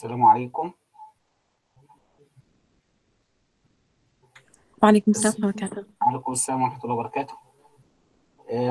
السلام 0.00 0.24
عليكم. 0.24 0.72
وعليكم 4.82 5.10
السلام 5.10 5.44
ورحمة 5.44 5.68
الله. 5.68 5.68
وبركاته 5.68 5.94
وعليكم 6.02 6.32
السلام 6.32 6.62
ورحمة 6.62 6.84
الله 6.84 6.94
وبركاته. 6.94 7.34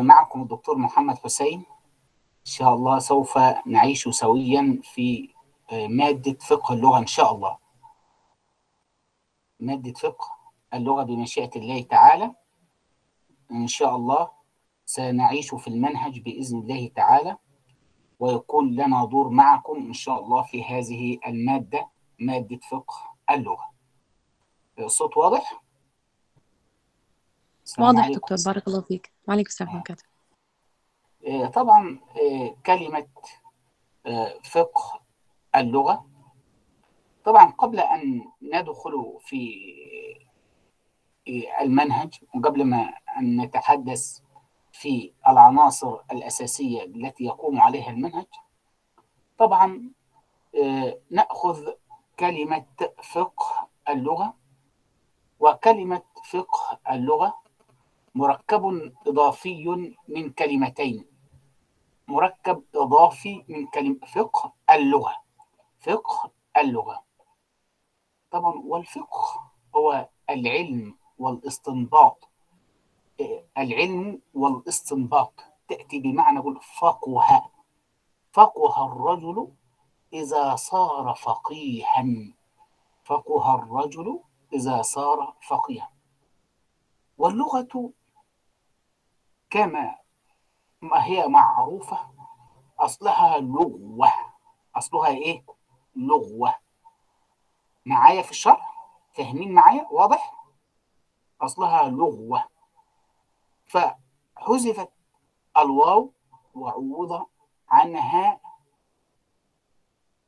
معكم 0.01 0.41
الدكتور 0.41 0.77
محمد 0.77 1.17
حسين. 1.17 1.59
إن 2.39 2.45
شاء 2.45 2.73
الله 2.73 2.99
سوف 2.99 3.37
نعيش 3.65 4.09
سويا 4.09 4.81
في 4.83 5.29
آه، 5.71 5.87
مادة 5.87 6.33
فقه 6.33 6.73
اللغة 6.73 6.97
إن 6.99 7.07
شاء 7.07 7.35
الله. 7.35 7.57
مادة 9.59 9.93
فقه 9.93 10.27
اللغة 10.73 11.03
بمشيئة 11.03 11.51
الله 11.55 11.81
تعالى. 11.81 12.35
إن 13.51 13.67
شاء 13.67 13.95
الله 13.95 14.31
سنعيش 14.85 15.55
في 15.55 15.67
المنهج 15.67 16.19
بإذن 16.19 16.59
الله 16.59 16.91
تعالى. 16.95 17.37
ويكون 18.19 18.75
لنا 18.75 19.05
دور 19.05 19.29
معكم 19.29 19.75
إن 19.75 19.93
شاء 19.93 20.19
الله 20.19 20.43
في 20.43 20.63
هذه 20.63 21.19
المادة 21.27 21.89
مادة 22.19 22.59
فقه 22.71 22.95
اللغة. 23.31 23.71
الصوت 24.79 25.17
واضح؟ 25.17 25.61
واضح 27.79 28.03
عليكم. 28.03 28.19
دكتور. 28.19 28.37
بارك 28.45 28.67
الله 28.67 28.81
فيك. 28.81 29.11
وعليكم 29.27 29.47
السلام 29.47 29.75
ورحمة 29.75 29.97
الله. 31.25 31.43
آه، 31.45 31.47
طبعا 31.47 31.99
آه، 32.21 32.55
كلمة 32.65 33.07
آه، 34.05 34.39
فقه 34.51 35.01
اللغة. 35.55 36.05
طبعا 37.25 37.51
قبل 37.51 37.79
أن 37.79 38.21
ندخل 38.41 39.17
في 39.19 39.69
المنهج 41.61 42.19
وقبل 42.35 42.65
ما 42.65 42.93
أن 43.19 43.41
نتحدث 43.41 44.19
في 44.79 45.13
العناصر 45.27 45.97
الأساسية 46.11 46.83
التي 46.83 47.23
يقوم 47.23 47.61
عليها 47.61 47.89
المنهج. 47.89 48.25
طبعا 49.37 49.91
آه، 50.63 50.99
نأخذ 51.11 51.69
كلمة 52.19 52.65
فقه 53.03 53.67
اللغة 53.89 54.33
وكلمة 55.39 56.01
فقه 56.29 56.79
اللغة 56.91 57.39
مركب 58.15 58.93
إضافي 59.07 59.67
من 60.07 60.29
كلمتين. 60.29 61.05
مركب 62.07 62.63
إضافي 62.75 63.43
من 63.47 63.67
كلمة 63.67 63.99
فقه 64.15 64.53
اللغة. 64.71 65.15
فقه 65.79 66.31
اللغة. 66.57 67.03
طبعا 68.31 68.53
والفقه 68.65 69.51
هو 69.75 70.09
العلم 70.29 70.97
والاستنباط. 71.17 72.28
العلم 73.57 74.21
والاستنباط 74.33 75.33
تأتي 75.67 75.99
بمعنى 75.99 76.59
فقه 76.79 77.49
فقه 78.31 78.85
الرجل 78.85 79.47
إذا 80.13 80.55
صار 80.55 81.13
فقيها 81.15 82.05
فقه 83.03 83.55
الرجل 83.55 84.19
إذا 84.53 84.81
صار 84.81 85.33
فقيها 85.47 85.91
واللغة 87.17 87.91
كما 89.49 89.95
ما 90.81 91.05
هي 91.05 91.27
معروفة 91.27 91.97
أصلها 92.79 93.37
لغوة 93.39 94.11
أصلها 94.75 95.07
إيه؟ 95.09 95.43
لغوة 95.95 96.55
معايا 97.85 98.21
في 98.21 98.31
الشرح؟ 98.31 98.73
فاهمين 99.13 99.51
معايا؟ 99.53 99.87
واضح؟ 99.91 100.33
أصلها 101.41 101.89
لغوة 101.89 102.58
فحذفت 103.69 104.89
الواو 105.57 106.13
وعوض 106.55 107.25
عنها 107.69 108.39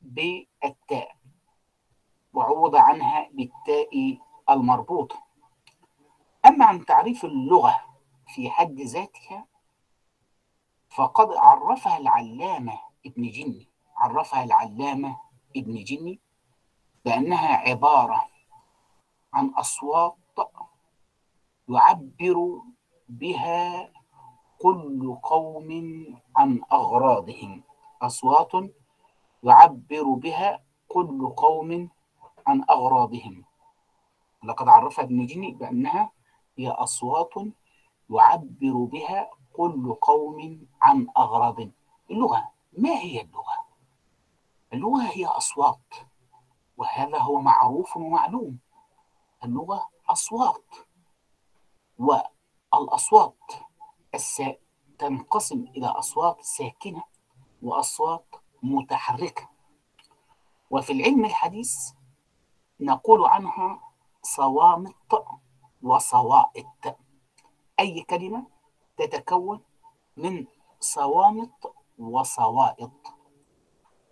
بالتاء 0.00 1.16
وعوض 2.32 2.76
عنها 2.76 3.28
بالتاء 3.32 4.18
المربوطة 4.50 5.22
أما 6.46 6.64
عن 6.64 6.84
تعريف 6.84 7.24
اللغة 7.24 7.84
في 8.34 8.50
حد 8.50 8.80
ذاتها 8.80 9.46
فقد 10.90 11.28
عرفها 11.36 11.98
العلامة 11.98 12.80
ابن 13.06 13.30
جني. 13.30 13.68
عرفها 13.96 14.44
العلامة 14.44 15.20
ابن 15.56 15.84
جني 15.84 16.20
بأنها 17.04 17.56
عبارة 17.56 18.28
عن 19.32 19.48
أصوات 19.48 20.16
يعبر 21.68 22.62
بها 23.12 23.92
كل 24.58 25.16
قوم 25.22 25.70
عن 26.36 26.60
أغراضهم. 26.72 27.62
أصوات 28.02 28.52
يعبر 29.42 30.02
بها 30.02 30.62
كل 30.88 31.28
قوم 31.36 31.90
عن 32.46 32.64
أغراضهم. 32.70 33.44
لقد 34.44 34.68
عرفها 34.68 35.04
ابن 35.04 35.26
جني 35.26 35.52
بأنها 35.52 36.12
هي 36.58 36.68
أصوات 36.68 37.34
يعبر 38.10 38.84
بها 38.84 39.30
كل 39.52 39.94
قوم 39.94 40.66
عن 40.82 41.06
أغراض. 41.16 41.68
اللغة 42.10 42.50
ما 42.78 42.90
هي 42.90 43.20
اللغة؟ 43.20 43.56
اللغة 44.72 45.02
هي 45.02 45.26
أصوات 45.26 45.94
وهذا 46.76 47.18
هو 47.18 47.40
معروف 47.40 47.96
ومعلوم. 47.96 48.58
اللغة 49.44 49.88
أصوات 50.08 50.64
والأصوات 52.72 53.52
السا... 54.14 54.56
تنقسم 54.98 55.64
إلى 55.76 55.86
أصوات 55.86 56.42
ساكنة 56.42 57.02
وأصوات 57.62 58.26
متحركة. 58.62 59.48
وفي 60.70 60.92
العلم 60.92 61.24
الحديث 61.24 61.92
نقول 62.80 63.26
عنها 63.26 63.80
صوامت 64.22 65.24
وصوائت 65.82 66.96
أي 67.80 68.02
كلمة 68.02 68.46
تتكون 68.96 69.60
من 70.16 70.46
صوامت 70.80 71.74
وصوائط 71.98 72.92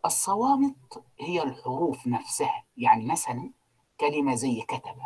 الصوامت 0.05 1.05
هي 1.21 1.43
الحروف 1.43 2.07
نفسها 2.07 2.65
يعني 2.77 3.07
مثلا 3.07 3.53
كلمة 4.01 4.35
زي 4.35 4.61
كتب. 4.61 4.97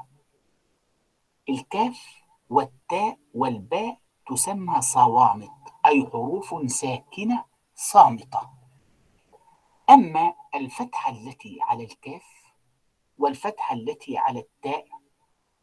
الكاف 1.49 2.24
والتاء 2.55 3.19
والباء 3.35 3.99
تسمى 4.27 4.81
صوامت 4.81 5.51
أي 5.87 6.07
حروف 6.13 6.71
ساكنة 6.71 7.45
صامتة. 7.75 8.51
أما 9.91 10.35
الفتحة 10.55 11.11
التي 11.13 11.59
على 11.63 11.85
الكاف 11.85 12.23
والفتحة 13.19 13.75
التي 13.75 14.19
على 14.19 14.41
التاء 14.41 14.87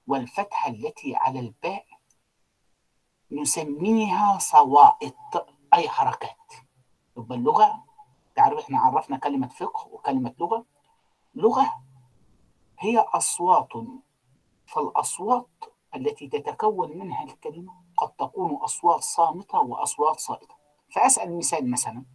والفتحة 0.08 0.70
التي 0.70 1.16
على 1.16 1.40
الباء 1.40 1.86
نسميها 3.32 4.38
صوائط 4.38 5.48
أي 5.74 5.90
حركات. 5.90 6.54
يبقى 7.18 7.38
اللغة 7.38 7.84
تعرف 8.36 8.64
إحنا 8.64 8.80
عرفنا 8.80 9.18
كلمة 9.18 9.48
فقه 9.48 9.88
وكلمة 9.88 10.36
لغة. 10.40 10.66
لغة 11.36 11.84
هي 12.80 13.00
أصوات 13.00 13.74
فالأصوات 14.66 15.71
التي 15.96 16.28
تتكون 16.28 16.98
منها 16.98 17.24
الكلمة 17.24 17.74
قد 17.98 18.12
تكون 18.12 18.56
أصوات 18.56 19.02
صامتة 19.02 19.60
وأصوات 19.60 20.20
صائتة. 20.20 20.56
فأسأل 20.96 21.38
مثال 21.38 21.72
مثلا. 21.72 22.06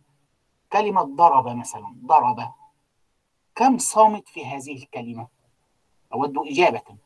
كلمة 0.73 1.03
ضرب 1.03 1.49
مثلا. 1.49 1.97
ضرب. 2.07 2.53
كم 3.55 3.79
صامت 3.79 4.29
في 4.29 4.47
هذه 4.47 4.77
الكلمة؟ 4.77 5.29
أود 6.13 6.39
إجابة. 6.39 6.97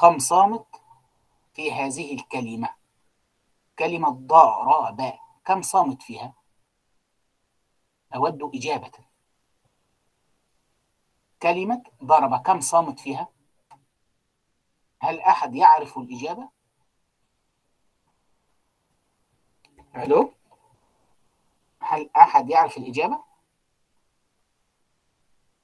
كم 0.00 0.18
صامت 0.18 0.66
في 1.54 1.72
هذه 1.72 2.14
الكلمة؟ 2.14 2.68
كلمة 3.78 4.10
ضرب. 4.10 5.12
كم 5.44 5.62
صامت 5.62 6.02
فيها؟ 6.02 6.34
أود 8.14 8.50
إجابة. 8.54 8.92
كلمة 11.42 11.82
ضرب. 12.04 12.36
كم 12.36 12.60
صامت 12.60 13.00
فيها؟ 13.00 13.33
هل 15.04 15.20
أحد 15.20 15.54
يعرف 15.54 15.98
الإجابة؟ 15.98 16.48
ألو 19.96 20.32
هل 21.80 22.10
أحد 22.16 22.50
يعرف 22.50 22.76
الإجابة؟ 22.76 23.24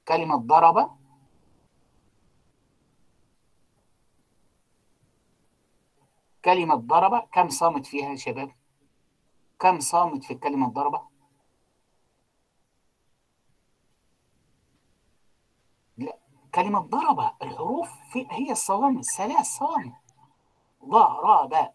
كلمة 0.08 0.36
ضرب. 0.36 0.98
كلمة 6.44 6.74
ضرب. 6.74 7.28
كم 7.32 7.48
صامت 7.48 7.86
فيها 7.86 8.10
يا 8.10 8.16
شباب؟ 8.16 8.52
كم 9.60 9.80
صامت 9.80 10.24
في 10.24 10.34
كلمة 10.34 10.68
ضرب 10.68 11.08
لا 15.98 16.18
كلمة 16.54 16.80
ضرب 16.80 17.32
الحروف 17.42 17.90
في 18.12 18.26
هي 18.30 18.52
الصوامت 18.52 19.04
ثلاث 19.04 19.46
صوامت 19.46 19.92
ضرب. 20.84 21.72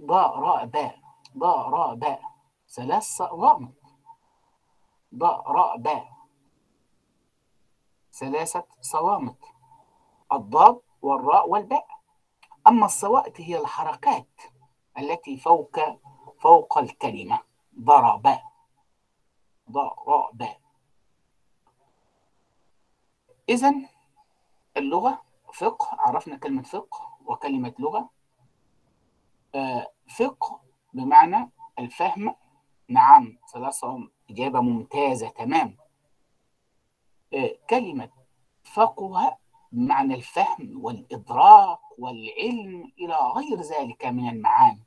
ضرب. 0.00 0.92
ضرب. 1.38 2.18
ثلاث 2.68 3.22
راء 5.12 5.76
باء 5.76 6.18
ثلاثة 8.12 8.64
صوامت 8.80 9.44
الضاد 10.32 10.80
والراء 11.02 11.48
والباء. 11.48 11.86
أما 12.66 12.86
الصوائت 12.86 13.40
هي 13.40 13.60
الحركات 13.60 14.40
التي 14.98 15.36
فوق 15.36 15.76
فوق 16.40 16.78
الكلمة. 16.78 17.40
ضرب. 17.80 18.22
باء 19.68 20.67
إذا 23.48 23.74
اللغة 24.76 25.22
فقه 25.54 25.88
عرفنا 25.92 26.36
كلمة 26.36 26.62
فقه 26.62 27.18
وكلمة 27.26 27.74
لغة. 27.78 28.10
آه 29.54 29.92
فقه 30.16 30.60
بمعنى 30.94 31.50
الفهم 31.78 32.34
نعم 32.88 33.38
ثلاثة 33.52 34.08
إجابة 34.30 34.60
ممتازة 34.60 35.28
تمام. 35.28 35.76
آه 37.34 37.54
كلمة 37.70 38.10
فقه 38.64 39.36
بمعنى 39.72 40.14
الفهم 40.14 40.84
والإدراك 40.84 41.78
والعلم 41.98 42.92
إلى 42.98 43.16
غير 43.36 43.60
ذلك 43.60 44.06
من 44.06 44.28
المعاني. 44.28 44.82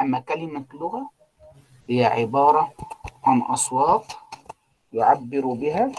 أما 0.00 0.20
كلمة 0.20 0.66
لغة 0.74 1.10
هي 1.88 2.04
عبارة 2.04 2.74
عن 3.24 3.40
أصوات 3.42 4.12
يعبر 4.92 5.46
بها 5.46 5.92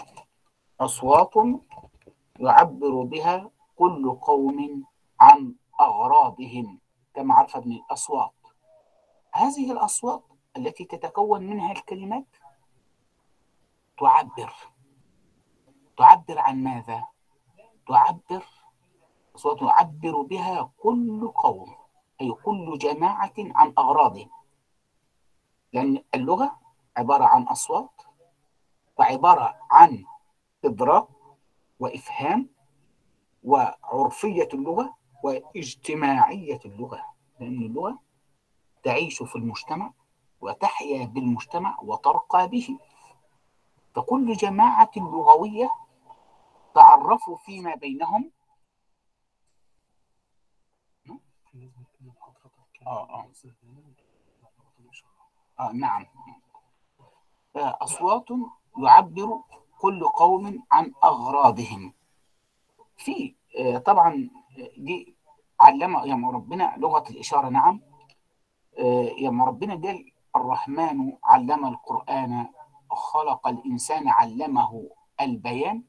أصوات 0.80 1.34
يعبر 2.40 3.02
بها 3.02 3.50
كل 3.76 4.14
قوم 4.14 4.84
عن 5.20 5.54
أغراضهم 5.80 6.78
كما 7.14 7.34
عرف 7.34 7.56
ابن 7.56 7.72
الأصوات. 7.72 8.32
هذه 9.32 9.72
الأصوات 9.72 10.22
التي 10.56 10.84
تتكون 10.84 11.42
منها 11.42 11.72
الكلمات 11.72 12.26
تعبر. 13.98 14.52
تعبر 15.96 16.38
عن 16.38 16.64
ماذا؟ 16.64 17.04
تعبر 17.88 18.44
أصوات 19.36 19.62
يعبر 19.62 20.22
بها 20.22 20.70
كل 20.78 21.28
قوم 21.28 21.74
أي 22.20 22.32
كل 22.32 22.78
جماعة 22.78 23.34
عن 23.38 23.74
أغراضهم. 23.78 24.30
لأن 25.72 26.04
اللغة 26.14 26.60
عبارة 26.96 27.24
عن 27.24 27.42
أصوات 27.42 28.02
وعبارة 28.98 29.56
عن 29.70 30.04
إدراك 30.64 31.08
وإفهام 31.80 32.48
وعرفية 33.44 34.48
اللغة 34.54 34.96
واجتماعية 35.24 36.60
اللغة 36.64 37.04
لأن 37.40 37.62
اللغة 37.62 37.98
تعيش 38.82 39.22
في 39.22 39.36
المجتمع 39.36 39.92
وتحيا 40.40 41.06
بالمجتمع 41.06 41.78
وترقى 41.82 42.48
به. 42.48 42.78
فكل 43.94 44.32
جماعة 44.32 44.90
لغوية 44.96 45.70
تعرفوا 46.74 47.36
فيما 47.36 47.74
بينهم. 47.74 48.30
آه 52.86 53.08
آه. 53.10 53.28
آه 55.60 55.72
نعم. 55.72 56.06
أصوات 57.56 58.26
يعبر 58.78 59.40
كل 59.84 60.04
قوم 60.08 60.64
عن 60.72 60.92
أغراضهم. 61.04 61.92
في 62.96 63.34
طبعا 63.84 64.30
دي 64.76 65.16
علم 65.60 65.96
يا 65.96 66.30
ربنا 66.32 66.74
لغة 66.76 67.04
الإشارة 67.10 67.48
نعم. 67.48 67.80
يا 69.18 69.30
ربنا 69.30 69.74
قال 69.74 70.12
الرحمن 70.36 71.12
علم 71.24 71.66
القرآن 71.66 72.48
خلق 72.90 73.48
الإنسان 73.48 74.08
علمه 74.08 74.90
البيان. 75.20 75.82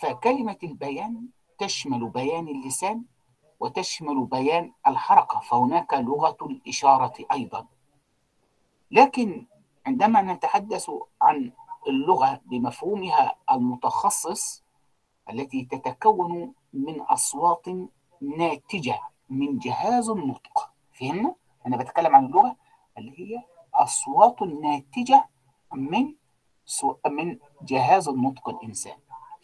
فكلمة 0.00 0.58
البيان 0.62 1.28
تشمل 1.58 2.08
بيان 2.08 2.48
اللسان 2.48 3.04
وتشمل 3.60 4.24
بيان 4.24 4.72
الحركة 4.86 5.40
فهناك 5.40 5.94
لغة 5.94 6.38
الإشارة 6.42 7.14
أيضا. 7.32 7.66
لكن 8.90 9.46
عندما 9.86 10.22
نتحدث 10.22 10.90
عن 11.22 11.52
اللغة 11.88 12.40
بمفهومها 12.44 13.34
المتخصص 13.50 14.64
التي 15.30 15.64
تتكون 15.64 16.54
من 16.72 17.00
أصوات 17.00 17.66
ناتجة 18.20 19.00
من 19.30 19.58
جهاز 19.58 20.10
النطق 20.10 20.70
فهمنا؟ 20.92 21.34
أنا 21.66 21.76
بتكلم 21.76 22.16
عن 22.16 22.26
اللغة 22.26 22.56
اللي 22.98 23.12
هي 23.20 23.42
أصوات 23.74 24.42
ناتجة 24.42 25.28
من 25.74 26.14
سو... 26.64 26.96
من 27.06 27.38
جهاز 27.62 28.08
النطق 28.08 28.48
الإنسان 28.48 28.96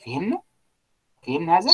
فهمنا؟ 0.06 0.42
فهمنا 1.26 1.58
هذا؟ 1.58 1.70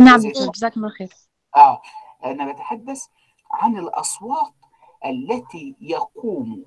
نعم 0.00 0.18
جزاكم 0.54 0.80
الله 0.80 0.90
خير 0.94 1.14
آه 1.56 1.82
أنا 2.24 2.52
بتحدث 2.52 3.06
عن 3.50 3.78
الأصوات 3.78 4.52
التي 5.06 5.76
يقوم 5.80 6.64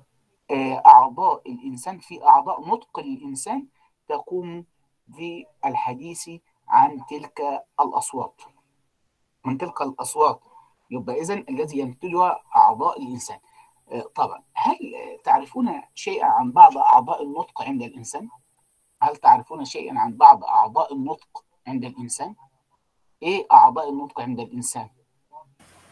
أعضاء 0.86 1.52
الإنسان 1.52 1.98
في 1.98 2.24
أعضاء 2.24 2.68
نطق 2.68 2.98
الإنسان 2.98 3.66
تقوم 4.08 4.64
بالحديث 5.08 6.30
عن 6.68 7.06
تلك 7.10 7.40
الأصوات 7.80 8.40
من 9.44 9.58
تلك 9.58 9.82
الأصوات 9.82 10.40
يبقى 10.90 11.20
إذن 11.20 11.44
الذي 11.48 11.78
ينتجها 11.78 12.42
أعضاء 12.56 13.02
الإنسان 13.02 13.38
طبعا 14.14 14.42
هل 14.54 14.76
تعرفون 15.24 15.82
شيئا 15.94 16.26
عن 16.26 16.52
بعض 16.52 16.78
أعضاء 16.78 17.22
النطق 17.22 17.62
عند 17.62 17.82
الإنسان؟ 17.82 18.28
هل 19.02 19.16
تعرفون 19.16 19.64
شيئا 19.64 19.98
عن 19.98 20.16
بعض 20.16 20.44
أعضاء 20.44 20.94
النطق 20.94 21.44
عند 21.66 21.84
الإنسان؟ 21.84 22.34
إيه 23.22 23.46
أعضاء 23.52 23.90
النطق 23.90 24.20
عند 24.20 24.40
الإنسان؟ 24.40 24.88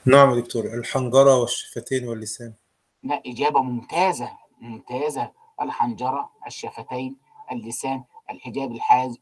نعم 0.07 0.31
يا 0.31 0.41
دكتور 0.41 0.65
الحنجرة 0.65 1.41
والشفتين 1.41 2.09
واللسان 2.09 2.55
لا 3.03 3.23
إجابة 3.27 3.63
ممتازة 3.63 4.39
ممتازة 4.63 5.33
الحنجرة 5.63 6.31
الشفتين 6.47 7.17
اللسان 7.53 8.05
الحجاب 8.31 8.73
الحاز 8.73 9.19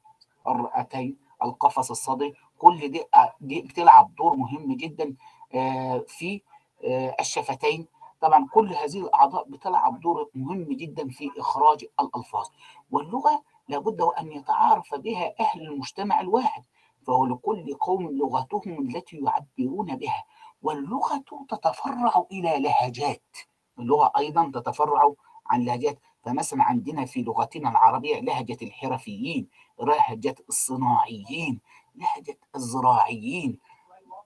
الرئتين 0.49 1.17
القفص 1.45 1.91
الصدري 1.91 2.35
كل 2.59 2.89
دي 2.89 3.05
دي 3.41 3.61
بتلعب 3.63 4.15
دور 4.15 4.37
مهم 4.37 4.73
جدا 4.77 5.15
في 6.07 6.41
الشفتين. 7.21 7.87
طبعا 8.21 8.47
كل 8.53 8.75
هذه 8.75 9.01
الأعضاء 9.01 9.45
بتلعب 9.49 10.01
دور 10.01 10.31
مهم 10.35 10.65
جدا 10.73 11.09
في 11.09 11.31
إخراج 11.39 11.85
الألفاظ. 12.01 12.47
واللغة 12.91 13.43
لابد 13.69 14.01
وأن 14.01 14.33
يتعارف 14.33 14.95
بها 14.95 15.35
أهل 15.41 15.61
المجتمع 15.63 16.21
الواحد 16.21 16.65
فهو 17.07 17.27
لكل 17.27 17.75
قوم 17.75 18.09
لغتهم 18.11 18.89
التي 18.89 19.17
يعبرون 19.17 19.97
بها. 19.97 20.25
واللغة 20.63 21.25
تتفرع 21.49 22.25
إلى 22.33 22.59
لهجات 22.59 23.37
اللغة 23.79 24.13
أيضا 24.19 24.51
تتفرع 24.55 25.13
عن 25.51 25.65
لهجات. 25.65 25.99
فمثلا 26.25 26.63
عندنا 26.63 27.05
في 27.05 27.23
لغتنا 27.23 27.71
العربية 27.71 28.21
لهجة 28.21 28.57
الحرفيين 28.63 29.49
لهجة 29.81 30.35
الصناعيين 30.49 31.61
لهجة 31.95 32.39
الزراعيين. 32.57 33.59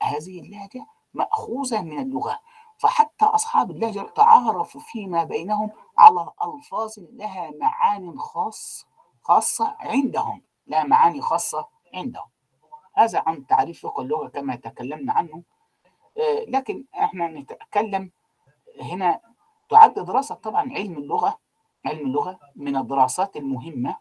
هذه 0.03 0.41
اللهجة 0.41 0.87
مأخوذة 1.15 1.81
من 1.81 1.99
اللغة. 1.99 2.41
فحتى 2.79 3.25
أصحاب 3.25 3.71
اللهجة 3.71 4.01
تعارفوا 4.01 4.81
فيما 4.81 5.25
بينهم 5.25 5.71
على 5.99 6.31
ألفاظ 6.45 6.93
لها 6.99 7.51
معان 7.61 8.19
خاص 8.19 8.87
خاصة 9.23 9.77
عندهم 9.81 10.43
لها 10.67 10.85
معاني 10.85 11.21
خاصة 11.21 11.69
عندهم. 11.95 12.27
هذا 12.95 13.23
عن 13.27 13.47
تعريف 13.47 13.83
فقه 13.83 14.01
اللغة 14.03 14.29
كما 14.29 14.57
تكلمنا 14.57 15.13
عنه. 15.13 15.43
لكن 16.49 16.85
إحنا 16.95 17.29
نتكلم 17.29 18.11
هنا 18.83 19.21
تعد 19.75 19.95
دراسة 19.95 20.35
طبعا 20.35 20.73
علم 20.73 20.99
اللغة 20.99 21.39
علم 21.87 22.07
اللغة 22.07 22.39
من 22.57 22.77
الدراسات 22.77 23.37
المهمة 23.37 23.97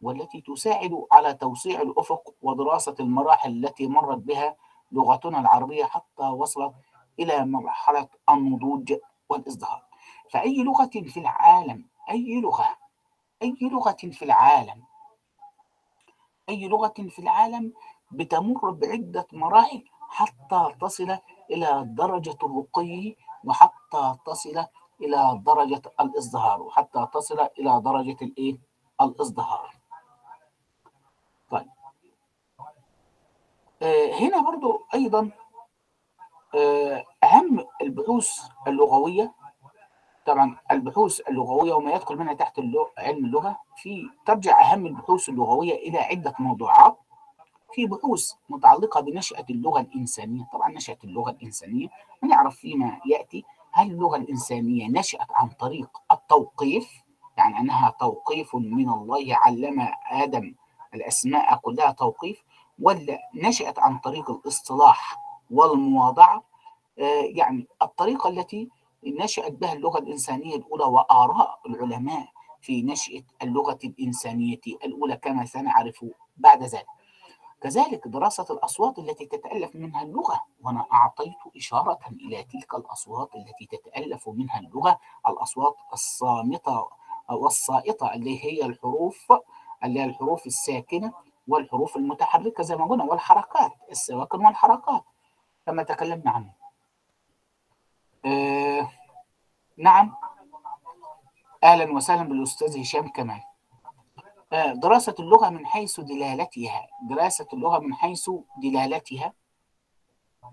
والتي 0.00 0.40
تساعد 0.40 1.06
على 1.12 1.34
توسيع 1.34 1.82
الأفق 1.82 2.34
ودراسة 2.42 2.94
المراحل 3.00 3.50
التي 3.64 3.86
مرت 3.88 4.18
بها 4.18 4.56
لغتنا 4.92 5.40
العربية 5.40 5.84
حتى 5.84 6.22
وصلت 6.22 6.74
إلى 7.20 7.46
مرحلة 7.46 8.08
النضوج 8.30 8.94
والإزدهار. 9.28 9.82
فأي 10.30 10.62
لغة 10.62 10.90
في 10.94 11.20
العالم 11.20 11.88
أي 12.10 12.40
لغة 12.40 12.76
أي 13.42 13.56
لغة 13.62 13.96
في 14.12 14.24
العالم 14.24 14.82
أي 16.48 16.68
لغة 16.68 16.94
في 17.08 17.18
العالم 17.18 17.72
بتمر 18.12 18.70
بعدة 18.70 19.26
مراحل 19.32 19.84
حتى 20.10 20.74
تصل 20.80 21.18
إلى 21.50 21.84
درجة 21.86 22.38
الرقي 22.42 23.16
وحتى 23.44 24.16
تصل 24.26 24.66
إلى 25.00 25.40
درجة 25.46 25.82
الإزدهار 26.00 26.62
وحتى 26.62 27.06
تصل 27.14 27.40
إلى 27.58 27.80
درجة 27.80 28.16
الإيه؟ 28.22 28.58
الإزدهار. 29.00 29.70
طيب. 31.50 31.66
آه 33.82 34.12
هنا 34.20 34.40
برضو 34.42 34.86
أيضا 34.94 35.30
آه 36.54 37.04
أهم 37.24 37.66
البحوث 37.82 38.40
اللغوية. 38.66 39.34
طبعا 40.26 40.58
البحوث 40.70 41.20
اللغوية 41.28 41.72
وما 41.72 41.92
يدخل 41.92 42.16
منها 42.16 42.34
تحت 42.34 42.58
اللغة 42.58 42.92
علم 42.98 43.24
اللغة 43.24 43.58
في 43.76 44.10
ترجع 44.26 44.72
أهم 44.72 44.86
البحوث 44.86 45.28
اللغوية 45.28 45.74
إلى 45.74 45.98
عدة 45.98 46.34
موضوعات. 46.38 46.98
في 47.72 47.86
بحوث 47.86 48.32
متعلقة 48.48 49.00
بنشأة 49.00 49.46
اللغة 49.50 49.80
الإنسانية. 49.80 50.44
طبعا 50.52 50.68
نشأة 50.70 50.98
اللغة 51.04 51.30
الإنسانية 51.30 51.88
نعرف 52.22 52.56
فيما 52.56 53.00
يأتي 53.06 53.44
هل 53.76 53.90
اللغة 53.90 54.16
الإنسانية 54.16 54.88
نشأت 54.88 55.26
عن 55.30 55.48
طريق 55.48 55.88
التوقيف؟ 56.12 57.02
يعني 57.36 57.58
أنها 57.58 57.90
توقيف 58.00 58.54
من 58.56 58.88
الله 58.88 59.36
علم 59.36 59.88
آدم 60.10 60.54
الأسماء 60.94 61.56
كلها 61.56 61.90
توقيف 61.90 62.44
ولا 62.82 63.18
نشأت 63.34 63.78
عن 63.78 63.98
طريق 63.98 64.30
الاصطلاح 64.30 65.18
والمواضعة؟ 65.50 66.42
آه 66.98 67.22
يعني 67.34 67.66
الطريقة 67.82 68.28
التي 68.30 68.68
نشأت 69.06 69.52
بها 69.52 69.72
اللغة 69.72 69.98
الإنسانية 69.98 70.56
الأولى 70.56 70.84
وآراء 70.84 71.60
العلماء 71.66 72.28
في 72.60 72.82
نشأة 72.82 73.22
اللغة 73.42 73.78
الإنسانية 73.84 74.60
الأولى 74.84 75.16
كما 75.16 75.44
سنعرف 75.44 76.04
بعد 76.36 76.62
ذلك. 76.62 76.86
كذلك 77.60 78.08
دراسة 78.08 78.46
الأصوات 78.50 78.98
التي 78.98 79.26
تتألف 79.26 79.76
منها 79.76 80.02
اللغة 80.02 80.42
وأنا 80.62 80.86
أعطيت 80.92 81.36
إشارة 81.56 81.98
إلى 82.12 82.42
تلك 82.42 82.74
الأصوات 82.74 83.34
التي 83.34 83.66
تتألف 83.76 84.28
منها 84.28 84.58
اللغة 84.58 84.98
الأصوات 85.28 85.76
الصامتة 85.92 86.88
والصائطة 87.30 88.14
اللي 88.14 88.44
هي 88.44 88.66
الحروف 88.66 89.32
اللي 89.84 90.00
هي 90.00 90.04
الحروف 90.04 90.46
الساكنة 90.46 91.12
والحروف 91.48 91.96
المتحركة 91.96 92.62
زي 92.62 92.76
ما 92.76 92.84
قلنا 92.86 93.04
والحركات 93.04 93.72
السواكن 93.90 94.44
والحركات 94.46 95.04
كما 95.66 95.82
تكلمنا 95.82 96.30
عنه. 96.30 96.52
آه 98.24 98.88
نعم. 99.76 100.14
أهلا 101.64 101.92
وسهلا 101.92 102.22
بالأستاذ 102.22 102.80
هشام 102.80 103.08
كمال. 103.08 103.42
آه 104.52 104.72
دراسة 104.72 105.14
اللغة 105.20 105.48
من 105.48 105.66
حيث 105.66 106.00
دلالتها. 106.00 106.86
دراسة 107.10 107.46
اللغة 107.52 107.78
من 107.78 107.94
حيث 107.94 108.30
دلالتها. 108.62 109.32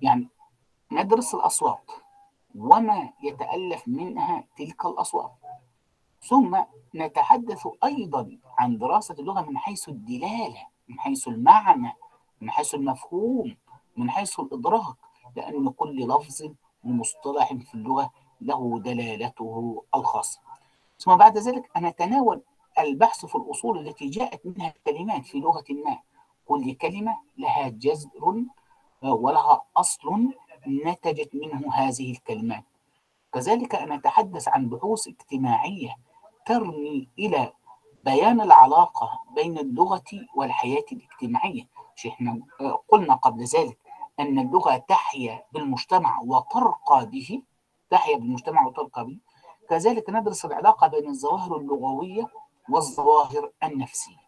يعني 0.02 0.30
ندرس 0.92 1.36
الأصوات. 1.36 1.92
وما 2.56 3.14
يتألف 3.24 3.88
منها 3.88 4.44
تلك 4.58 4.86
الأصوات. 4.86 5.32
ثم 6.22 6.64
نتحدث 6.96 7.68
أيضا 7.84 8.38
عن 8.58 8.78
دراسة 8.78 9.16
اللغة 9.20 9.42
من 9.42 9.58
حيث 9.58 9.90
الدلالة 9.90 10.68
من 10.88 11.00
حيث 11.00 11.28
المعنى 11.28 11.94
من 12.42 12.52
حيث 12.52 12.76
المفهوم 12.76 13.58
من 13.98 14.10
حيث 14.10 14.40
الإدراك. 14.40 14.96
لأن 15.36 15.70
كل 15.70 16.08
لفظ 16.08 16.42
ومصطلح 16.84 17.54
في 17.54 17.74
اللغة 17.76 18.12
له 18.42 18.80
دلالته 18.80 19.84
الخاصة. 19.96 20.40
ثم 21.00 21.16
بعد 21.16 21.38
ذلك 21.38 21.70
نتناول 21.78 22.42
البحث 22.80 23.26
في 23.26 23.36
الأصول 23.36 23.88
التي 23.88 24.10
جاءت 24.10 24.46
منها 24.46 24.74
الكلمات 24.78 25.26
في 25.26 25.40
لغة 25.40 25.66
ما. 25.70 26.00
كل 26.46 26.74
كلمة 26.74 27.18
لها 27.38 27.68
جذر 27.70 28.44
ولها 29.04 29.62
أصل 29.78 30.34
نتجت 30.68 31.30
منه 31.36 31.74
هذه 31.74 32.12
الكلمات. 32.12 32.64
كذلك 33.34 33.76
نتحدث 33.76 34.48
عن 34.48 34.70
بحوث 34.70 35.08
اجتماعية 35.08 35.96
ترمي 36.46 37.08
إلى 37.20 37.54
بيان 38.06 38.42
العلاقة 38.42 39.20
بين 39.36 39.58
اللغة 39.58 40.04
والحياة 40.36 40.86
الاجتماعية. 40.92 41.68
إحنا 42.08 42.40
قلنا 42.88 43.14
قبل 43.14 43.44
ذلك 43.44 43.78
أن 44.20 44.40
اللغة 44.40 44.78
تحيا 44.78 45.44
بالمجتمع 45.52 46.20
وترقى 46.20 47.06
به 47.06 47.42
تحيا 47.90 48.18
بالمجتمع 48.18 48.68
وترقى 48.68 49.06
به. 49.06 49.18
كذلك 49.70 50.10
ندرس 50.10 50.46
العلاقة 50.46 50.88
بين 50.88 51.10
الظواهر 51.10 51.58
اللغوية 51.58 52.28
والظواهر 52.70 53.52
النفسية 53.64 54.24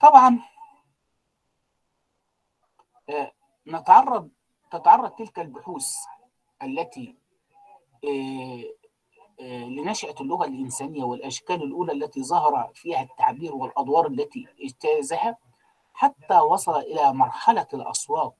طبعا 0.00 0.38
نتعرض 3.66 4.30
تتعرض 4.70 5.10
تلك 5.10 5.38
البحوث 5.38 5.94
التي 6.62 7.16
لنشأة 9.42 10.14
اللغة 10.20 10.44
الإنسانية 10.46 11.04
والأشكال 11.04 11.62
الأولى 11.62 11.92
التي 11.92 12.22
ظهر 12.24 12.70
فيها 12.74 13.02
التعبير 13.02 13.54
والأدوار 13.54 14.06
التي 14.06 14.46
اجتازها 14.60 15.38
حتى 15.94 16.40
وصل 16.40 16.76
إلى 16.80 17.12
مرحلة 17.12 17.66
الأصوات 17.74 18.36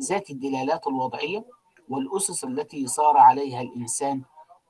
ذات 0.00 0.30
الدلالات 0.30 0.86
الوضعية 0.86 1.44
والأسس 1.88 2.44
التي 2.44 2.86
صار 2.86 3.16
عليها 3.16 3.60
الإنسان 3.60 4.22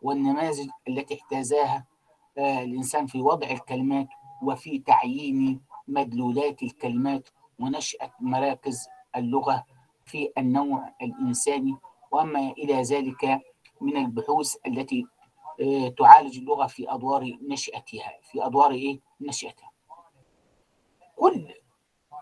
والنماذج 0.03 0.69
التي 0.89 1.15
اجتازاها 1.15 1.87
الإنسان 2.39 3.07
في 3.07 3.21
وضع 3.21 3.51
الكلمات 3.51 4.09
وفي 4.43 4.79
تعيين 4.79 5.61
مدلولات 5.89 6.63
الكلمات 6.63 7.29
ونشأة 7.59 8.11
مراكز 8.21 8.89
اللغة 9.17 9.65
في 10.05 10.33
النوع 10.39 10.95
الإنساني. 11.03 11.77
وما 12.11 12.51
إلى 12.51 12.83
ذلك 12.83 13.41
من 13.81 13.97
البحوث 13.97 14.57
التي 14.67 15.07
تعالج 15.99 16.39
اللغة 16.39 16.67
في 16.67 16.95
أدوار 16.95 17.39
نشأتها. 17.49 18.13
في 18.23 18.47
أدوار 18.47 18.71
إيه؟ 18.71 19.01
نشأتها. 19.21 19.71
كل 21.17 21.55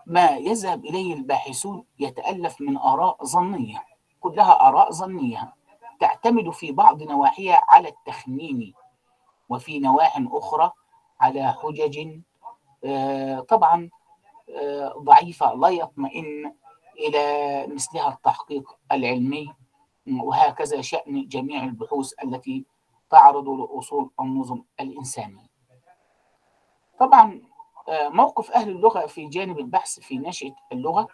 ما 0.05 0.29
يذهب 0.29 0.85
إليه 0.85 1.13
الباحثون 1.13 1.85
يتألف 1.99 2.61
من 2.61 2.77
آراء 2.77 3.25
ظنية 3.25 3.83
كلها 4.19 4.67
آراء 4.67 4.91
ظنية. 4.91 5.53
تعتمد 5.99 6.49
في 6.49 6.71
بعض 6.71 7.03
نواحيها 7.03 7.61
على 7.69 7.89
التخمين 7.89 8.73
وفي 9.49 9.79
نواح 9.79 10.21
أخرى 10.31 10.71
على 11.21 11.53
حجج 11.53 12.19
طبعا 13.49 13.89
ضعيفة 14.97 15.53
لا 15.53 15.69
يطمئن 15.69 16.53
إلى 16.99 17.67
مثلها 17.67 18.09
التحقيق 18.09 18.77
العلمي 18.91 19.53
وهكذا 20.07 20.81
شأن 20.81 21.27
جميع 21.27 21.63
البحوث 21.63 22.13
التي 22.23 22.65
تعرض 23.09 23.49
لأصول 23.49 24.09
النظم 24.19 24.61
الإنسانية. 24.79 25.49
طبعا 26.99 27.41
موقف 27.89 28.51
أهل 28.51 28.69
اللغة 28.69 29.05
في 29.05 29.27
جانب 29.27 29.59
البحث 29.59 29.99
في 29.99 30.17
نشأة 30.17 30.55
اللغة 30.71 31.07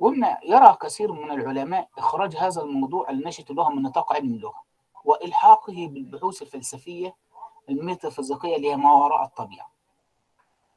قلنا 0.00 0.38
يرى 0.44 0.76
كثير 0.80 1.12
من 1.12 1.30
العلماء 1.30 1.88
إخراج 1.98 2.36
هذا 2.36 2.62
الموضوع 2.62 3.10
لنشأة 3.10 3.44
اللغة 3.50 3.70
من 3.70 3.82
نطاق 3.82 4.12
علم 4.12 4.34
اللغة 4.34 4.62
وإلحاقه 5.04 5.88
بالبحوث 5.88 6.42
الفلسفية 6.42 7.16
الميتافيزيقية 7.68 8.56
اللي 8.56 8.70
هي 8.70 8.76
ما 8.76 8.92
وراء 8.92 9.24
الطبيعة. 9.24 9.72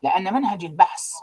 لأن 0.04 0.34
منهج 0.34 0.66
البحث 0.66 1.14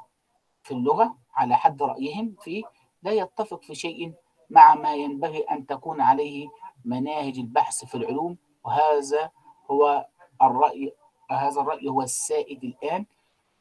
في 0.63 0.75
اللغة 0.75 1.17
على 1.35 1.57
حد 1.57 1.83
رأيهم 1.83 2.37
فيه 2.41 2.63
لا 3.03 3.13
يتفق 3.13 3.63
في 3.63 3.75
شيء 3.75 4.15
مع 4.51 4.75
ما 4.75 4.95
ينبغي 4.95 5.39
أن 5.39 5.67
تكون 5.67 6.01
عليه 6.01 6.49
مناهج 6.85 7.39
البحث 7.39 7.85
في 7.85 7.95
العلوم 7.95 8.37
وهذا 8.65 9.31
هو 9.71 10.07
الرأي 10.43 10.95
هذا 11.31 11.61
الرأي 11.61 11.89
هو 11.89 12.03
السائد 12.03 12.65
الآن 12.65 13.07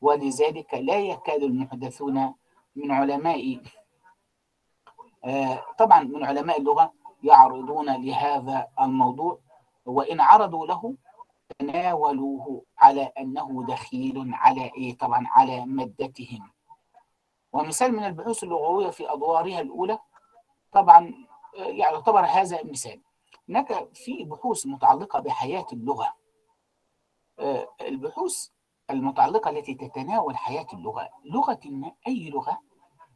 ولذلك 0.02 0.74
لا 0.74 1.00
يكاد 1.00 1.44
المحدثون 1.44 2.34
من 2.76 2.92
علماء 2.92 3.62
طبعا 5.78 6.04
من 6.04 6.26
علماء 6.26 6.60
اللغة 6.60 6.94
يعرضون 7.24 7.90
لهذا 8.06 8.68
الموضوع 8.82 9.40
وإن 9.86 10.22
عرضوا 10.22 10.68
له 10.68 10.96
تناولوه 11.60 12.64
على 12.78 13.04
أنه 13.18 13.66
دخيل 13.68 14.30
على 14.34 14.72
إيه؟ 14.78 14.98
طبعا 14.98 15.28
على 15.28 15.66
مادتهم. 15.66 16.52
ومثال 17.54 17.92
من 17.96 18.04
البحوث 18.04 18.44
اللغوية 18.44 18.90
في 18.90 19.14
أدوارها 19.14 19.62
الأولى 19.62 20.00
طبعا 20.72 21.14
يعتبر 21.56 22.26
هذا 22.26 22.64
مثال 22.64 23.02
هناك 23.50 23.94
في 23.94 24.24
بحوث 24.24 24.68
متعلقة 24.68 25.20
بحياة 25.20 25.66
اللغة. 25.74 26.14
البحوث 27.82 28.48
المتعلقة 28.90 29.50
التي 29.50 29.74
تتناول 29.74 30.38
حياة 30.38 30.68
اللغة 30.74 31.10
لغة 31.26 31.60
ما 31.66 31.92
أي 32.08 32.30
لغة؟ 32.30 32.60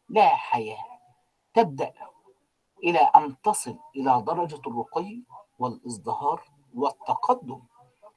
لا 0.10 0.28
حياة. 0.28 0.95
تبدأ 1.56 1.94
إلى 2.84 3.00
أن 3.00 3.42
تصل 3.42 3.78
إلى 3.96 4.22
درجة 4.22 4.62
الرقي 4.68 5.22
والإزدهار 5.60 6.42
والتقدم. 6.76 7.62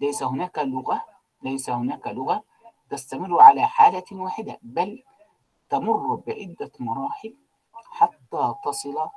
ليس 0.01 0.23
هناك 0.23 0.59
لغة 0.59 1.05
ليس 1.43 1.71
هناك 1.71 2.07
لغة 2.07 2.45
تستمر 2.91 3.41
على 3.41 3.67
حالة 3.67 4.05
واحدة 4.13 4.59
بل 4.63 5.03
تمر 5.71 6.15
بعدة 6.15 6.73
مراحل 6.81 7.35
حتى 7.73 8.55
تصل 8.65 9.09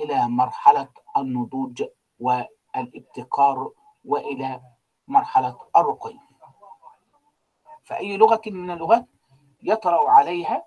إلى 0.00 0.28
مرحلة 0.28 0.88
النضوج 1.16 1.84
والابتكار 2.20 3.70
وإلى 4.04 4.60
مرحلة 5.08 5.56
الرقي. 5.76 6.18
فأي 7.84 8.16
لغة 8.16 8.42
من 8.46 8.70
اللغات 8.70 9.06
يطرأ 9.62 10.10
عليها؟ 10.10 10.64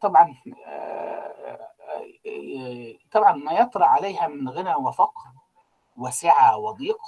طبعا 0.00 0.34
آه، 0.66 0.91
طبعا 3.12 3.32
ما 3.32 3.52
يطرأ 3.52 3.84
عليها 3.84 4.28
من 4.28 4.48
غنى 4.48 4.74
وفقر 4.74 5.30
وسعة 5.96 6.58
وضيق. 6.58 6.98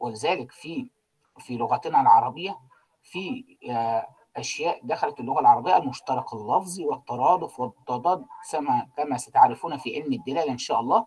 ولذلك 0.00 0.52
في 0.52 0.90
في 1.38 1.56
لغتنا 1.56 2.00
العربية 2.00 2.58
في 3.02 3.44
آه، 3.70 4.06
أشياء 4.36 4.80
دخلت 4.82 5.20
اللغة 5.20 5.40
العربية 5.40 5.76
المشترك 5.76 6.32
اللفظي 6.32 6.84
والترادف 6.84 7.60
والتضاد 7.60 8.26
كما 8.50 8.88
كما 8.96 9.16
ستعرفون 9.16 9.76
في 9.76 10.00
علم 10.00 10.12
الدلالة 10.12 10.52
إن 10.52 10.58
شاء 10.58 10.80
الله. 10.80 11.06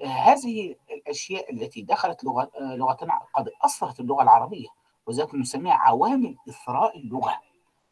آه، 0.00 0.06
هذه 0.06 0.76
الأشياء 0.90 1.52
التي 1.52 1.82
دخلت 1.82 2.24
لغة 2.24 2.50
آه، 2.60 2.76
لغتنا 2.76 3.20
قد 3.34 3.50
أثرت 3.62 4.00
اللغة 4.00 4.22
العربية 4.22 4.68
وذلك 5.06 5.34
نسميها 5.34 5.74
عوامل 5.74 6.36
إثراء 6.48 6.98
اللغة. 6.98 7.40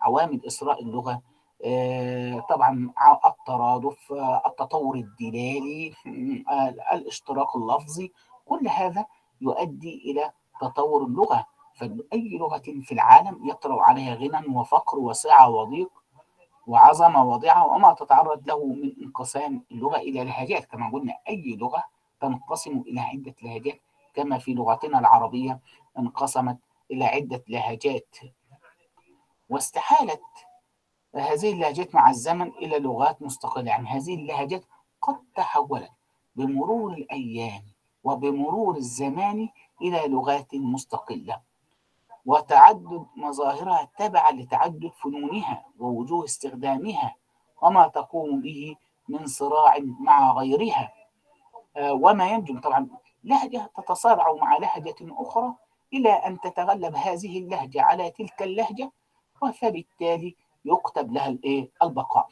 عوامل 0.01 0.47
إثراء 0.47 0.83
اللغة 0.83 1.23
طبعا 2.49 2.93
ع- 2.97 3.29
الترادف 3.29 4.13
آه، 4.13 4.43
التطور 4.47 4.97
الدلالي 4.97 5.93
آه، 6.51 6.69
الاشتراك 6.95 7.57
اللفظي 7.57 8.13
كل 8.47 8.69
هذا 8.69 9.07
يؤدي 9.41 10.11
إلى 10.11 10.33
تطور 10.61 11.03
اللغة. 11.05 11.47
فأي 11.75 12.39
لغة 12.39 12.63
في 12.83 12.93
العالم 12.93 13.49
يطرأ 13.49 13.83
عليها 13.83 14.15
غنى 14.15 14.57
وفقر 14.57 14.99
وسعة 14.99 15.51
وضيق 15.51 15.91
وعظمة 16.67 17.25
وضعة 17.25 17.67
وما 17.67 17.93
تتعرض 17.93 18.49
له 18.49 18.67
من 18.67 18.93
انقسام 19.03 19.65
اللغة 19.73 19.97
إلى 19.97 20.25
لهجات. 20.25 20.65
كما 20.65 20.91
قلنا 20.91 21.15
أي 21.29 21.57
لغة 21.61 21.85
تنقسم 22.21 22.79
إلى 22.87 23.01
عدة 23.01 23.35
لهجات. 23.43 23.81
كما 24.15 24.39
في 24.39 24.55
لغتنا 24.55 24.99
العربية 24.99 25.61
انقسمت 25.99 26.59
إلى 26.91 27.05
عدة 27.05 27.45
لهجات 27.49 28.17
واستحالت 29.49 30.23
هذه 31.15 31.53
اللهجات 31.53 31.95
مع 31.95 32.11
الزمن 32.11 32.49
إلى 32.49 32.79
لغات 32.79 33.23
مستقلة 33.23 33.71
يعني 33.71 33.89
هذه 33.89 34.15
اللهجات 34.15 34.65
قد 35.03 35.17
تحولت 35.37 35.91
بمرور 36.37 36.93
الأيام 36.93 37.63
وبمرور 38.05 38.77
الزمان 38.77 39.49
إلى 39.83 40.09
لغات 40.09 40.55
مستقلة. 40.55 41.41
وتعدد 42.27 43.07
مظاهرها 43.17 43.91
تبعا 43.99 44.33
لتعدد 44.33 44.93
فنونها 45.03 45.65
ووجوه 45.79 46.25
استخدامها 46.25 47.15
وما 47.63 47.89
تقوم 47.89 48.41
به 48.41 48.77
من 49.09 49.27
صراع 49.27 49.79
مع 49.81 50.33
غيرها. 50.33 50.93
آه، 51.77 51.93
وما 51.93 52.31
ينجم 52.31 52.61
طبعا 52.61 52.89
لهجة 53.25 53.71
تتصارع 53.77 54.33
مع 54.33 54.57
لهجة 54.57 54.97
أخرى 55.03 55.55
إلى 55.93 56.13
أن 56.13 56.41
تتغلب 56.41 56.97
هذه 56.97 57.39
اللهجة 57.39 57.83
على 57.83 58.11
تلك 58.11 58.43
اللهجة 58.43 58.93
فبالتالي 59.61 60.37
يكتب 60.65 61.13
لها 61.13 61.29
الإيه؟ 61.29 61.71
البقاء. 61.83 62.29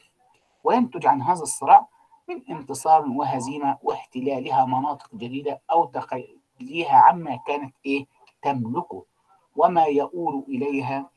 وينتج 0.64 1.06
عن 1.06 1.22
هذا 1.22 1.42
الصراع 1.42 1.88
من 2.28 2.42
انتصار 2.50 3.08
وهزيمة 3.08 3.78
واحتلالها 3.82 4.64
مناطق 4.64 5.14
جديدة 5.14 5.60
أو 5.70 5.84
تخليها 5.84 6.96
عما 6.96 7.36
كانت 7.36 7.74
إيه؟ 7.86 8.06
تملكه. 8.42 9.04
وما 9.56 9.84
يؤول 9.84 10.44
إليها 10.48 11.10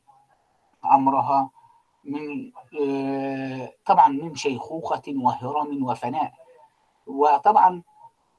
أمرها 0.84 1.50
من 2.04 2.52
آه، 2.80 3.72
طبعا 3.86 4.08
من 4.08 4.34
شيخوخة 4.34 5.02
وهرم 5.08 5.84
وفناء. 5.84 6.32
وطبعا 7.06 7.82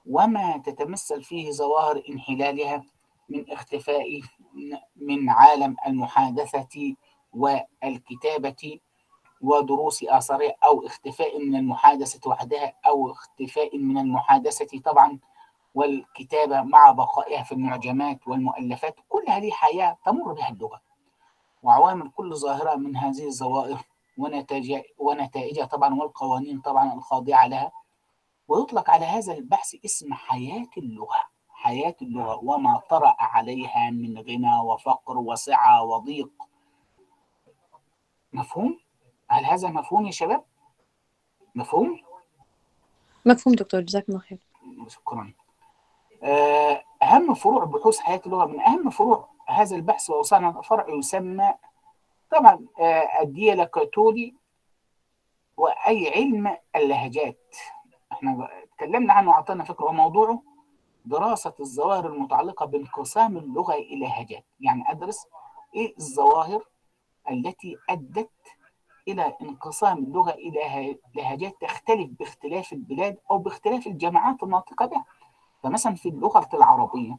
وما 0.09 0.57
تتمثل 0.57 1.23
فيه 1.23 1.51
ظواهر 1.51 2.01
انحلالها 2.09 2.83
من 3.29 3.51
اختفاء 3.51 4.21
من 4.95 5.29
عالم 5.29 5.75
المحادثة 5.87 6.95
والكتابة 7.33 8.79
ودروس 9.41 10.03
آثارها 10.03 10.55
أو 10.63 10.85
اختفاء 10.85 11.39
من 11.39 11.55
المحادثة 11.55 12.29
وحدها 12.29 12.73
أو 12.87 13.11
اختفاء 13.11 13.77
من 13.77 13.97
المحادثة 13.97 14.79
طبعا 14.79 15.19
والكتابة 15.75 16.61
مع 16.61 16.91
بقائها 16.91 17.43
في 17.43 17.51
المعجمات 17.51 18.27
والمؤلفات 18.27 18.95
كل 19.09 19.23
هذه 19.27 19.51
حياة 19.51 19.97
تمر 20.05 20.33
بها 20.33 20.49
اللغة. 20.49 20.81
وعوامل 21.63 22.11
كل 22.11 22.35
ظاهرة 22.35 22.75
من 22.75 22.97
هذه 22.97 23.27
الظواهر 23.27 23.81
ونتائج 24.17 24.81
ونتائجها 24.97 25.65
طبعا 25.65 25.95
والقوانين 25.95 26.61
طبعا 26.61 26.93
الخاضعة 26.93 27.47
لها. 27.47 27.71
ويطلق 28.47 28.89
على 28.89 29.05
هذا 29.05 29.33
البحث 29.33 29.75
اسم 29.85 30.13
حياة 30.13 30.67
اللغة. 30.77 31.19
حياة 31.49 31.95
اللغة 32.01 32.39
وما 32.43 32.81
طرأ 32.89 33.15
عليها 33.19 33.89
من 33.89 34.17
غنى 34.17 34.59
وفقر 34.63 35.17
وسعة 35.17 35.83
وضيق 35.83 36.29
مفهوم؟ 38.33 38.79
هل 39.29 39.45
هذا 39.45 39.69
مفهوم 39.69 40.05
يا 40.05 40.11
شباب؟ 40.11 40.43
مفهوم؟ 41.55 42.01
مفهوم 43.25 43.55
دكتور 43.55 43.81
جزاك 43.81 44.09
الله 44.09 44.19
خير 44.19 44.39
شكرا 44.87 45.33
آه، 46.23 46.83
أهم 47.03 47.33
فروع 47.33 47.63
بحوث 47.63 47.99
حياة 47.99 48.21
اللغة 48.25 48.45
من 48.45 48.59
أهم 48.61 48.89
فروع 48.89 49.29
هذا 49.47 49.75
البحث 49.75 50.09
ووصلنا 50.09 50.61
فرع 50.61 50.89
يسمى 50.89 51.53
طبعا 52.31 52.65
آه، 52.79 53.21
الديالكتولي 53.21 54.35
وأي 55.57 56.09
علم 56.15 56.57
اللهجات 56.75 57.55
إحنا 58.11 58.49
اتكلمنا 58.63 59.13
عنه 59.13 59.29
وعطينا 59.29 59.63
فكرة 59.63 59.85
وموضوعه 59.85 60.43
دراسة 61.05 61.53
الظواهر 61.59 62.07
المتعلقة 62.07 62.65
بانقسام 62.65 63.37
اللغة 63.37 63.73
إلى 63.73 64.05
لهجات 64.05 64.45
يعني 64.59 64.91
أدرس 64.91 65.27
إيه 65.75 65.95
الظواهر 65.97 66.65
التي 67.31 67.77
أدت 67.89 68.31
إلى 69.07 69.37
انقسام 69.41 69.97
اللغة 69.97 70.31
إلى 70.31 70.97
لهجات 71.15 71.61
تختلف 71.61 72.09
باختلاف 72.19 72.73
البلاد 72.73 73.17
أو 73.31 73.37
باختلاف 73.37 73.87
الجماعات 73.87 74.43
الناطقة 74.43 74.85
بها. 74.85 75.05
فمثلا 75.63 75.95
في 75.95 76.09
اللغة 76.09 76.49
العربية 76.53 77.17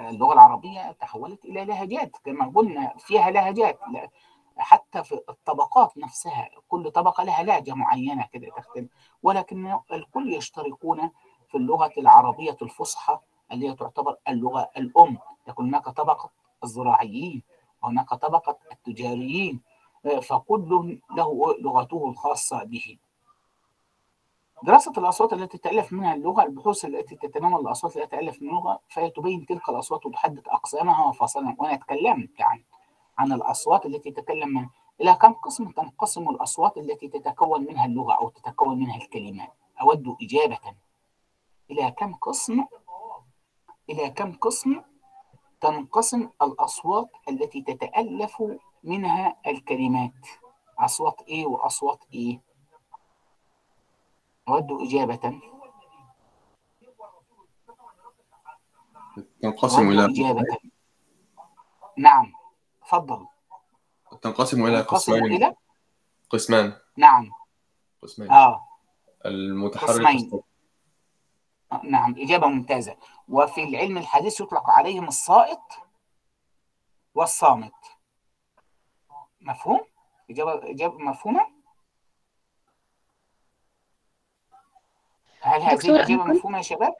اللغة 0.00 0.32
العربية 0.32 0.92
تحولت 0.92 1.44
إلى 1.44 1.64
لهجات 1.64 2.16
كما 2.24 2.52
قلنا 2.54 2.94
فيها 2.98 3.30
لهجات 3.30 3.78
حتى 4.56 5.04
في 5.04 5.20
الطبقات 5.28 5.98
نفسها 5.98 6.48
كل 6.68 6.90
طبقة 6.90 7.24
لها 7.24 7.42
لهجة 7.42 7.74
معينة 7.74 8.26
كده 8.32 8.48
تختلف. 8.56 8.90
ولكن 9.22 9.78
الكل 9.92 10.34
يشتركون 10.34 11.10
في 11.48 11.56
اللغة 11.56 11.92
العربية 11.98 12.56
الفصحى 12.62 13.18
اللي 13.52 13.68
هي 13.68 13.74
تعتبر 13.74 14.16
اللغة 14.28 14.70
الأم. 14.76 15.18
يكون 15.48 15.66
هناك 15.68 15.88
طبقة 15.88 16.30
الزراعيين 16.64 17.42
وهناك 17.82 18.08
طبقة 18.14 18.58
التجاريين 18.72 19.60
فكل 20.22 20.98
له 21.16 21.54
لغته 21.60 22.08
الخاصة 22.08 22.64
به. 22.64 22.98
دراسة 24.62 24.92
الأصوات 24.98 25.32
التي 25.32 25.58
تتألف 25.58 25.92
منها 25.92 26.14
اللغة 26.14 26.42
البحوث 26.42 26.84
التي 26.84 27.16
تتناول 27.16 27.60
الأصوات 27.60 27.96
التي 27.96 28.06
تتألف 28.06 28.42
من 28.42 28.48
اللغة 28.48 28.80
فهي 28.88 29.10
تبين 29.10 29.46
تلك 29.46 29.68
الأصوات 29.68 30.06
وتحدد 30.06 30.48
أقسامها 30.48 31.06
وفصلها 31.06 31.56
وأنا 31.58 31.76
تكلمت 31.76 32.40
عن 32.40 32.62
عن 33.18 33.32
الأصوات 33.32 33.86
التي 33.86 34.10
تتكلم 34.10 34.48
منها 34.48 34.70
إلى 35.00 35.14
كم 35.14 35.32
قسم 35.32 35.70
تنقسم 35.70 36.28
الأصوات 36.28 36.78
التي 36.78 37.08
تتكون 37.08 37.64
منها 37.64 37.86
اللغة 37.86 38.12
أو 38.12 38.28
تتكون 38.28 38.78
منها 38.78 38.96
الكلمات 38.96 39.52
أود 39.80 40.16
إجابة. 40.22 40.58
إلى 41.70 41.90
كم 41.90 42.14
قسم؟ 42.14 42.64
إلى 43.90 44.10
كم 44.10 44.32
قسم 44.32 44.82
تنقسم 45.60 46.30
الأصوات 46.42 47.10
التي 47.28 47.62
تتألف 47.62 48.42
منها 48.84 49.36
الكلمات. 49.46 50.26
أصوات 50.78 51.22
إيه 51.28 51.46
وأصوات 51.46 52.04
إيه 52.14 52.40
أود 54.48 54.72
إجابة. 54.72 55.40
تنقسم 59.42 59.90
إلى 59.90 60.04
إجابة. 60.04 60.44
نعم 61.98 62.32
تفضل. 62.86 63.26
تنقسم 64.22 64.66
إلى 64.66 64.80
قسمين. 64.80 65.24
إلى؟ 65.24 65.54
قسمان. 66.30 66.72
نعم. 66.96 67.30
قسمين 68.02 68.30
آه. 68.30 68.66
المتحرك 69.26 69.90
قسمين. 69.90 70.42
نعم 71.84 72.14
إجابة 72.18 72.46
ممتازة 72.46 72.96
وفي 73.28 73.64
العلم 73.64 73.98
الحديث 73.98 74.40
يطلق 74.40 74.70
عليهم 74.70 75.08
الصائت 75.08 75.58
والصامت 77.14 77.72
مفهوم؟ 79.40 79.80
إجابة 80.30 80.70
إجابة 80.70 80.98
مفهومة؟ 80.98 81.46
هل 85.40 85.60
هذه 85.62 85.88
الإجابة 85.88 86.24
مفهومة 86.24 86.56
يا 86.58 86.62
شباب؟ 86.62 86.94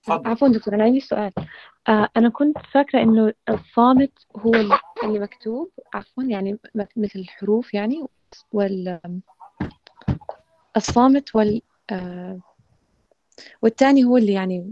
اتفضل 0.00 0.30
عفوا 0.30 0.48
دكتور 0.48 0.74
أنا 0.74 0.84
عندي 0.84 1.00
سؤال 1.00 1.32
آه 1.88 2.08
أنا 2.16 2.28
كنت 2.28 2.58
فاكرة 2.58 3.02
إنه 3.02 3.32
الصامت 3.48 4.26
هو 4.36 4.54
ال- 4.54 4.78
اللي 5.04 5.18
مكتوب 5.18 5.70
عفوا 5.94 6.22
يعني 6.24 6.58
مثل 6.96 7.18
الحروف 7.18 7.74
يعني 7.74 8.06
وال 8.52 9.00
الصامت 10.76 11.36
وال 11.36 11.62
آه 11.90 12.38
والتاني 13.62 14.04
هو 14.04 14.16
اللي 14.16 14.32
يعني 14.32 14.70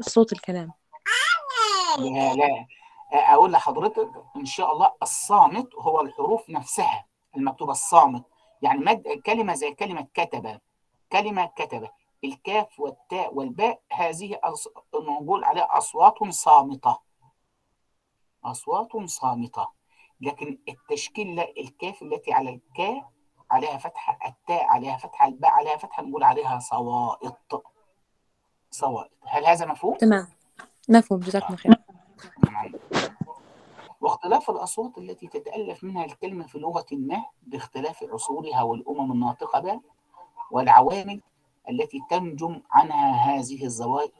صوت 0.00 0.32
الكلام. 0.32 0.72
لا 1.98 2.34
لا. 2.34 2.66
أقول 3.12 3.52
لحضرتك 3.52 4.10
إن 4.36 4.44
شاء 4.44 4.72
الله 4.72 4.92
الصامت 5.02 5.74
هو 5.74 6.00
الحروف 6.00 6.50
نفسها 6.50 7.06
المكتوبة 7.36 7.72
الصامت. 7.72 8.24
يعني 8.62 8.78
مد 8.78 9.08
كلمة 9.26 9.54
زي 9.54 9.74
كلمة 9.74 10.06
كتب 10.14 10.60
كلمة 11.12 11.46
كتب. 11.46 11.88
الكاف 12.24 12.80
والتاء 12.80 13.34
والباء 13.34 13.80
هذه 13.92 14.38
أص... 14.42 14.68
نقول 14.94 15.44
عليها 15.44 15.68
أصوات 15.78 16.24
صامتة. 16.28 16.98
أصوات 18.44 18.96
صامتة. 19.04 19.68
لكن 20.20 20.58
التشكيل 20.68 21.36
لا 21.36 21.50
الكاف 21.58 22.02
التي 22.02 22.32
على 22.32 22.50
الكاء 22.50 23.10
عليها 23.50 23.78
فتحة 23.78 24.18
التاء 24.26 24.64
عليها 24.64 24.96
فتحة 24.96 25.28
الباء 25.28 25.50
عليها 25.50 25.76
فتحة 25.76 26.02
نقول 26.02 26.22
عليها 26.22 26.58
صوائط. 26.58 27.64
صوائط 28.70 29.10
هل 29.24 29.46
هذا 29.46 29.66
مفهوم؟ 29.66 29.96
تمام. 29.96 30.28
مفهوم. 30.88 31.20
جزاكم 31.20 31.56
خير. 31.56 31.74
نعم. 32.50 32.72
واختلاف 34.00 34.50
الأصوات 34.50 34.98
التي 34.98 35.26
تتألف 35.26 35.84
منها 35.84 36.04
الكلمة 36.04 36.46
في 36.46 36.58
لغة 36.58 36.86
ما 36.92 37.24
باختلاف 37.42 38.04
عصورها 38.04 38.62
والأمم 38.62 39.12
الناطقة 39.12 39.60
بها 39.60 39.80
والعوامل 40.50 41.20
التي 41.70 42.00
تنجم 42.10 42.60
عنها 42.70 43.12
هذه 43.12 43.64
الظواهر 43.64 44.10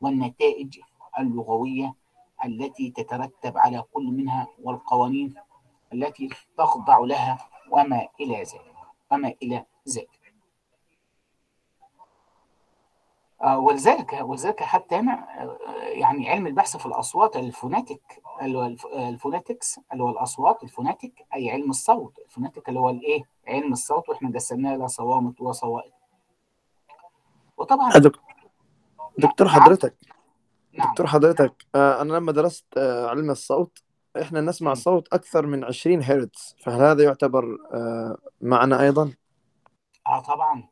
والنتائج 0.00 0.80
اللغوية 1.18 1.94
التي 2.44 2.90
تترتب 2.90 3.58
على 3.58 3.84
كل 3.92 4.04
منها 4.04 4.46
والقوانين 4.62 5.34
التي 5.92 6.28
تخضع 6.58 6.98
لها 6.98 7.38
وما 7.70 8.08
إلى 8.20 8.36
ذلك. 8.36 8.74
وما 9.12 9.34
إلى 9.42 9.64
ذلك 9.88 10.20
آه، 11.82 13.29
ولذلك 13.44 14.18
ولذلك 14.22 14.62
حتى 14.62 14.96
هنا 14.96 15.42
آه، 15.42 15.58
يعني 15.82 16.30
علم 16.30 16.46
البحث 16.46 16.76
في 16.76 16.86
الأصوات 16.86 17.36
phonetic 17.36 18.22
اللي 18.42 18.58
هو 18.58 18.66
الف- 18.66 18.86
ال 18.86 18.95
phonetics 18.95 19.80
اللي 19.92 20.02
هو 20.02 20.08
الأصوات 20.10 20.62
ال 20.62 20.69
phonetic 20.69 21.24
أي 21.34 21.50
علم 21.50 21.70
الصوت 21.70 22.18
ال 22.18 22.24
phonetic 22.24 22.68
اللي 22.68 22.80
هو 22.80 22.90
الإيه؟ 22.90 23.22
علم 23.48 23.72
الصوت 23.72 24.08
وإحنا 24.08 24.32
قسمناه 24.34 24.74
إلى 24.74 24.88
صوامت 24.88 25.40
وصوائط 25.40 25.92
وطبعا 27.56 27.90
دك- 27.98 28.20
دكتور 29.18 29.46
نعم. 29.46 29.60
حضرتك 29.60 29.94
نعم. 30.78 30.88
دكتور 30.90 31.06
حضرتك 31.06 31.66
آه، 31.74 32.02
أنا 32.02 32.12
لما 32.12 32.32
درست 32.32 32.66
آه، 32.78 33.06
علم 33.08 33.30
الصوت 33.30 33.78
إحنا 34.22 34.40
نسمع. 34.40 34.74
صوت 34.74 35.08
أكثر 35.14 35.46
من 35.46 35.64
20 35.64 36.02
هرتز. 36.02 36.56
فهل 36.64 36.80
هذا 36.82 37.04
يعتبر 37.04 37.58
آه، 37.74 38.16
معنا 38.40 38.80
أيضا؟ 38.82 39.12
آه 40.06 40.20
طبعا. 40.20 40.68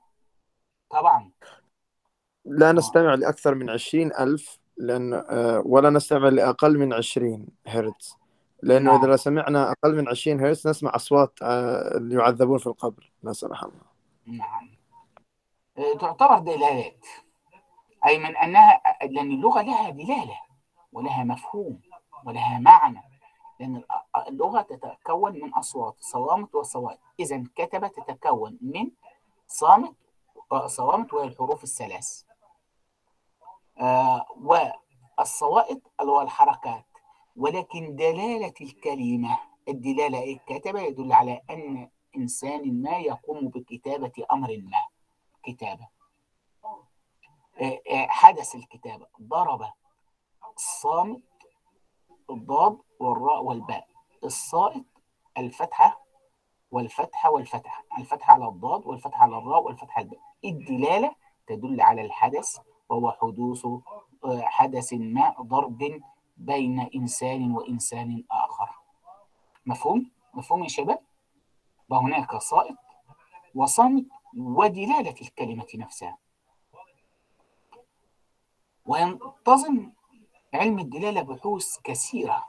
طبعا. 0.90 1.30
لا 2.48 2.68
آه. 2.68 2.72
نستمع 2.72 3.14
لأكثر 3.14 3.54
من 3.54 3.70
20 3.70 4.12
ألف 4.20 4.58
لأن 4.76 5.14
آه، 5.14 5.62
ولا 5.66 5.90
نستمع 5.90 6.28
لأقل 6.28 6.78
من 6.78 6.92
20 6.92 7.46
هرتز. 7.66 8.16
لأنه 8.62 8.92
نعم. 8.92 9.04
إذا 9.04 9.16
سمعنا 9.16 9.72
أقل 9.72 9.96
من 9.96 10.08
20 10.08 10.40
هرتز 10.40 10.68
نسمع 10.68 10.94
أصوات 10.94 11.38
آه، 11.42 11.96
اللي 11.96 12.14
يعذبون 12.14 12.58
في 12.58 12.66
القبر 12.66 13.12
لا 13.22 13.32
سمح 13.32 13.62
الله. 13.62 13.88
نعم. 14.26 14.70
تعتبر 15.98 16.38
دلالات. 16.38 17.06
أي 18.06 18.18
من 18.18 18.36
أنها 18.36 18.82
لأن 19.02 19.30
اللغة 19.30 19.62
لها 19.62 19.90
دلالة 19.90 20.40
ولها 20.92 21.24
مفهوم 21.24 21.80
ولها 22.26 22.58
معنى. 22.58 23.02
لأن 23.60 23.82
اللغة 24.28 24.60
تتكون 24.60 25.32
من 25.32 25.54
أصوات 25.54 25.94
صوامت 26.00 26.54
وصوائت 26.54 26.98
إذا 27.20 27.44
كتب 27.56 27.86
تتكون 27.86 28.58
من 28.60 28.90
صامت 29.46 29.94
صوامت 30.66 31.14
وهي 31.14 31.28
الحروف 31.28 31.64
الثلاث. 31.64 32.27
آه 33.80 34.26
والصوائت 35.18 35.82
اللي 36.00 36.12
هو 36.12 36.20
الحركات 36.20 36.84
ولكن 37.36 37.96
دلالة 37.96 38.54
الكلمة 38.60 39.38
الدلالة 39.68 40.20
إيه؟ 40.20 40.38
كتب 40.46 40.76
يدل 40.76 41.12
على 41.12 41.40
أن 41.50 41.90
إنسان 42.16 42.82
ما 42.82 42.98
يقوم 42.98 43.48
بكتابة 43.48 44.12
أمر 44.32 44.48
ما. 44.62 44.86
كتابة. 45.42 45.88
آه 46.64 47.80
آه 47.90 48.06
حدث 48.06 48.54
الكتابة. 48.54 49.06
ضرب. 49.22 49.60
الصامت 50.56 51.22
الضاد 52.30 52.78
والراء 53.00 53.42
والباء. 53.44 53.88
الصائت 54.24 54.84
الفتحة 55.38 56.00
والفتحة 56.70 57.30
والفتحة. 57.30 57.84
الفتحة 57.98 58.34
على 58.34 58.48
الضاد 58.48 58.86
والفتحة 58.86 59.22
على 59.22 59.38
الراء 59.38 59.62
والفتحة 59.62 59.98
على 59.98 60.04
الباء. 60.04 60.20
الدلالة؟ 60.44 61.14
تدل 61.46 61.80
على 61.80 62.02
الحدث 62.02 62.58
وهو 62.88 63.10
حدوث 63.10 63.66
حدث 64.24 64.92
ما 64.92 65.34
ضرب 65.40 66.02
بين 66.36 66.80
إنسان 66.80 67.52
وإنسان 67.52 68.24
آخر. 68.30 68.68
مفهوم؟ 69.66 70.10
مفهوم 70.34 70.62
يا 70.62 70.68
شباب؟ 70.68 71.00
وهناك 71.88 72.36
صائت 72.36 72.76
وصامت 73.54 74.06
ودلالة 74.36 75.14
الكلمة 75.22 75.66
نفسها. 75.74 76.18
وينتظم 78.86 79.92
علم 80.54 80.78
الدلالة 80.78 81.22
بحوث 81.22 81.80
كثيرة. 81.84 82.48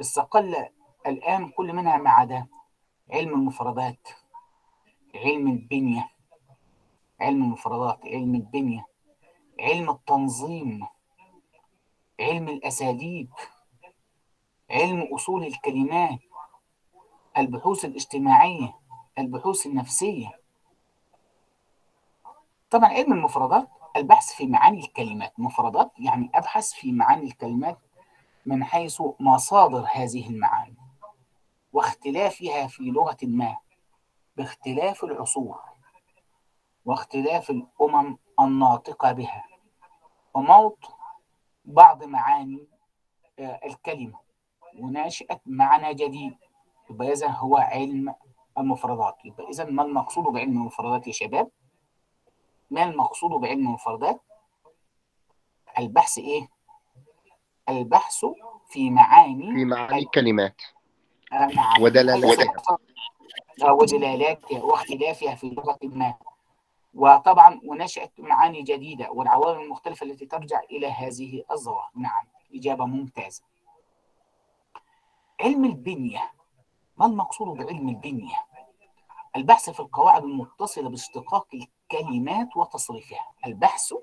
استقل 0.00 0.68
الآن 1.06 1.48
كل 1.48 1.72
منها 1.72 1.96
ما 1.96 2.10
عدا 2.10 2.46
علم 3.10 3.34
المفردات 3.34 4.08
علم 5.14 5.48
البنية. 5.48 6.10
علم 7.20 7.42
المفردات 7.42 8.06
علم 8.06 8.34
البنية. 8.34 8.86
علم 9.60 9.90
التنظيم 9.90 10.86
علم 12.20 12.48
الأساليب 12.48 13.28
علم 14.70 15.14
أصول 15.14 15.44
الكلمات 15.44 16.18
البحوث 17.38 17.84
الاجتماعية 17.84 18.74
البحوث 19.18 19.66
النفسية. 19.66 20.40
طبعا 22.70 22.88
علم 22.88 23.12
المفردات 23.12 23.68
البحث 23.96 24.32
في 24.32 24.46
معاني 24.46 24.78
الكلمات. 24.78 25.40
مفردات 25.40 25.92
يعني 25.98 26.30
أبحث 26.34 26.72
في 26.72 26.92
معاني 26.92 27.24
الكلمات 27.24 27.78
من 28.46 28.64
حيث 28.64 29.02
مصادر 29.20 29.86
هذه 29.92 30.28
المعاني 30.30 30.76
واختلافها 31.72 32.66
في 32.66 32.82
لغة 32.82 33.16
ما 33.22 33.56
باختلاف 34.36 35.04
العصور 35.04 35.60
واختلاف 36.84 37.50
الأمم 37.50 38.18
الناطقة 38.40 39.12
بها. 39.12 39.44
وموت 40.34 40.78
بعض 41.64 42.04
معاني 42.04 42.66
الكلمة. 43.38 44.18
وناشئة 44.78 45.40
معنى 45.46 45.94
جديد. 45.94 46.36
يبقى 46.90 47.12
إذا 47.12 47.28
هو 47.28 47.56
علم 47.56 48.14
المفردات. 48.58 49.16
يبقى 49.24 49.48
إذا 49.48 49.64
ما 49.64 49.82
المقصود 49.82 50.24
بعلم 50.24 50.52
المفردات 50.52 51.06
يا 51.06 51.12
شباب؟ 51.12 51.50
ما 52.70 52.82
المقصود 52.84 53.30
بعلم 53.30 53.66
المفردات؟ 53.66 54.20
البحث 55.78 56.18
إيه؟ 56.18 56.48
البحث 57.68 58.24
في 58.68 58.90
معاني 58.90 59.52
في 59.54 59.64
معاني 59.64 59.98
الكلمات 59.98 60.62
نعم 61.32 61.82
ودلالاتها 61.82 62.78
ودلالاتها 63.70 64.62
واختلافها 64.62 65.34
في 65.34 65.50
لغة 65.50 65.78
ما. 65.82 66.14
وطبعا 66.98 67.60
ونشأت 67.64 68.12
معاني 68.18 68.62
جديدة 68.62 69.10
والعوامل 69.10 69.62
المختلفة 69.62 70.06
التي 70.06 70.26
ترجع 70.26 70.60
إلى 70.70 70.86
هذه 70.86 71.44
الظواهر. 71.50 71.90
نعم 71.94 72.26
إجابة 72.54 72.84
ممتازة. 72.84 73.42
علم 75.40 75.64
البنية 75.64 76.32
ما 76.96 77.06
المقصود 77.06 77.48
بعلم 77.58 77.88
البنية؟ 77.88 78.46
البحث 79.36 79.70
في 79.70 79.80
القواعد 79.80 80.24
المتصلة 80.24 80.90
باشتقاق 80.90 81.46
الكلمات 81.54 82.56
وتصريفها. 82.56 83.32
البحث 83.46 83.94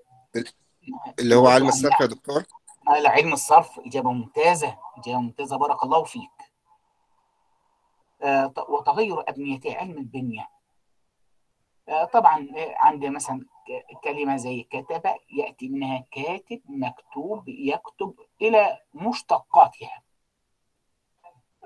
اللي 1.20 1.36
هو 1.36 1.48
علم 1.48 1.68
الصرف 1.68 2.00
يا 2.02 2.06
دكتور؟ 2.06 2.44
علم 2.88 3.34
الصرف 3.34 3.80
إجابة 3.80 4.12
ممتازة. 4.12 4.78
إجابة 4.98 5.20
ممتازة 5.20 5.58
بارك 5.58 5.84
الله 5.84 6.04
فيك. 6.04 6.32
آه 8.22 8.54
وتغير 8.70 9.30
أبنيتي 9.30 9.76
علم 9.76 9.98
البنية. 9.98 10.55
طبعا 12.14 12.48
عندي 12.78 13.10
مثلا 13.10 13.46
كلمة 14.04 14.36
زي 14.38 14.64
كتب 14.64 15.02
يأتي 15.30 15.70
منها 15.70 16.04
كاتب 16.12 16.62
مكتوب 16.66 17.44
يكتب 17.48 18.14
إلى 18.42 18.80
مشتقاتها. 18.94 20.02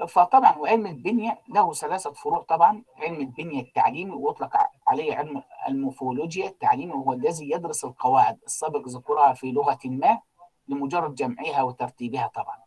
فطبعا 0.07 0.57
وعلم 0.57 0.85
البنية 0.85 1.41
له 1.49 1.73
ثلاثة 1.73 2.11
فروع 2.11 2.41
طبعا 2.41 2.83
علم 2.97 3.21
البنية 3.21 3.61
التعليمي 3.61 4.11
ويطلق 4.11 4.57
عليه 4.87 5.15
علم 5.15 5.43
المورفولوجيا 5.67 6.47
التعليمي 6.47 6.93
وهو 6.93 7.13
الذي 7.13 7.51
يدرس 7.51 7.85
القواعد 7.85 8.39
السابق 8.45 8.87
ذكرها 8.87 9.33
في 9.33 9.51
لغة 9.51 9.79
ما 9.85 10.19
لمجرد 10.67 11.15
جمعها 11.15 11.63
وترتيبها 11.63 12.27
طبعا. 12.27 12.57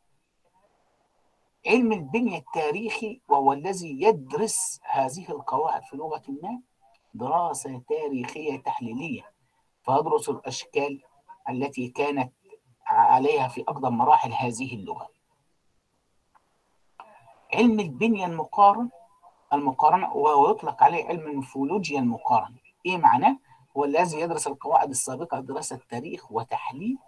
علم 1.67 1.93
البنية 1.93 2.39
التاريخي 2.39 3.21
وهو 3.29 3.53
الذي 3.53 4.03
يدرس 4.03 4.81
هذه 4.85 5.31
القواعد 5.31 5.83
في 5.85 5.97
لغة 5.97 6.23
ما 6.43 6.61
دراسة 7.15 7.83
تاريخية 7.89 8.63
تحليلية 8.63 9.23
فيدرس 9.85 10.29
الأشكال 10.29 11.03
التي 11.49 11.89
كانت 11.89 12.33
عليها 12.87 13.49
في 13.49 13.61
أقدم 13.69 13.99
مراحل 13.99 14.33
هذه 14.33 14.75
اللغة. 14.75 15.09
علم 17.55 17.81
البنية 17.81 18.27
المقارن 18.27 18.91
المقارنة 19.53 20.17
ويطلق 20.17 20.83
عليه 20.83 21.05
علم 21.05 21.27
المورفولوجيا 21.27 21.99
المقارنة. 22.01 22.57
إيه 22.87 22.97
معناه؟ 22.97 23.39
هو 23.77 23.85
الذي 23.85 24.21
يدرس 24.21 24.47
القواعد 24.47 24.91
السابقة 24.91 25.41
دراسة 25.41 25.81
تاريخ 25.89 26.33
وتحليل 26.33 26.99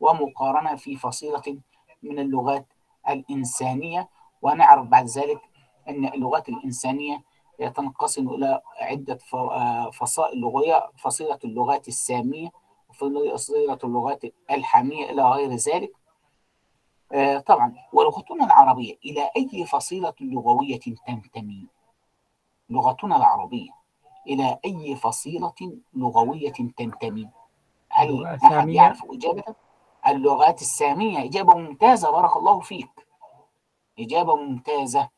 ومقارنة 0.00 0.76
في 0.76 0.96
فصيلة 0.96 1.58
من 2.02 2.18
اللغات 2.18 2.66
الإنسانية. 3.08 4.08
ونعرف 4.42 4.86
بعد 4.86 5.06
ذلك 5.06 5.40
أن 5.88 6.04
اللغات 6.04 6.48
الإنسانية 6.48 7.24
تنقسم 7.58 8.28
إلى 8.28 8.60
عدة 8.80 9.18
آه 9.34 9.90
فصائل 9.90 10.40
لغوية 10.40 10.90
فصيلة 10.98 11.38
اللغات 11.44 11.88
السامية 11.88 12.48
وفصيلة 12.88 13.78
اللغات 13.84 14.22
الحامية 14.50 15.10
إلى 15.10 15.22
غير 15.22 15.50
ذلك 15.54 15.92
آه، 17.12 17.38
طبعا 17.38 17.74
ولغتنا 17.92 18.44
العربية 18.44 18.94
إلى 19.04 19.30
أي 19.36 19.66
فصيلة 19.66 20.14
لغوية 20.20 20.78
تنتمي؟ 21.06 21.66
لغتنا 22.70 23.16
العربية 23.16 23.70
إلى 24.26 24.58
أي 24.64 24.96
فصيلة 24.96 25.52
لغوية 25.94 26.52
تنتمي؟ 26.52 27.30
هل 27.90 28.26
أحد 28.26 28.68
يعرف 28.68 29.04
إجابة؟ 29.04 29.44
اللغات 30.08 30.60
السامية 30.60 31.24
إجابة 31.24 31.54
ممتازة 31.54 32.10
بارك 32.10 32.36
الله 32.36 32.60
فيك 32.60 33.06
إجابة 33.98 34.36
ممتازة 34.36 35.08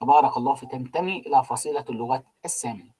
بارك 0.00 0.36
الله 0.36 0.54
فيك 0.54 0.70
تنتمي 0.70 1.18
إلى 1.18 1.44
فصيلة 1.44 1.84
اللغات 1.90 2.24
السامية. 2.44 2.98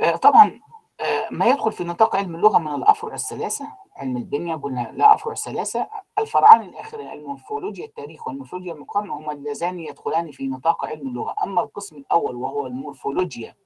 آه، 0.00 0.16
طبعا 0.16 0.60
آه، 1.00 1.28
ما 1.30 1.46
يدخل 1.46 1.72
في 1.72 1.84
نطاق 1.84 2.16
علم 2.16 2.34
اللغة 2.34 2.58
من 2.58 2.74
الأفرع 2.74 3.14
الثلاثة 3.14 3.72
علم 3.96 4.16
البنية 4.16 4.54
قلنا 4.54 4.92
لا 4.92 5.14
أفرع 5.14 5.34
ثلاثة. 5.34 5.88
الفرعان 6.18 6.62
الآخرين 6.62 7.10
المورفولوجيا 7.10 7.84
التاريخ 7.84 8.26
والمورفولوجيا 8.26 8.72
المقارنة 8.72 9.18
هما 9.18 9.32
اللذان 9.32 9.78
يدخلان 9.78 10.30
في 10.30 10.48
نطاق 10.48 10.84
علم 10.84 11.08
اللغة. 11.08 11.34
أما 11.42 11.60
القسم 11.62 11.96
الأول 11.96 12.36
وهو 12.36 12.66
المورفولوجيا 12.66 13.56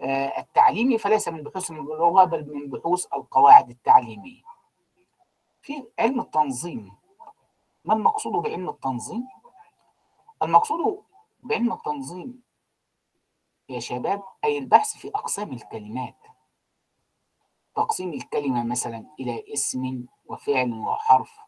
آه، 0.00 0.40
التعليمي 0.40 0.98
فليس 0.98 1.28
من 1.28 1.42
بحوث 1.42 1.70
اللغة 1.70 2.24
بل 2.24 2.54
من 2.54 2.70
بحوث 2.70 3.06
القواعد 3.14 3.70
التعليمية. 3.70 4.42
في 5.62 5.84
علم 5.98 6.20
التنظيم 6.20 6.92
ما 7.88 7.94
المقصود 7.94 8.32
بعلم 8.32 8.68
التنظيم؟ 8.68 9.28
المقصود 10.42 11.04
بعلم 11.40 11.72
التنظيم 11.72 12.42
يا 13.68 13.80
شباب 13.80 14.22
أي 14.44 14.58
البحث 14.58 14.96
في 14.96 15.08
أقسام 15.08 15.52
الكلمات 15.52 16.16
تقسيم 17.76 18.12
الكلمة 18.12 18.64
مثلا 18.64 19.06
إلى 19.20 19.44
اسم 19.52 20.06
وفعل 20.26 20.72
وحرف 20.72 21.38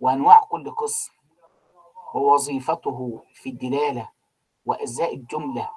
وأنواع 0.00 0.40
كل 0.40 0.70
قسم 0.70 1.12
ووظيفته 2.14 3.22
في 3.34 3.50
الدلالة 3.50 4.10
وأجزاء 4.66 5.14
الجملة 5.14 5.70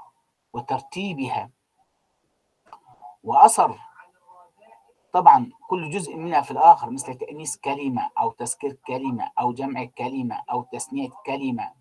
وترتيبها 0.54 1.50
وأثر 3.24 3.80
طبعا 5.14 5.50
كل 5.68 5.90
جزء 5.90 6.16
منها 6.16 6.42
في 6.42 6.52
الآخر 6.52 6.90
مثل 6.90 7.14
تأنيث 7.16 7.56
كلمة 7.58 8.10
أو 8.20 8.32
تذكير 8.32 8.74
كلمة 8.74 9.32
أو 9.40 9.54
جمع 9.54 9.86
كلمة 9.86 10.44
أو 10.52 10.64
تثنية 10.74 11.10
كلمة 11.26 11.72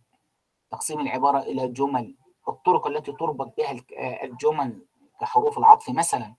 تقسيم 0.71 1.01
العبارة 1.01 1.39
إلى 1.39 1.69
جمل 1.69 2.15
الطرق 2.49 2.87
التي 2.87 3.13
تربط 3.13 3.57
بها 3.57 3.71
آه، 3.97 4.25
الجمل 4.25 4.87
كحروف 5.21 5.59
العطف 5.59 5.91
مثلا. 5.91 6.35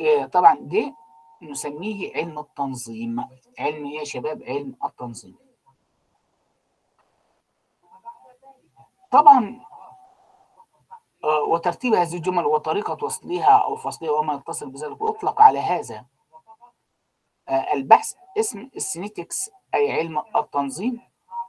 إيه، 0.00 0.24
طبعا 0.26 0.58
ده 0.60 0.94
نسميه 1.42 2.14
علم 2.16 2.38
التنظيم. 2.38 3.24
علم 3.58 3.86
يا 3.86 4.04
شباب 4.04 4.42
علم 4.42 4.76
التنظيم. 4.84 5.36
طبعا 9.10 9.60
آه، 9.60 9.71
وترتيب 11.24 11.94
هذه 11.94 12.16
الجمل 12.16 12.46
وطريقة 12.46 13.04
وصلها 13.04 13.50
أو 13.50 13.76
فصلها 13.76 14.10
وما 14.10 14.34
يتصل 14.34 14.70
بذلك 14.70 14.96
يطلق 15.02 15.40
على 15.40 15.58
هذا. 15.58 16.04
آه، 17.48 17.72
البحث 17.72 18.14
اسم 18.38 18.70
السينيتكس 18.76 19.50
أي 19.74 19.92
علم 19.92 20.22
التنظيم 20.36 21.00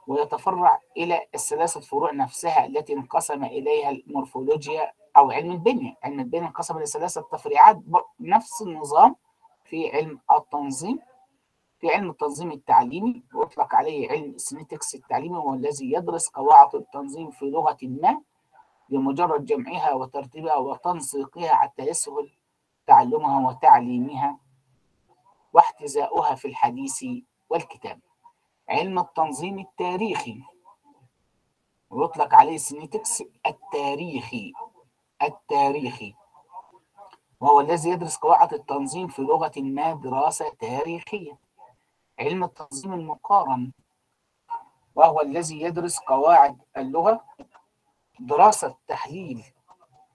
ويتفرع 0.06 0.80
إلى 0.96 1.20
الثلاثة 1.34 1.80
فروع 1.80 2.12
نفسها 2.12 2.66
التي 2.66 2.92
انقسم 2.92 3.44
إليها 3.44 3.90
المورفولوجيا 3.90 4.92
أو 5.16 5.30
علم 5.30 5.50
البنية. 5.52 5.96
علم 6.04 6.20
البنية 6.20 6.46
انقسم 6.46 6.76
إلى 6.76 6.86
ثلاثة 6.86 7.20
تفريعات 7.32 7.80
نفس 8.20 8.62
النظام 8.62 9.16
في 9.64 9.96
علم 9.96 10.20
التنظيم 10.32 10.98
في 11.80 11.90
علم 11.90 12.10
التنظيم 12.10 12.52
التعليمي. 12.52 13.22
ويطلق 13.34 13.74
عليه 13.74 14.10
علم 14.10 14.30
السينيتكس 14.30 14.94
التعليمي 14.94 15.36
وهو 15.36 15.54
الذي 15.54 15.92
يدرس 15.92 16.28
قواعد 16.28 16.74
التنظيم 16.74 17.30
في 17.30 17.44
لغة 17.44 17.78
ما. 17.82 18.20
بمجرد 18.88 19.44
جمعها 19.44 19.92
وترتيبها 19.94 20.56
وتنسيقها 20.56 21.54
حتى 21.54 21.82
يسهل 21.82 22.30
تعلمها 22.86 23.48
وتعليمها 23.48 24.38
واحتذاؤها 25.52 26.34
في 26.34 26.48
الحديث 26.48 27.04
والكتاب. 27.50 28.00
علم 28.68 28.98
التنظيم 28.98 29.58
التاريخي. 29.58 30.42
ويطلق 31.90 32.34
عليه 32.34 32.56
سينيتكس 32.56 33.22
التاريخي. 33.46 34.52
التاريخي. 35.22 36.14
وهو 37.40 37.60
الذي 37.60 37.90
يدرس 37.90 38.16
قواعد 38.16 38.54
التنظيم 38.54 39.08
في 39.08 39.22
لغة 39.22 39.52
ما 39.56 39.92
دراسة 39.94 40.48
تاريخية. 40.48 41.38
علم 42.18 42.44
التنظيم 42.44 42.92
المقارن. 42.92 43.72
وهو 44.94 45.20
الذي 45.20 45.60
يدرس 45.60 45.98
قواعد 45.98 46.62
اللغة 46.76 47.24
دراسة 48.20 48.76
تحليل 48.88 49.44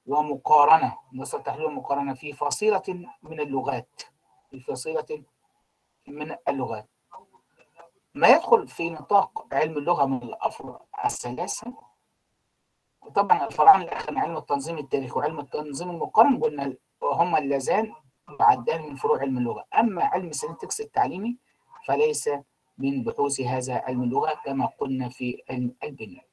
ومقارنة 0.07 0.97
دراسة 1.13 1.39
تحليل 1.39 1.65
ومقارنة 1.65 2.13
في 2.13 2.33
فصيلة 2.33 2.83
من 3.23 3.39
اللغات 3.39 4.01
في 4.51 4.59
فصيلة 4.59 5.23
من 6.07 6.35
اللغات. 6.47 6.89
ما 8.13 8.27
يدخل 8.27 8.67
في 8.67 8.89
نطاق 8.89 9.47
علم 9.53 9.77
اللغة 9.77 10.05
من 10.05 10.23
الأفرع 10.23 10.79
الثلاثة 11.05 11.73
طبعا 13.15 13.45
الفرعان 13.45 13.81
الآخر 13.81 14.17
علم 14.17 14.37
التنظيم 14.37 14.77
التاريخي 14.77 15.19
وعلم 15.19 15.39
التنظيم 15.39 15.89
المقارن 15.89 16.39
قلنا 16.39 16.73
هما 17.03 17.39
اللذان 17.39 17.93
يعدان 18.39 18.81
من 18.81 18.95
فروع 18.95 19.19
علم 19.19 19.37
اللغة. 19.37 19.65
أما 19.79 20.03
علم 20.03 20.27
السينتكس 20.27 20.81
التعليمي 20.81 21.37
فليس 21.87 22.29
من 22.77 23.03
بحوث 23.03 23.41
هذا 23.41 23.75
علم 23.85 24.03
اللغة 24.03 24.33
كما 24.45 24.65
قلنا 24.65 25.09
في 25.09 25.43
علم 25.49 25.75
البناء 25.83 26.28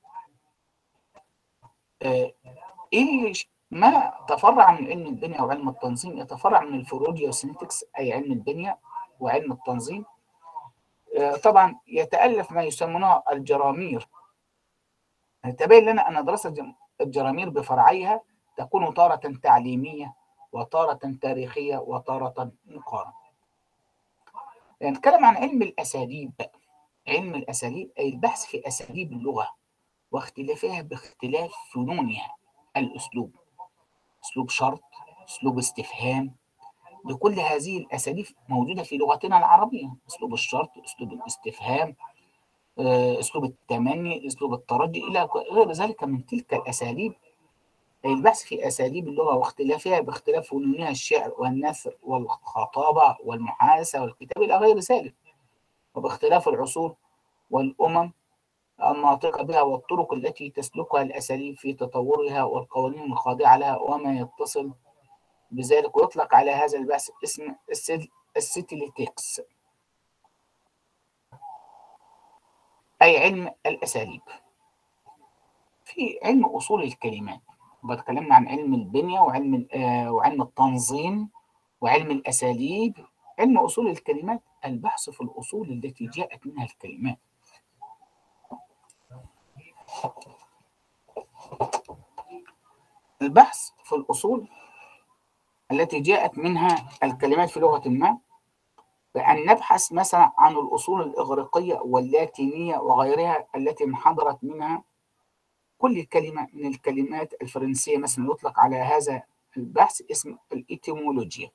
إيه 2.92 3.32
ما 3.70 4.12
تفرع 4.28 4.72
من 4.72 4.86
علم 4.86 5.06
البنية 5.06 5.40
وعلم 5.40 5.68
التنظيم 5.68 6.18
يتفرع 6.18 6.60
من 6.60 6.74
الفروجيا 6.74 7.26
والسينتكس 7.26 7.84
أي 7.98 8.12
علم 8.12 8.32
البنية 8.32 8.78
وعلم 9.20 9.52
التنظيم. 9.52 10.04
آه، 11.18 11.36
طبعا 11.36 11.78
يتألف 11.86 12.52
ما 12.52 12.62
يسمونه 12.62 13.22
الجرامير. 13.32 14.08
تبين 15.58 15.84
لنا 15.84 16.08
أن 16.08 16.24
دراسة 16.24 16.74
الجرامير 17.00 17.48
بفرعيها 17.48 18.20
تكون 18.56 18.94
تارة 18.94 19.34
تعليمية 19.42 20.14
وتارة 20.52 21.16
تاريخية 21.22 21.76
وتارة 21.76 22.52
مقارنة. 22.66 23.12
يعني 24.80 24.96
نتكلم 24.96 25.24
عن 25.24 25.36
علم 25.36 25.62
الأساليب. 25.62 26.32
علم 27.08 27.34
الأساليب 27.34 27.90
أي 27.98 28.08
البحث 28.08 28.44
في 28.44 28.68
أساليب 28.68 29.12
اللغة. 29.12 29.50
واختلافها 30.12 30.82
باختلاف 30.82 31.52
فنونها. 31.74 32.36
الأسلوب 32.76 33.30
أسلوب 34.24 34.50
شرط 34.50 34.82
أسلوب 35.28 35.58
استفهام. 35.58 36.34
لكل 37.04 37.40
هذه 37.40 37.78
الأساليب 37.78 38.26
موجودة 38.48 38.82
في 38.82 38.96
لغتنا 38.96 39.38
العربية. 39.38 39.94
أسلوب 40.08 40.34
الشرط 40.34 40.70
أسلوب 40.84 41.12
الاستفهام 41.12 41.96
آه، 42.78 43.20
أسلوب 43.20 43.44
التمني 43.44 44.26
أسلوب 44.26 44.54
الترجي 44.54 45.04
إلى 45.04 45.28
غير 45.52 45.72
ذلك 45.72 46.04
من 46.04 46.26
تلك 46.26 46.54
الأساليب. 46.54 47.14
البحث 48.04 48.42
في 48.42 48.66
أساليب 48.66 49.08
اللغة 49.08 49.36
واختلافها 49.36 50.00
باختلاف 50.00 50.50
فنونها 50.50 50.90
الشعر 50.90 51.32
والنثر 51.38 51.96
والخطابة 52.02 53.16
والمحادثة 53.24 54.02
والكتاب 54.02 54.42
إلى 54.44 54.56
غير 54.56 54.78
ذلك. 54.78 55.14
وباختلاف 55.94 56.48
العصور 56.48 56.94
والأمم 57.50 58.12
الناطقة 58.82 59.42
بها 59.42 59.62
والطرق 59.62 60.12
التي 60.12 60.50
تسلكها 60.50 61.02
الأساليب 61.02 61.58
في 61.58 61.72
تطورها 61.72 62.42
والقوانين 62.44 63.12
الخاضعة 63.12 63.56
لها 63.56 63.76
وما 63.76 64.18
يتصل 64.18 64.72
بذلك 65.50 65.96
ويطلق 65.96 66.34
على 66.34 66.50
هذا 66.50 66.78
البحث 66.78 67.10
اسم 67.24 67.54
السيتيليتكس 68.36 69.40
أي 73.02 73.18
علم 73.18 73.50
الأساليب. 73.66 74.22
في 75.84 76.18
علم 76.24 76.44
أصول 76.44 76.82
الكلمات 76.82 77.40
بتكلمنا 77.84 78.34
عن 78.34 78.48
علم 78.48 78.74
البنية 78.74 79.20
وعلم 79.20 79.68
آه، 79.74 80.12
وعلم 80.12 80.42
التنظيم 80.42 81.28
وعلم 81.80 82.10
الأساليب. 82.10 82.94
علم 83.38 83.58
أصول 83.58 83.88
الكلمات 83.88 84.42
البحث 84.64 85.10
في 85.10 85.20
الأصول 85.20 85.70
التي 85.70 86.06
جاءت 86.06 86.46
منها 86.46 86.64
الكلمات. 86.64 87.18
البحث 93.22 93.70
في 93.84 93.94
الأصول 93.94 94.48
التي 95.72 96.00
جاءت 96.00 96.38
منها 96.38 96.88
الكلمات 97.02 97.50
في 97.50 97.60
لغة 97.60 97.88
ما 97.88 98.18
بأن 99.14 99.46
نبحث 99.46 99.92
مثلا 99.92 100.32
عن 100.38 100.52
الأصول 100.56 101.02
الإغريقية 101.02 101.74
واللاتينية 101.74 102.78
وغيرها 102.78 103.46
التي 103.56 103.84
انحدرت 103.84 104.44
منها 104.44 104.82
كل 105.78 106.04
كلمة 106.04 106.48
من 106.52 106.66
الكلمات 106.66 107.34
الفرنسية 107.42 107.98
مثلا 107.98 108.26
يطلق 108.30 108.60
على 108.60 108.76
هذا 108.76 109.22
البحث 109.56 110.02
اسم 110.10 110.38
الإتيمولوجيا 110.52 111.50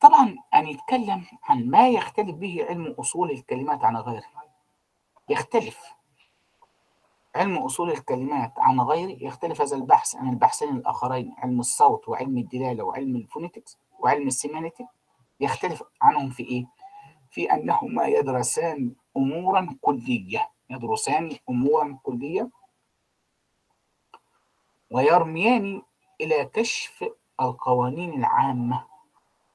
طبعا 0.00 0.36
أن 0.54 0.66
يتكلم 0.66 1.24
عن 1.42 1.70
ما 1.70 1.88
يختلف 1.88 2.34
به 2.36 2.66
علم 2.68 2.94
أصول 2.98 3.30
الكلمات 3.30 3.84
عن 3.84 3.96
غيره 3.96 4.24
يختلف. 5.28 5.95
علم 7.36 7.58
أصول 7.58 7.90
الكلمات 7.90 8.52
عن 8.58 8.80
غيره 8.80 9.24
يختلف 9.24 9.60
هذا 9.60 9.76
البحث 9.76 10.16
عن 10.16 10.28
البحثين 10.28 10.68
الآخرين 10.76 11.34
علم 11.38 11.60
الصوت 11.60 12.08
وعلم 12.08 12.38
الدلالة 12.38 12.84
وعلم 12.84 13.16
الفونيتكس 13.16 13.78
وعلم 13.98 14.26
السيمانيتك 14.26 14.86
يختلف 15.40 15.82
عنهم 16.02 16.30
في 16.30 16.42
إيه؟ 16.42 16.66
في 17.30 17.52
أنهما 17.52 18.06
يدرسان 18.06 18.92
أمورا 19.16 19.76
كلية 19.80 20.50
يدرسان 20.70 21.36
أمورا 21.50 21.98
كلية 22.02 22.50
ويرميان 24.90 25.82
إلى 26.20 26.44
كشف 26.44 27.04
القوانين 27.40 28.12
العامة 28.14 28.84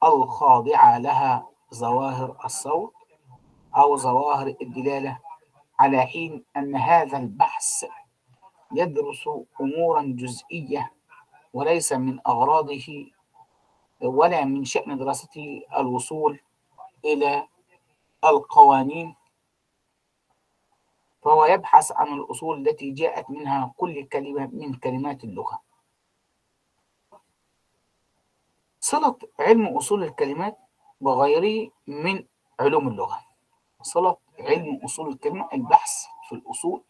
الخاضعة 0.04 0.98
لها 0.98 1.46
ظواهر 1.74 2.36
الصوت 2.44 2.94
أو 3.76 3.96
ظواهر 3.96 4.54
الدلالة 4.62 5.18
على 5.82 6.06
حين 6.06 6.44
أن 6.56 6.76
هذا 6.76 7.18
البحث 7.18 7.84
يدرس 8.72 9.28
أمورا 9.60 10.02
جزئية 10.02 10.92
وليس 11.52 11.92
من 11.92 12.20
أغراضه 12.26 13.10
ولا 14.02 14.44
من 14.44 14.64
شأن 14.64 14.98
دراسته 14.98 15.62
الوصول 15.76 16.40
إلى 17.04 17.48
القوانين. 18.24 19.14
فهو 21.22 21.44
يبحث 21.44 21.92
عن 21.92 22.12
الأصول 22.12 22.68
التي 22.68 22.90
جاءت 22.90 23.30
منها 23.30 23.74
كل 23.76 24.06
كلمة 24.06 24.46
من 24.46 24.74
كلمات 24.74 25.24
اللغة. 25.24 25.62
صلة 28.80 29.18
علم 29.40 29.76
أصول 29.76 30.02
الكلمات 30.04 30.58
بغيره 31.00 31.70
من 31.86 32.26
علوم 32.60 32.88
اللغة. 32.88 33.20
صلة 33.82 34.21
علم 34.42 34.80
أصول 34.84 35.08
الكلمة 35.08 35.48
البحث 35.52 36.06
في 36.28 36.34
الأصول. 36.34 36.82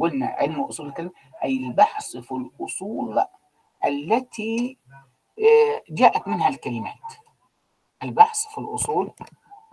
قلنا 0.00 0.26
علم 0.26 0.60
أصول 0.60 0.86
الكلمة 0.86 1.10
أي 1.44 1.56
البحث 1.56 2.16
في 2.16 2.32
الأصول 2.32 3.24
التي 3.84 4.78
جاءت 5.90 6.28
منها 6.28 6.48
الكلمات. 6.48 7.12
البحث 8.02 8.46
في 8.46 8.58
الأصول 8.58 9.12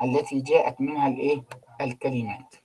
التي 0.04 0.42
جاءت 0.42 0.82
منها 0.82 1.08
الإيه؟ 1.08 1.44
الكلمات. 1.82 2.56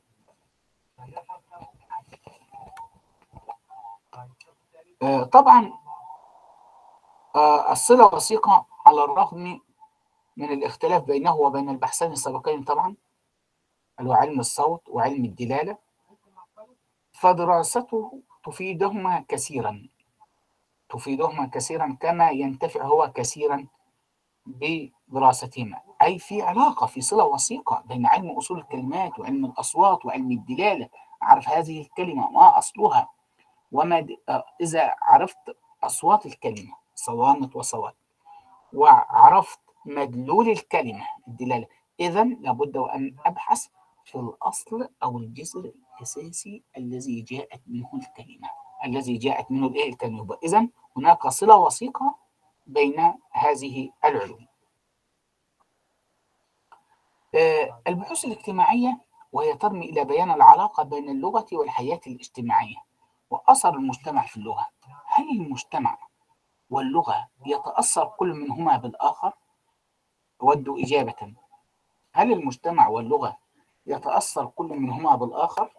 طبعا 5.33 5.73
الصلة 7.71 8.15
وثيقة 8.15 8.67
على 8.87 9.05
الرغم 9.05 9.61
من 10.37 10.53
الاختلاف 10.53 11.03
بينه 11.03 11.35
وبين 11.35 11.69
البحثين 11.69 12.13
السابقين 12.13 12.65
طبعا. 12.65 12.97
اللي 13.99 14.11
هو 14.11 14.15
علم 14.15 14.41
الصوت 14.41 14.89
وعلم 14.89 15.25
الدلالة 15.25 15.77
فدراسته 17.13 18.23
تفيدهما 18.45 19.25
كثيرا. 19.29 19.89
تفيدهما 20.89 21.47
كثيرا 21.47 21.97
كما 22.01 22.31
ينتفع 22.31 22.83
هو 22.83 23.13
كثيرا 23.15 23.67
بدراستهما. 24.47 25.81
أي 26.03 26.19
في 26.19 26.43
علاقة 26.43 26.87
في 26.87 27.01
صلة 27.01 27.25
وثيقة 27.25 27.83
بين 27.87 28.07
علم 28.07 28.31
أصول 28.31 28.59
الكلمات 28.59 29.19
وعلم 29.19 29.45
الأصوات 29.45 30.07
وعلم 30.07 30.31
الدلالة. 30.31 30.89
عرف 31.23 31.49
هذه 31.49 31.83
الكلمة 31.83 32.31
ما 32.31 32.59
أصلها؟ 32.59 33.09
وما 33.73 34.01
د... 34.01 34.17
إذا 34.61 34.95
عرفت 35.03 35.57
أصوات 35.83 36.27
الكلمة 36.27 36.77
صوامت 36.95 37.57
وصوات 37.57 37.97
وعرفت 38.73 39.61
مدلول 39.85 40.49
الكلمة 40.49 41.07
الدلالة 41.29 41.67
إذا 42.01 42.25
لابد 42.25 42.77
وأن 42.77 43.17
أبحث 43.27 43.67
في 44.09 44.15
الأصل 44.19 44.89
أو 45.03 45.19
الجذر 45.19 45.73
الأساسي 45.95 46.63
الذي 46.77 47.21
جاءت 47.21 47.61
منه 47.67 47.91
الكلمة 47.95 48.49
الذي 48.85 49.17
جاءت 49.17 49.51
منه 49.51 49.67
الإيه 49.67 49.89
الكلمة؟ 49.89 50.39
إذا 50.43 50.69
هناك 50.97 51.27
صلة 51.29 51.57
وثيقة 51.57 52.15
بين 52.67 53.15
هذه 53.31 53.91
العلوم 54.05 54.47
آه 57.35 57.83
البحوث 57.87 58.25
الاجتماعية 58.25 59.01
وهي 59.33 59.55
ترمي 59.55 59.91
إلى 59.91 60.05
بيان 60.05 60.31
العلاقة 60.31 60.83
بين 60.83 61.09
اللغة 61.11 61.47
والحياة 61.53 62.01
الاجتماعية 62.07 62.77
وأثر 63.31 63.75
المجتمع 63.75 64.27
في 64.27 64.37
اللغة. 64.37 64.67
هل 65.07 65.31
المجتمع 65.31 65.99
واللغة 66.71 67.29
يتأثر 67.47 68.07
كل 68.19 68.29
منهما 68.35 68.77
بالآخر؟ 68.77 69.33
أود 70.43 70.69
إجابة. 70.69 71.35
هل 72.13 72.33
المجتمع 72.33 72.89
واللغة 72.89 73.39
يتأثر 73.89 74.47
كل 74.47 74.67
منهما 74.67 75.17
بالآخر؟ 75.17 75.71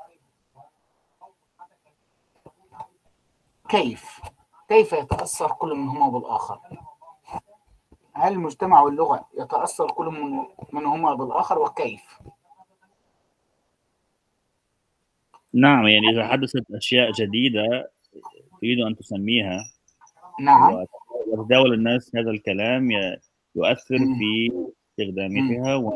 كيف؟ 3.69 4.21
كيف 4.69 4.93
يتأثر 4.93 5.51
كل 5.51 5.75
منهما 5.75 6.09
بالآخر؟ 6.09 6.59
هل 8.13 8.33
المجتمع 8.33 8.81
واللغة 8.81 9.27
يتأثر 9.37 9.91
كل 9.91 10.05
من 10.05 10.45
منهما 10.73 11.13
بالآخر 11.13 11.59
وكيف؟ 11.59 12.19
نعم 15.53 15.87
يعني 15.87 16.09
إذا 16.09 16.27
حدثت 16.27 16.71
أشياء 16.71 17.11
جديدة 17.11 17.91
تريد 18.61 18.79
أن 18.79 18.95
تسميها 18.95 19.59
نعم 20.39 20.85
وتداول 21.27 21.73
الناس 21.73 22.15
هذا 22.15 22.31
الكلام 22.31 22.91
يؤثر 23.55 23.97
في 23.97 24.51
استخدامها 24.89 25.75
و... 25.75 25.93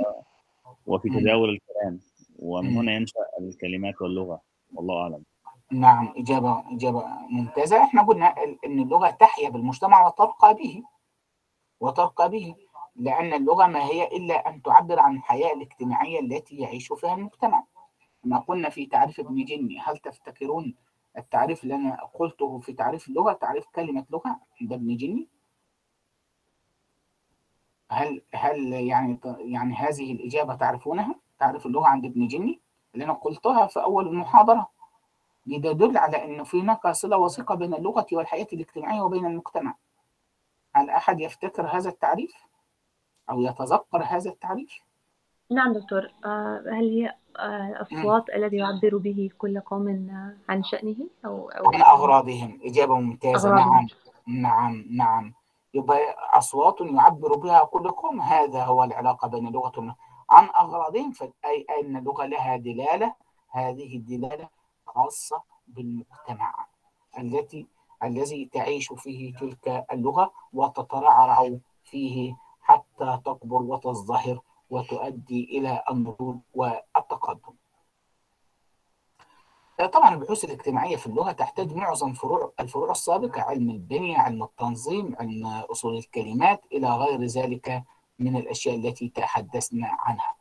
وفي 0.85 1.09
تداول 1.09 1.49
الكلام 1.83 1.99
ومن 2.39 2.77
هنا 2.77 2.91
ينشأ 2.91 3.19
الكلمات 3.39 4.01
واللغة. 4.01 4.41
والله 4.73 5.01
أعلم. 5.01 5.23
نعم 5.71 6.13
إجابة 6.17 6.63
إجابة 6.75 7.05
ممتازة. 7.29 7.83
إحنا 7.83 8.03
قلنا 8.03 8.35
إن 8.65 8.79
اللغة 8.79 9.09
تحيا 9.09 9.49
بالمجتمع 9.49 10.07
وترقى 10.07 10.53
به 10.53 10.83
وترقى 11.79 12.29
به 12.29 12.55
لأن 12.95 13.33
اللغة 13.33 13.67
ما 13.67 13.85
هي 13.85 14.07
إلا 14.07 14.49
أن 14.49 14.61
تعبر 14.61 14.99
عن 14.99 15.15
الحياة 15.15 15.53
الاجتماعية 15.53 16.19
التي 16.19 16.55
يعيش 16.55 16.93
فيها 16.93 17.13
المجتمع. 17.13 17.63
ما 18.23 18.39
قلنا 18.39 18.69
في 18.69 18.85
تعريف 18.85 19.19
ابن 19.19 19.45
جني 19.45 19.79
هل 19.79 19.97
تفتكرون 19.97 20.75
التعريف 21.17 21.63
اللي 21.63 21.75
أنا 21.75 22.03
قلته 22.13 22.59
في 22.59 22.73
تعريف 22.73 23.07
اللغة؟ 23.07 23.33
تعريف 23.33 23.65
كلمة 23.75 24.05
لغة 24.09 24.39
ده 24.61 24.75
ابن 24.75 24.97
جني 24.97 25.27
هل 27.91 28.21
هل 28.33 28.73
يعني 28.73 29.19
يعني 29.39 29.75
هذه 29.75 30.11
الإجابة 30.11 30.55
تعرفونها؟ 30.55 31.15
تعريف 31.39 31.65
اللغة 31.65 31.87
عند 31.87 32.05
ابن 32.05 32.27
جني 32.27 32.59
اللي 32.93 33.05
أنا 33.05 33.13
قلتها 33.13 33.67
في 33.67 33.83
أول 33.83 34.07
المحاضرة؟ 34.07 34.67
دي 35.45 35.59
تدل 35.59 35.97
على 35.97 36.25
أن 36.25 36.43
في 36.43 36.61
هناك 36.61 36.87
صلة 36.87 37.17
وثيقة 37.17 37.55
بين 37.55 37.73
اللغة 37.73 38.05
والحياة 38.11 38.47
الاجتماعية 38.53 39.01
وبين 39.01 39.25
المجتمع. 39.25 39.75
هل 40.75 40.89
أحد 40.89 41.19
يفتكر 41.19 41.67
هذا 41.67 41.89
التعريف؟ 41.89 42.33
أو 43.29 43.41
يتذكر 43.41 44.03
هذا 44.03 44.29
التعريف؟ 44.29 44.73
نعم 45.51 45.73
دكتور. 45.73 46.11
هل 46.71 46.89
هي 46.89 47.15
الأصوات 47.39 48.29
الذي 48.29 48.57
يعبر 48.57 48.97
به 48.97 49.29
كل 49.37 49.59
قوم 49.59 49.87
عن 50.49 50.63
شأنه 50.63 50.95
أو 51.25 51.49
أو 51.49 51.71
عن 51.73 51.81
أغراضهم. 51.81 52.59
إجابة 52.63 52.95
ممتازة. 52.99 53.49
أغراضهم. 53.49 53.87
نعم. 54.27 54.41
نعم. 54.41 54.85
نعم. 54.89 55.33
يبقى 55.73 55.97
أصوات 56.33 56.81
يعبر 56.81 57.35
بها 57.35 57.63
كل 57.63 57.91
قوم. 57.91 58.21
هذا 58.21 58.63
هو 58.63 58.83
العلاقة 58.83 59.27
بين 59.27 59.47
اللغة 59.47 59.95
عن 60.33 60.49
أغراضهم 60.49 61.11
فأي 61.11 61.65
أن 61.79 61.97
اللغة 61.97 62.25
لها 62.25 62.57
دلالة 62.57 63.15
هذه 63.49 63.95
الدلالة 63.95 64.49
خاصة 64.87 65.43
بالمجتمع 65.67 66.67
التي 67.19 67.67
الذي 68.03 68.45
تعيش 68.45 68.93
فيه 68.93 69.35
تلك 69.35 69.85
اللغة 69.91 70.31
وتترعرع 70.53 71.57
فيه 71.83 72.35
حتى 72.61 73.19
تكبر 73.25 73.61
وتزدهر 73.61 74.39
وتؤدي 74.69 75.43
إلى 75.57 75.83
النضوج 75.91 76.37
والتقدم. 76.53 77.53
طبعا 79.93 80.13
البحوث 80.13 80.43
الاجتماعية 80.45 80.95
في 80.95 81.07
اللغة 81.07 81.31
تحتاج 81.31 81.73
معظم 81.73 82.13
فروع 82.13 82.51
الفروع 82.59 82.91
السابقة 82.91 83.41
علم 83.41 83.69
البنية 83.69 84.17
علم 84.17 84.43
التنظيم 84.43 85.15
علم 85.19 85.45
أصول 85.47 85.97
الكلمات 85.97 86.61
إلى 86.71 86.89
غير 86.89 87.23
ذلك 87.23 87.83
من 88.19 88.37
الأشياء 88.37 88.75
التي 88.75 89.09
تحدثنا 89.09 89.97
عنها. 89.99 90.35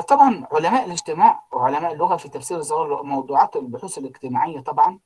طبعا 0.00 0.46
علماء 0.52 0.84
الاجتماع 0.84 1.42
وعلماء 1.52 1.92
اللغة 1.92 2.16
في 2.16 2.28
تفسير 2.28 2.62
موضوعات 3.02 3.56
البحوث 3.56 3.98
الاجتماعية 3.98 4.60
طبعا 4.60 4.98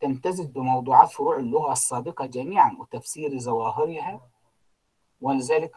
تمتزج 0.00 0.50
بموضوعات 0.50 1.10
فروع 1.10 1.36
اللغة 1.36 1.72
السابقة 1.72 2.26
جميعا 2.26 2.76
وتفسير 2.80 3.38
ظواهرها 3.38 4.20
ولذلك 5.20 5.72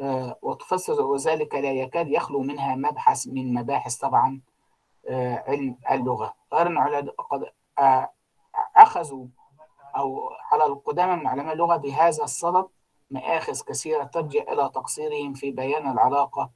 آه، 0.00 0.38
وتفسر 0.42 1.02
وذلك 1.02 1.54
لا 1.54 1.72
يكاد 1.72 2.08
يخلو 2.08 2.42
منها 2.42 2.76
مبحث 2.76 3.26
من 3.26 3.54
مباحث 3.54 3.96
طبعا 3.96 4.40
آه، 5.08 5.44
علم 5.48 5.76
اللغة. 5.90 6.34
غير 6.52 7.14
آه، 7.78 8.12
أخذوا 8.76 9.26
أو 9.96 10.30
على 10.52 10.66
القدامى 10.66 11.16
من 11.16 11.26
علماء 11.26 11.52
اللغة 11.52 11.76
بهذا 11.76 12.24
الصدد 12.24 12.66
مآخذ 13.10 13.60
كثيرة 13.62 14.04
ترجع 14.04 14.42
إلى 14.42 14.70
تقصيرهم 14.74 15.34
في 15.34 15.50
بيان 15.50 15.90
العلاقة 15.90 16.50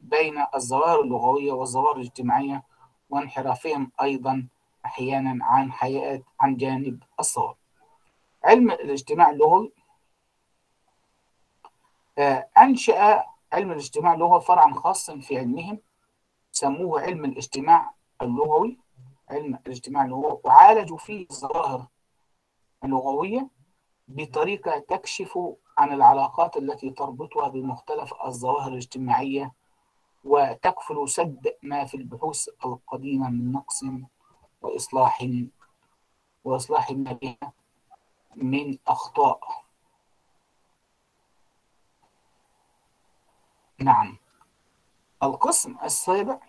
بين 0.00 0.44
الظواهر 0.54 1.00
اللغوية 1.00 1.52
والظواهر 1.52 1.96
الاجتماعية 1.96 2.62
وانحرافهم 3.10 3.92
أيضا 4.02 4.48
أحيانا 4.86 5.44
عن 5.44 5.72
حياة 5.72 6.22
عن 6.40 6.56
جانب 6.56 7.02
الصواب. 7.20 7.54
علم 8.44 8.70
الاجتماع 8.70 9.30
اللغوي 9.30 9.72
آه، 12.18 12.48
أنشأ 12.58 13.24
علم 13.52 13.70
الاجتماع 13.70 14.14
اللغوي 14.14 14.40
فرعا 14.40 14.74
خاصا 14.74 15.18
في 15.18 15.38
علمهم 15.38 15.78
سموه 16.52 17.00
علم 17.00 17.24
الاجتماع 17.24 17.94
اللغوي 18.22 18.78
علم 19.30 19.54
الاجتماع 19.66 20.04
اللغوي 20.04 20.40
وعالجوا 20.44 20.96
فيه 20.96 21.26
الظواهر 21.30 21.86
اللغوية 22.84 23.48
بطريقة 24.08 24.78
تكشف 24.78 25.38
عن 25.78 25.92
العلاقات 25.92 26.56
التي 26.56 26.90
تربطها 26.90 27.48
بمختلف 27.48 28.14
الظواهر 28.24 28.68
الاجتماعية 28.72 29.52
وتكفل 30.24 31.08
سد 31.08 31.56
ما 31.62 31.84
في 31.84 31.96
البحوث 31.96 32.48
القديمة 32.64 33.30
من 33.30 33.52
نقص 33.52 33.84
وإصلاح 34.62 35.26
وإصلاح 36.44 36.90
ما 36.90 37.12
بها 37.12 37.52
من 38.36 38.78
أخطاء. 38.88 39.40
نعم. 43.78 44.16
القسم 45.22 45.76
السابع 45.84 46.40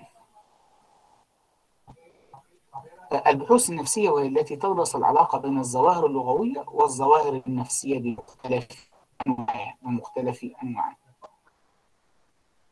البحوث 3.11 3.69
النفسية 3.69 4.09
وهي 4.09 4.27
التي 4.27 4.55
تدرس 4.55 4.95
العلاقة 4.95 5.37
بين 5.37 5.59
الظواهر 5.59 6.05
اللغوية 6.05 6.65
والظواهر 6.67 7.41
النفسية 7.47 7.99
بمختلف 7.99 8.89
أنواعها 9.27 9.77
ومختلف 9.83 10.45
أنواعها 10.63 10.97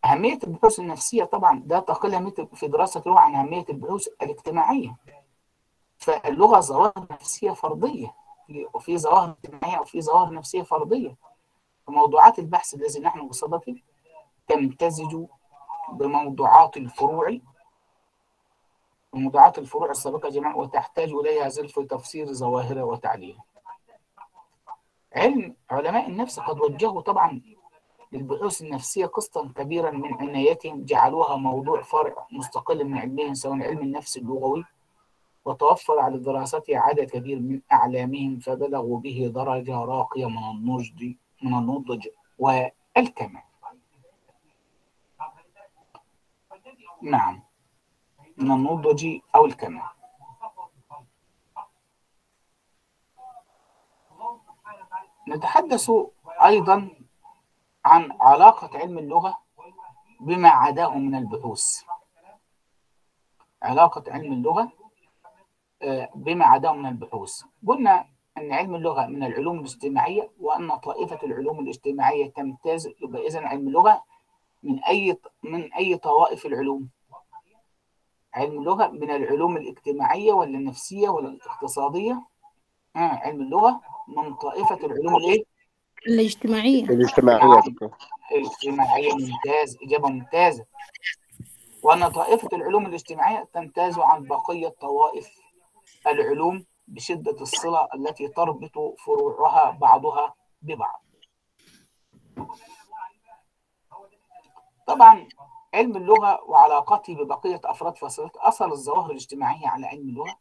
أهمية 0.06 0.40
البحوث 0.44 0.80
النفسية 0.80 1.24
طبعا 1.24 1.64
ده 1.66 1.80
تقل 1.80 2.32
في 2.54 2.68
دراسة 2.68 3.02
اللغة 3.06 3.20
عن 3.20 3.36
أهمية 3.36 3.66
البحوث 3.70 4.08
الاجتماعية. 4.22 4.96
فاللغة 5.98 6.60
ظواهر 6.60 7.08
نفسية 7.12 7.52
فرضية 7.52 8.14
وفي 8.74 8.98
ظواهر 8.98 9.30
اجتماعية 9.44 9.80
وفي 9.80 10.02
ظواهر 10.02 10.34
نفسية 10.34 10.62
فرضية 10.62 11.16
فموضوعات 11.88 12.40
البحث 12.40 12.74
الذي 12.74 13.00
نحن 13.00 13.28
بصدده 13.28 13.76
تمتزج 14.48 15.18
بموضوعات 15.92 16.78
الفروع 16.78 17.38
وموضوعات 19.14 19.58
الفروع 19.60 19.92
السابقة 19.92 20.30
جميعا 20.30 20.56
وتحتاج 20.56 21.10
إليها 21.12 21.50
زلف 21.50 21.80
تفسير 21.80 22.34
ظواهرها 22.34 22.84
وتعليلها 22.84 23.44
علم 25.16 25.56
علماء 25.70 26.08
النفس 26.08 26.40
قد 26.40 26.60
وجهوا 26.60 27.02
طبعا 27.02 27.42
للبحوث 28.12 28.62
النفسية 28.62 29.06
قسطا 29.06 29.52
كبيرا 29.56 29.92
من 29.92 30.14
عنايتهم 30.14 30.86
جعلوها 30.86 31.36
موضوع 31.36 31.82
فرع 31.82 32.28
مستقل 32.32 32.86
من 32.86 32.98
علمهم 32.98 33.34
سواء 33.34 33.62
علم 33.62 33.80
النفس 33.80 34.18
اللغوي 34.18 34.66
وتوفر 35.46 36.00
على 36.00 36.18
دراسته 36.18 36.78
عدد 36.78 37.10
كبير 37.10 37.40
من 37.40 37.62
أعلامهم 37.72 38.40
فبلغوا 38.40 39.00
به 39.00 39.32
درجة 39.36 39.80
راقية 39.80 40.26
من 40.26 40.44
النضج 40.52 41.14
من 41.44 41.54
النضج 41.54 42.08
والكمال. 42.40 43.42
نعم. 47.02 47.49
من 48.40 48.52
النضج 48.52 49.20
أو 49.36 49.46
الكمال 49.46 49.84
نتحدث 55.28 55.92
أيضا 56.46 56.90
عن 57.86 58.12
علاقة 58.22 58.78
علم 58.80 58.98
اللغة 58.98 59.38
بما 60.20 60.50
عداه 60.50 60.96
من 60.98 61.16
البحوث. 61.16 61.84
علاقة 63.64 64.04
علم 64.08 64.34
اللغة 64.34 64.72
بما 66.16 66.46
عداه 66.46 66.74
من 66.74 66.86
البحوث. 66.86 67.44
قلنا 67.68 68.06
أن 68.38 68.54
علم 68.54 68.76
اللغة 68.76 69.06
من 69.06 69.24
العلوم 69.24 69.60
الاجتماعية 69.60 70.32
وأن 70.40 70.76
طائفة 70.76 71.20
العلوم 71.24 71.60
الاجتماعية 71.60 72.30
تمتاز 72.30 72.88
يبقى 73.02 73.28
إذن 73.28 73.46
علم 73.46 73.68
اللغة 73.68 74.04
من 74.64 74.84
أي 74.84 75.18
من 75.44 75.74
أي 75.74 75.98
طوائف 75.98 76.46
العلوم. 76.46 76.90
علم 78.34 78.60
اللغة 78.60 78.88
من 78.88 79.12
العلوم 79.12 79.58
الاجتماعية 79.58 80.34
ولا 80.34 80.58
النفسية 80.58 81.10
ولا 81.10 81.28
الاقتصادية؟ 81.30 82.26
آه 82.96 83.00
علم 83.00 83.42
اللغة 83.42 83.82
من 84.08 84.34
طائفة 84.34 84.76
العلوم 84.76 85.16
الإيه؟ 85.16 85.44
الاجتماعية. 86.08 86.84
الاجتماعية 86.84 87.62
دكتور. 87.62 87.98
الاجتماعية 88.32 89.14
ممتاز 89.14 89.78
إجابة 89.84 90.10
ممتازة. 90.10 90.66
وأن 91.84 92.10
طائفة 92.10 92.50
العلوم 92.54 92.86
الاجتماعية 92.86 93.50
تمتاز 93.54 94.00
عن 94.00 94.24
بقية 94.24 94.68
طوائف 94.68 95.30
العلوم 96.08 96.66
بشدة 96.88 97.42
الصلة 97.42 97.88
التي 97.96 98.28
تربط 98.28 98.96
فروعها 99.06 99.72
بعضها 99.72 100.34
ببعض. 100.62 101.04
طبعا 104.88 105.28
علم 105.74 105.98
اللغة 105.98 106.44
وعلاقته 106.50 107.16
ببقية 107.16 107.62
أفراد 107.66 107.98
فصيلة 107.98 108.32
أثر 108.38 108.72
الظواهر 108.72 109.12
الاجتماعية 109.12 109.68
على 109.68 109.88
علم 109.88 110.10
اللغة. 110.10 110.36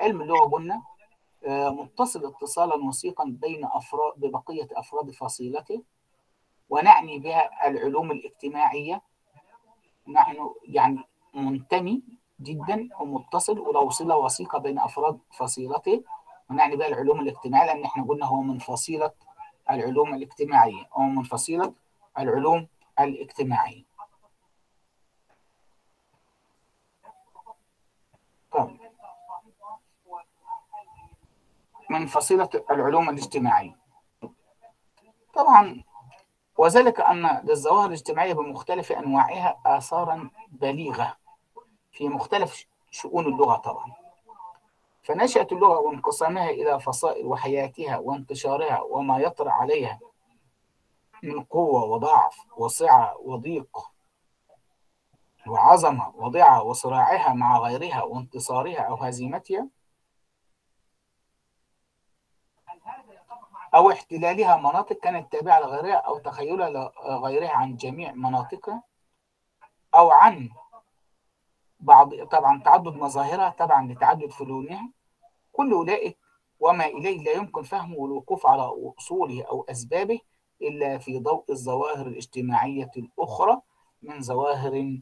علم 0.00 0.22
اللغة 0.22 0.48
قلنا 0.50 0.82
متصل 1.48 2.26
اتصالا 2.26 2.74
وثيقا 2.74 3.24
بين 3.24 3.64
أفراد 3.64 4.12
ببقية 4.16 4.68
أفراد 4.72 5.10
فصيلته 5.10 5.82
ونعني 6.70 7.18
بها 7.18 7.68
العلوم 7.68 8.10
الاجتماعية. 8.10 9.02
نحن 10.08 10.50
يعني 10.64 11.04
منتمي 11.34 12.02
جدا 12.40 12.88
ومتصل 13.00 13.58
وله 13.58 13.90
صلة 13.90 14.16
وثيقة 14.16 14.58
بين 14.58 14.78
أفراد 14.78 15.18
فصيلته 15.32 16.04
ونعني 16.50 16.76
بها 16.76 16.86
العلوم 16.88 17.20
الاجتماعية 17.20 17.66
لأن 17.66 17.84
إحنا 17.84 18.04
قلنا 18.04 18.26
هو 18.26 18.40
من 18.40 18.58
فصيلة 18.58 19.10
العلوم 19.70 20.14
الاجتماعية 20.14 20.88
أو 20.96 21.02
من 21.02 21.22
فصيلة 21.22 21.74
العلوم 22.18 22.66
الاجتماعية 23.00 23.84
طب 28.52 28.70
من 31.90 32.06
فصيلة 32.06 32.48
العلوم 32.70 33.08
الاجتماعية. 33.08 33.76
طبعا 35.34 35.84
وذلك 36.58 37.00
أن 37.00 37.40
للظواهر 37.44 37.86
الاجتماعية 37.86 38.32
بمختلف 38.32 38.92
أنواعها 38.92 39.60
آثارا 39.66 40.30
بليغة 40.48 41.16
في 41.92 42.08
مختلف 42.08 42.66
شؤون 42.90 43.26
اللغة 43.26 43.56
طبعا. 43.56 43.92
فنشأت 45.02 45.52
اللغة 45.52 45.78
وانقسامها 45.78 46.50
إلى 46.50 46.80
فصائل 46.80 47.26
وحياتها 47.26 47.98
وانتشارها 47.98 48.80
وما 48.82 49.18
يطرأ 49.18 49.50
عليها 49.50 50.00
من 51.22 51.42
قوة 51.42 51.84
وضعف 51.84 52.46
وسعة 52.56 53.16
وضيق 53.24 53.90
وعظمة 55.46 56.12
وضعة 56.16 56.62
وصراعها 56.62 57.32
مع 57.32 57.58
غيرها 57.58 58.02
وانتصارها 58.02 58.80
أو 58.80 58.94
هزيمتها 58.94 59.68
أو 63.74 63.90
احتلالها 63.90 64.56
مناطق 64.56 64.96
كانت 64.96 65.32
تابعة 65.32 65.60
لغيرها 65.60 65.96
أو 65.96 66.18
تخيلها 66.18 66.70
لغيرها 67.08 67.50
عن 67.50 67.76
جميع 67.76 68.12
مناطقها 68.12 68.82
أو 69.94 70.10
عن 70.10 70.48
بعض 71.80 72.14
طبعا 72.14 72.62
تعدد 72.62 72.94
مظاهرها 72.94 73.50
تبعا 73.50 73.92
لتعدد 73.92 74.30
فنونها. 74.30 74.90
كل 75.52 75.72
أولئك 75.72 76.18
وما 76.60 76.86
إليه 76.86 77.22
لا 77.22 77.32
يمكن 77.32 77.62
فهمه 77.62 77.96
والوقوف 77.96 78.46
على 78.46 78.70
أصوله 78.98 79.44
أو 79.44 79.66
أسبابه 79.70 80.20
إلا 80.62 80.98
في 80.98 81.18
ضوء 81.18 81.44
الظواهر 81.50 82.06
الاجتماعية 82.06 82.90
الأخرى 82.96 83.60
من 84.02 84.20
ظواهر 84.20 85.00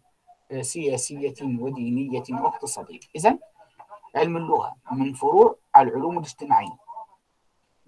سياسية 0.61 1.35
ودينية 1.43 2.25
واقتصادية. 2.31 3.01
إذا 3.17 3.39
علم 4.17 4.37
اللغة 4.37 4.77
من 4.93 5.13
فروع 5.13 5.57
العلوم 5.77 6.19
الاجتماعية. 6.19 6.82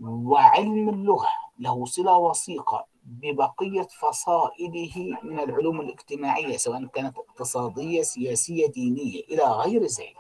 وعلم 0.03 0.89
اللغة 0.89 1.29
له 1.59 1.85
صلة 1.85 2.17
وثيقة 2.17 2.87
ببقية 3.05 3.83
فصائله 4.01 5.19
من 5.23 5.41
العلوم 5.41 5.81
الاجتماعية 5.81 6.57
سواء 6.57 6.87
كانت 6.87 7.19
اقتصادية 7.19 8.03
سياسية 8.03 8.67
دينية 8.67 9.21
إلى 9.21 9.43
غير 9.43 9.83
ذلك. 9.83 10.17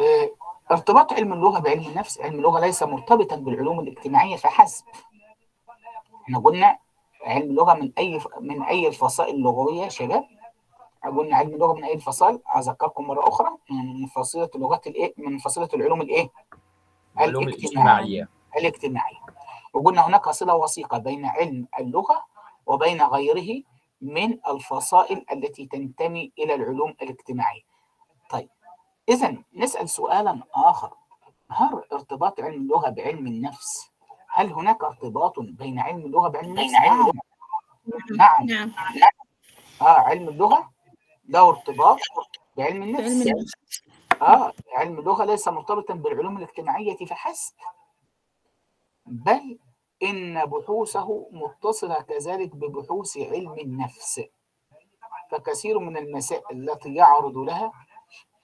آه، 0.00 0.30
ارتباط 0.70 1.12
علم 1.12 1.32
اللغة 1.32 1.58
بعلم 1.58 1.86
النفس 1.86 2.20
علم 2.20 2.34
اللغة 2.34 2.60
ليس 2.60 2.82
مرتبطا 2.82 3.36
بالعلوم 3.36 3.80
الاجتماعية 3.80 4.36
فحسب. 4.36 4.84
إحنا 6.24 6.38
قلنا 6.38 6.78
علم 7.24 7.50
اللغة 7.50 7.74
من 7.74 7.92
أي 7.98 8.20
من 8.40 8.62
أي 8.62 8.88
الفصائل 8.88 9.34
اللغوية 9.34 9.88
شباب؟ 9.88 10.24
قلنا 11.10 11.36
علم 11.36 11.54
اللغة 11.54 11.72
من 11.72 11.84
أي 11.84 11.94
الفصائل؟ 11.94 12.40
أذكركم 12.56 13.04
مرة 13.06 13.28
أخرى 13.28 13.48
من 13.70 14.06
فصيلة 14.06 14.50
اللغات 14.54 14.86
الإيه؟ 14.86 15.14
من 15.16 15.38
فصيلة 15.38 15.68
العلوم 15.74 16.02
الإيه؟ 16.02 16.30
العلوم 17.16 17.48
الاجتماعية. 17.48 18.28
الاجتماعية. 18.56 19.18
وقلنا 19.74 20.06
هناك 20.06 20.28
صلة 20.28 20.54
وثيقة 20.54 20.98
بين 20.98 21.26
علم 21.26 21.66
اللغة 21.80 22.24
وبين 22.66 23.02
غيره 23.02 23.62
من 24.00 24.38
الفصائل 24.48 25.24
التي 25.32 25.66
تنتمي 25.66 26.32
إلى 26.38 26.54
العلوم 26.54 26.94
الاجتماعية. 27.02 27.62
طيب 28.30 28.48
إذا 29.08 29.36
نسأل 29.54 29.88
سؤالا 29.88 30.40
آخر. 30.54 30.90
هل 31.50 31.82
ارتباط 31.92 32.40
علم 32.40 32.62
اللغة 32.62 32.88
بعلم 32.88 33.26
النفس؟ 33.26 33.90
هل 34.28 34.52
هناك 34.52 34.84
ارتباط 34.84 35.40
بين 35.40 35.78
علم 35.78 35.98
اللغة 35.98 36.28
بعلم 36.28 36.58
النفس؟ 36.58 36.72
نعم. 36.72 37.12
نعم. 38.16 38.46
نعم. 38.46 38.72
آه 39.82 40.00
علم 40.00 40.28
اللغة؟ 40.28 40.70
له 41.28 41.48
ارتباط 41.48 41.98
بعلم 42.56 42.82
النفس. 42.82 43.02
علم 43.02 43.22
النفس. 43.22 43.52
آه 44.22 44.52
علم 44.72 44.98
اللغة 44.98 45.24
ليس 45.24 45.48
مرتبطا 45.48 45.94
بالعلوم 45.94 46.36
الاجتماعية 46.36 46.96
فحسب 47.06 47.54
بل 49.06 49.58
إن 50.02 50.44
بحوثه 50.44 51.26
متصلة 51.32 52.00
كذلك 52.00 52.56
ببحوث 52.56 53.18
علم 53.18 53.58
النفس. 53.58 54.20
فكثير 55.30 55.78
من 55.78 55.96
المسائل 55.96 56.70
التي 56.70 56.94
يعرض 56.94 57.38
لها 57.38 57.72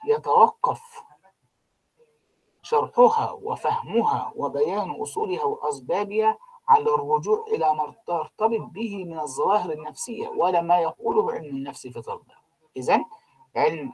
يتوقف 0.07 1.03
شرحها 2.63 3.31
وفهمها 3.31 4.33
وبيان 4.37 4.91
أصولها 4.91 5.45
وأسبابها 5.45 6.39
على 6.69 6.95
الرجوع 6.95 7.45
إلى 7.49 7.75
ما 7.75 7.95
ترتبط 8.07 8.61
به 8.61 9.05
من 9.05 9.19
الظواهر 9.19 9.73
النفسية 9.73 10.29
ولا 10.29 10.61
ما 10.61 10.79
يقوله 10.79 11.33
علم 11.33 11.57
النفس 11.57 11.87
في 11.87 12.03
طلبه. 12.03 12.38
إذن 12.79 13.05
علم 13.57 13.93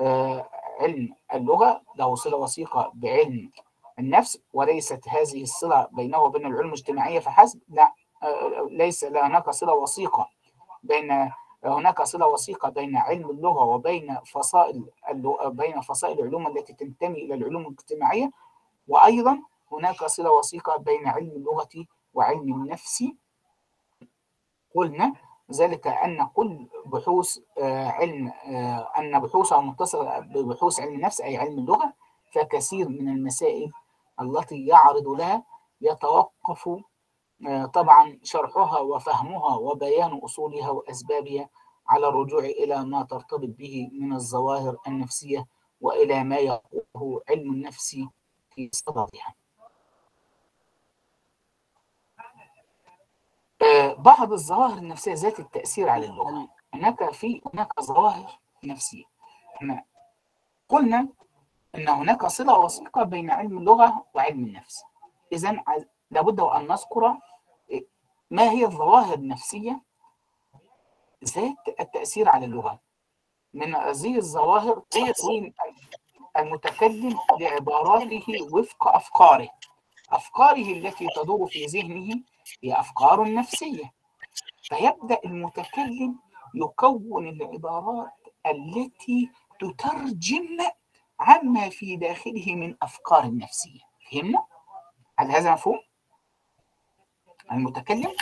آه 0.00 0.48
علم 0.80 1.14
اللغة 1.34 1.82
له 1.96 2.14
صلة 2.14 2.36
وثيقة 2.36 2.90
بعلم 2.94 3.50
النفس 3.98 4.38
وليست 4.52 5.08
هذه 5.08 5.42
الصلة 5.42 5.88
بينه 5.92 6.18
وبين 6.18 6.46
العلوم 6.46 6.66
الاجتماعية 6.66 7.20
فحسب 7.20 7.60
لا 7.68 7.92
آه 8.22 8.68
ليس 8.70 9.04
لا 9.04 9.26
هناك 9.26 9.50
صلة 9.50 9.72
وثيقة 9.74 10.28
بين 10.82 11.30
هناك 11.64 12.02
صلة 12.02 12.26
وثيقة 12.26 12.68
بين 12.68 12.96
علم 12.96 13.30
اللغة 13.30 13.64
وبين 13.64 14.16
فصائل 14.26 14.84
اللغة 15.10 15.48
بين 15.48 15.80
فصائل 15.80 16.20
العلوم 16.20 16.46
التي 16.46 16.72
تنتمي 16.72 17.18
إلى 17.18 17.34
العلوم 17.34 17.62
الاجتماعية 17.62 18.30
وأيضا 18.88 19.38
هناك 19.72 20.04
صلة 20.04 20.30
وثيقة 20.30 20.76
بين 20.76 21.08
علم 21.08 21.30
اللغة 21.30 21.68
وعلم 22.14 22.52
النفس. 22.62 23.04
قلنا 24.74 25.12
ذلك 25.52 25.86
أن 25.86 26.26
كل 26.34 26.66
بحوث 26.86 27.38
علم 27.98 28.32
أن 28.98 29.20
بحوثها 29.20 29.60
متصلة 29.60 30.18
ببحوث 30.18 30.80
علم 30.80 30.94
النفس 30.94 31.20
أي 31.20 31.36
علم 31.36 31.58
اللغة 31.58 31.92
فكثير 32.34 32.88
من 32.88 33.08
المسائل 33.08 33.70
التي 34.20 34.66
يعرض 34.66 35.08
لها 35.08 35.44
يتوقف 35.80 36.68
طبعا 37.74 38.18
شرحها 38.22 38.78
وفهمها 38.80 39.56
وبيان 39.56 40.18
أصولها 40.24 40.70
وأسبابها 40.70 41.48
على 41.88 42.08
الرجوع 42.08 42.40
إلى 42.44 42.84
ما 42.84 43.02
ترتبط 43.02 43.48
به 43.58 43.90
من 43.92 44.12
الظواهر 44.12 44.76
النفسية 44.88 45.46
وإلى 45.80 46.24
ما 46.24 46.36
يقوله 46.36 47.20
علم 47.30 47.52
النفس 47.52 47.96
في 48.50 48.70
صددها 48.72 49.34
بعض 53.98 54.32
الظواهر 54.32 54.78
النفسية 54.78 55.14
ذات 55.14 55.40
التأثير 55.40 55.88
على 55.88 56.06
اللغة 56.06 56.48
هناك 56.74 57.12
في 57.12 57.40
هناك 57.54 57.80
ظواهر 57.80 58.38
نفسية. 58.64 59.04
إحنا 59.56 59.84
قلنا 60.68 61.08
أن 61.74 61.88
هناك 61.88 62.26
صلة 62.26 62.58
وثيقة 62.58 63.02
بين 63.02 63.30
علم 63.30 63.58
اللغة 63.58 64.04
وعلم 64.14 64.44
النفس. 64.44 64.84
إذا 65.32 65.62
لابد 66.10 66.40
وأن 66.40 66.68
نذكر 66.68 67.18
ما 68.30 68.50
هي 68.50 68.64
الظواهر 68.64 69.14
النفسية 69.14 69.82
ذات 71.24 71.80
التأثير 71.80 72.28
على 72.28 72.46
اللغة. 72.46 72.80
من 73.54 73.74
هذه 73.74 74.16
الظواهر 74.16 74.82
تكوين 74.90 75.54
المتكلم 76.36 77.18
لعباراته 77.40 78.24
وفق 78.52 78.88
أفكاره. 78.88 79.48
أفكاره 80.10 80.72
التي 80.72 81.06
تدور 81.16 81.46
في 81.46 81.66
ذهنه 81.66 82.22
هي 82.64 82.80
أفكار 82.80 83.34
نفسية. 83.34 83.92
فيبدأ 84.62 85.18
المتكلم 85.24 86.18
يكون 86.54 87.28
العبارات 87.28 88.12
التي 88.46 89.30
تترجم 89.60 90.58
عما 91.20 91.68
في 91.68 91.96
داخله 91.96 92.54
من 92.54 92.76
أفكار 92.82 93.34
نفسية. 93.34 93.80
فهمنا؟ 94.10 94.44
هل 95.18 95.30
هذا 95.30 95.52
مفهوم؟ 95.52 95.80
المتكلم؟ 97.52 98.12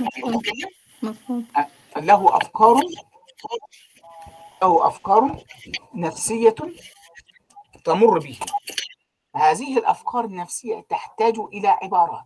مفهوم. 1.03 1.47
له 1.97 2.37
أفكار؟ 2.37 2.81
له 4.63 4.87
أفكار 4.87 5.45
نفسية 5.95 6.55
تمر 7.85 8.19
به. 8.19 8.39
هذه 9.37 9.79
الأفكار 9.79 10.25
النفسية 10.25 10.81
تحتاج 10.81 11.39
إلى 11.39 11.69
عبارات. 11.69 12.25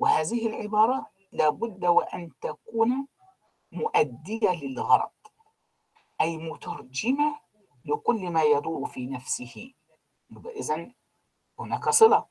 وهذه 0.00 0.46
العبارات 0.46 1.04
لابد 1.32 1.84
وأن 1.84 2.30
تكون 2.40 3.06
مؤدية 3.72 4.50
للغرض 4.50 5.10
أي 6.20 6.36
مترجمة 6.36 7.38
لكل 7.84 8.30
ما 8.30 8.42
يدور 8.42 8.88
في 8.88 9.06
نفسه. 9.06 9.72
إذا 10.56 10.90
هناك 11.58 11.88
صلة. 11.88 12.24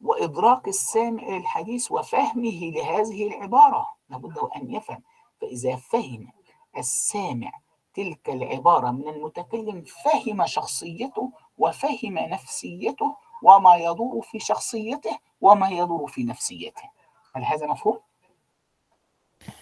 وإدراك 0.00 0.68
السامع 0.68 1.22
للحديث 1.22 1.92
وفهمه 1.92 2.70
لهذه 2.74 3.26
العبارة. 3.26 3.86
لابد 4.08 4.38
أن 4.38 4.70
يفهم. 4.70 5.02
فإذا 5.40 5.76
فهم 5.76 6.32
السامع 6.76 7.52
تلك 7.94 8.30
العبارة 8.30 8.90
من 8.90 9.08
المتكلم 9.08 9.84
فهم 10.04 10.46
شخصيته 10.46 11.32
وفهم 11.58 12.18
نفسيته 12.18 13.16
وما 13.42 13.76
يدور 13.76 14.22
في 14.22 14.38
شخصيته 14.38 15.18
وما 15.40 15.68
يدور 15.68 16.06
في 16.08 16.24
نفسيته. 16.24 16.95
هل 17.36 17.44
هذا 17.44 17.66
مفهوم؟ 17.66 18.00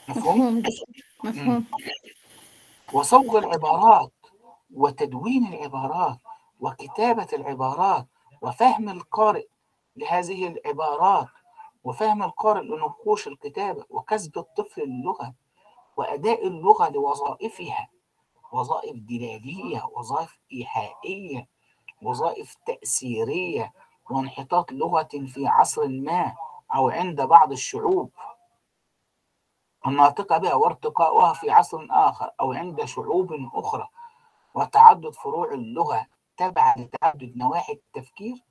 مفهوم؟ 0.08 0.62
مفهوم 1.24 1.66
وصوغ 2.92 3.38
العبارات 3.38 4.12
وتدوين 4.74 5.46
العبارات 5.46 6.18
وكتابة 6.60 7.28
العبارات 7.32 8.06
وفهم 8.42 8.88
القارئ 8.88 9.46
لهذه 9.96 10.46
العبارات 10.48 11.28
وفهم 11.84 12.22
القارئ 12.22 12.62
لنقوش 12.62 13.28
الكتابة 13.28 13.84
وكسب 13.90 14.38
الطفل 14.38 14.82
اللغة 14.82 15.34
وأداء 15.96 16.46
اللغة 16.46 16.88
لوظائفها 16.88 17.88
وظائف 18.52 18.96
دلالية 18.96 19.84
وظائف 19.96 20.38
إيحائية 20.52 21.48
وظائف 22.02 22.54
تأثيرية 22.66 23.72
وانحطاط 24.10 24.72
لغة 24.72 25.08
في 25.26 25.46
عصر 25.46 25.88
ما. 25.88 26.34
أو 26.74 26.88
عند 26.90 27.22
بعض 27.22 27.52
الشعوب. 27.52 28.10
الناطقة 29.86 30.38
بها 30.38 30.54
وارتقاؤها 30.54 31.32
في 31.32 31.50
عصر 31.50 31.86
آخر 31.90 32.30
أو 32.40 32.52
عند 32.52 32.84
شعوب 32.84 33.32
أخرى. 33.54 33.88
وتعدد 34.54 35.10
فروع 35.14 35.52
اللغة 35.52 36.06
تبع 36.36 36.74
لتعدد 36.78 37.36
نواحي 37.36 37.72
التفكير 37.72 38.44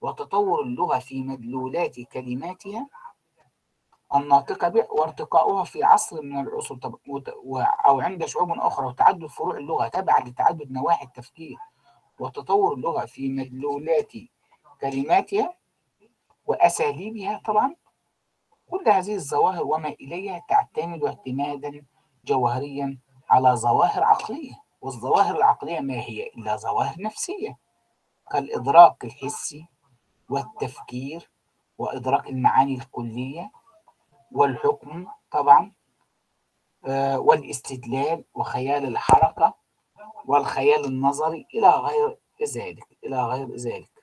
وتطور 0.00 0.62
اللغة 0.62 0.98
في 0.98 1.22
مدلولات 1.22 2.00
كلماتها. 2.00 2.88
الناطقة 4.14 4.68
به 4.68 4.86
وارتقاؤها 4.90 5.64
في 5.64 5.84
عصر 5.84 6.22
من 6.22 6.40
العصور 6.40 6.78
أو 7.86 8.00
عند 8.00 8.24
شعوب 8.24 8.50
أخرى. 8.50 8.86
وتعدد 8.86 9.26
فروع 9.26 9.56
اللغة 9.56 9.88
تبع 9.88 10.18
لتعدد 10.18 10.70
نواحي 10.70 11.04
التفكير 11.04 11.56
وتطور 12.18 12.74
اللغة 12.74 13.06
في 13.06 13.28
مدلولات 13.28 14.12
كلماتها. 14.80 15.57
وأساليبها 16.48 17.40
طبعا. 17.44 17.74
كل 18.70 18.88
هذه 18.88 19.14
الظواهر 19.14 19.64
وما 19.64 19.88
إليها 19.88 20.44
تعتمد 20.48 21.04
اعتمادا 21.04 21.82
جوهريا 22.24 22.98
على 23.30 23.56
ظواهر 23.56 24.04
عقلية. 24.04 24.54
والظواهر 24.80 25.36
العقلية 25.36 25.80
ما 25.80 25.94
هي 25.94 26.26
إلا 26.26 26.56
ظواهر 26.56 26.94
نفسية 27.02 27.58
كالإدراك 28.30 29.04
الحسي 29.04 29.68
والتفكير 30.28 31.30
وإدراك 31.78 32.28
المعاني 32.28 32.74
الكلية 32.74 33.50
والحكم 34.32 35.06
طبعا 35.30 35.72
آه، 36.86 37.18
والاستدلال 37.18 38.24
وخيال 38.34 38.84
الحركة 38.84 39.54
والخيال 40.24 40.84
النظري 40.84 41.46
إلى 41.54 41.68
غير 41.70 42.18
ذلك 42.54 42.86
إلى 43.04 43.22
غير 43.24 43.56
ذلك. 43.56 43.97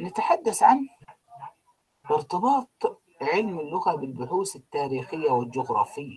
نتحدث 0.00 0.62
عن 0.62 0.88
ارتباط 2.10 3.00
علم 3.22 3.58
اللغة 3.60 3.94
بالبحوث 3.96 4.56
التاريخية 4.56 5.30
والجغرافية. 5.30 6.16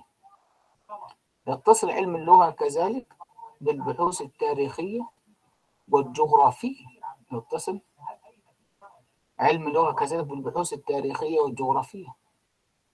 يتصل 1.47 1.89
علم 1.91 2.15
اللغة 2.15 2.49
كذلك 2.49 3.13
بالبحوث 3.61 4.21
التاريخية 4.21 5.01
والجغرافية. 5.87 6.85
يتصل 7.31 7.79
علم 9.39 9.67
اللغة 9.67 9.91
كذلك 9.91 10.25
بالبحوث 10.25 10.73
التاريخية 10.73 11.39
والجغرافية. 11.39 12.07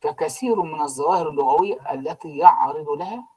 فكثير 0.01 0.61
من 0.61 0.81
الظواهر 0.81 1.29
اللغوية 1.29 1.93
التي 1.93 2.37
يعرض 2.37 2.89
لها 2.89 3.27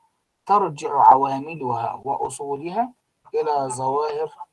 ترجع 0.47 0.95
عواملها 0.95 2.03
وأصولها 2.05 2.93
إلى 3.35 3.69
ظواهر 3.69 4.48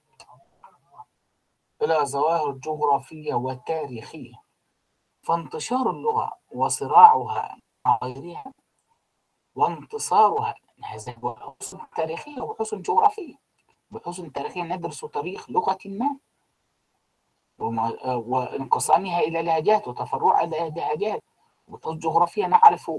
إلى 1.81 2.05
ظواهر 2.05 2.51
جغرافية 2.51 3.33
وتاريخية 3.33 4.33
فانتشار 5.21 5.89
اللغة 5.89 6.31
وصراعها 6.51 7.57
مع 7.85 7.99
غيرها 8.03 8.53
وانتصارها 9.55 10.55
هذا 10.83 11.11
بحوث 11.11 11.75
تاريخية 11.95 12.41
وبحوث 12.41 12.75
جغرافية. 12.75 13.35
بحوث 13.91 14.21
تاريخية 14.21 14.63
ندرس 14.63 14.99
تاريخ 14.99 15.49
لغة 15.49 15.77
ما 15.85 16.17
وانقسامها 18.17 19.19
إلى 19.19 19.41
لهجات 19.41 19.87
وتفرعها 19.87 20.43
إلى 20.43 20.69
لهجات. 20.75 21.23
جغرافية 21.85 22.45
نعرف 22.45 22.91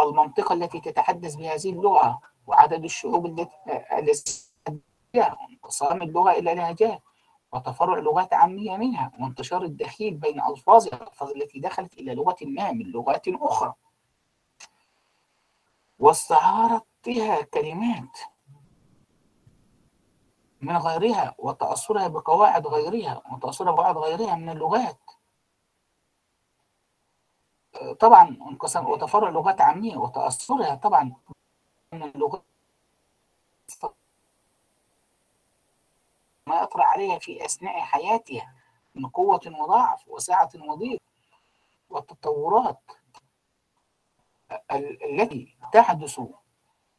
المنطقة 0.00 0.52
التي 0.52 0.80
تتحدث 0.80 1.34
بهذه 1.34 1.70
اللغة 1.70 2.20
وعدد 2.46 2.84
الشعوب 2.84 3.26
التي 3.26 4.50
انقسام 5.50 6.02
اللغة 6.02 6.30
إلى 6.30 6.54
لهجات. 6.54 7.02
وتفرع 7.52 7.98
لغات 7.98 8.34
عامية 8.34 8.76
منها 8.76 9.12
وانتشار 9.20 9.62
الدخيل 9.62 10.14
بين 10.14 10.42
ألفاظها 10.42 10.94
الألفاظ 10.96 11.30
التي 11.30 11.60
دخلت 11.60 11.94
إلى 11.94 12.14
لغة 12.14 12.36
ما 12.42 12.72
من 12.72 12.86
لغات 12.86 13.28
أخرى. 13.28 13.74
واستعارتها 15.98 17.42
كلمات 17.42 18.18
من 20.60 20.76
غيرها 20.76 21.34
وتأثرها 21.38 22.08
بقواعد 22.08 22.66
غيرها 22.66 23.22
وتأثرها 23.32 23.72
بقواعد 23.72 23.96
غيرها 23.98 24.34
من 24.34 24.48
اللغات. 24.50 25.00
طبعا 28.00 28.22
انقسم 28.28 28.86
وتفرع 28.86 29.28
لغات 29.28 29.60
عامية 29.60 29.96
وتأثرها 29.96 30.74
طبعا 30.74 31.12
من 31.92 32.02
اللغات 32.02 32.42
ما 36.52 36.80
عليها 36.80 37.18
في 37.18 37.44
أثناء 37.44 37.80
حياتها 37.80 38.54
من 38.94 39.06
قوة 39.06 39.40
وضعف 39.46 40.08
وسعة 40.08 40.50
وضيق 40.68 41.00
والتطورات 41.90 42.80
ال- 44.72 45.20
التي 45.20 45.56
تحدث 45.72 46.20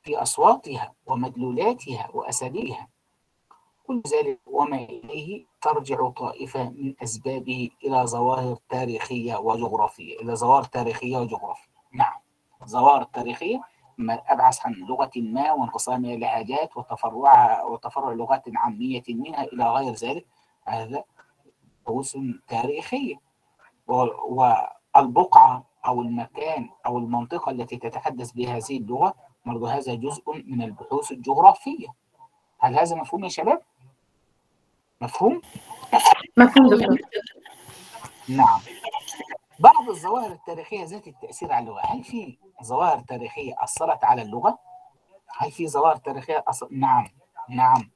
في 0.04 0.18
أصواتها 0.22 0.93
ومدلولاتها 1.06 2.10
وأساليبها. 2.14 2.88
كل 3.88 4.01
ذلك 4.08 4.39
وما 4.45 4.78
إليه 4.78 5.45
ترجع 5.62 6.10
طائفة 6.10 6.64
من 6.70 6.95
أسبابه 7.04 7.70
إلى 7.84 8.06
ظواهر 8.08 8.58
تاريخية 8.70 9.36
وجغرافية 9.36 10.20
إلى 10.22 10.36
ظواهر 10.36 10.64
تاريخية 10.64 11.18
وجغرافية. 11.18 11.72
نعم 11.91 12.20
ظواهر 12.66 13.04
تاريخية 13.04 13.58
ما 13.58 13.64
أبحث 14.00 14.66
عن 14.66 14.74
لغة 14.74 15.12
ما 15.16 15.52
وانقسامها 15.52 16.16
لهجات 16.16 16.78
وتفرعها 16.78 17.64
وتفرع 17.64 18.12
لغات 18.12 18.44
عامية 18.56 19.04
منها 19.10 19.44
إلى 19.44 19.70
غير 19.74 19.94
ذلك 19.94 20.26
هذا 20.66 21.04
بحوث 21.86 22.18
تاريخية 22.48 23.16
والبقعة 23.88 25.64
أو 25.86 26.02
المكان 26.02 26.70
أو 26.86 26.98
المنطقة 26.98 27.52
التي 27.52 27.78
تتحدث 27.78 28.32
بهذه 28.32 28.78
اللغة 28.78 29.14
برضو 29.46 29.66
هذا 29.66 29.94
جزء 29.96 30.24
من 30.46 30.62
البحوث 30.62 31.12
الجغرافية 31.12 31.88
هل 32.60 32.80
هذا 32.80 32.96
مفهوم 32.96 33.24
يا 33.24 33.30
شباب؟ 33.30 33.62
مفهوم؟ 35.02 35.41
مفهوم 36.38 36.70
دكتور 36.70 36.98
نعم 38.30 38.60
بعض 39.60 39.89
الظواهر 39.89 40.32
التاريخية 40.32 40.84
ذات 40.84 41.08
التأثير 41.08 41.51
على 41.54 41.64
اللغة. 41.64 41.82
هل 41.82 42.04
في 42.04 42.38
ظواهر 42.64 42.99
تاريخية 42.99 43.56
أثرت 43.60 44.04
على 44.04 44.22
اللغة؟ 44.22 44.60
هل 45.38 45.51
في 45.51 45.68
ظواهر 45.68 45.95
تاريخية 45.95 46.43
أثر... 46.47 46.68
نعم 46.72 47.08
نعم. 47.49 47.91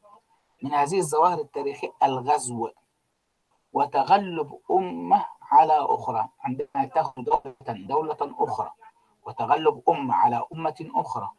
من 0.63 0.73
هذه 0.73 0.99
الظواهر 0.99 1.39
التاريخية 1.39 1.91
الغزو 2.03 2.69
وتغلب 3.73 4.59
أمة 4.71 5.25
على 5.41 5.73
أخرى 5.73 6.29
عندما 6.41 6.85
تأخذ 6.95 7.21
دولة 7.23 7.53
دولة 7.67 8.17
أخرى 8.21 8.71
وتغلب 9.25 9.83
أمة 9.89 10.15
على 10.15 10.45
أمة 10.53 10.91
أخرى 10.95 11.31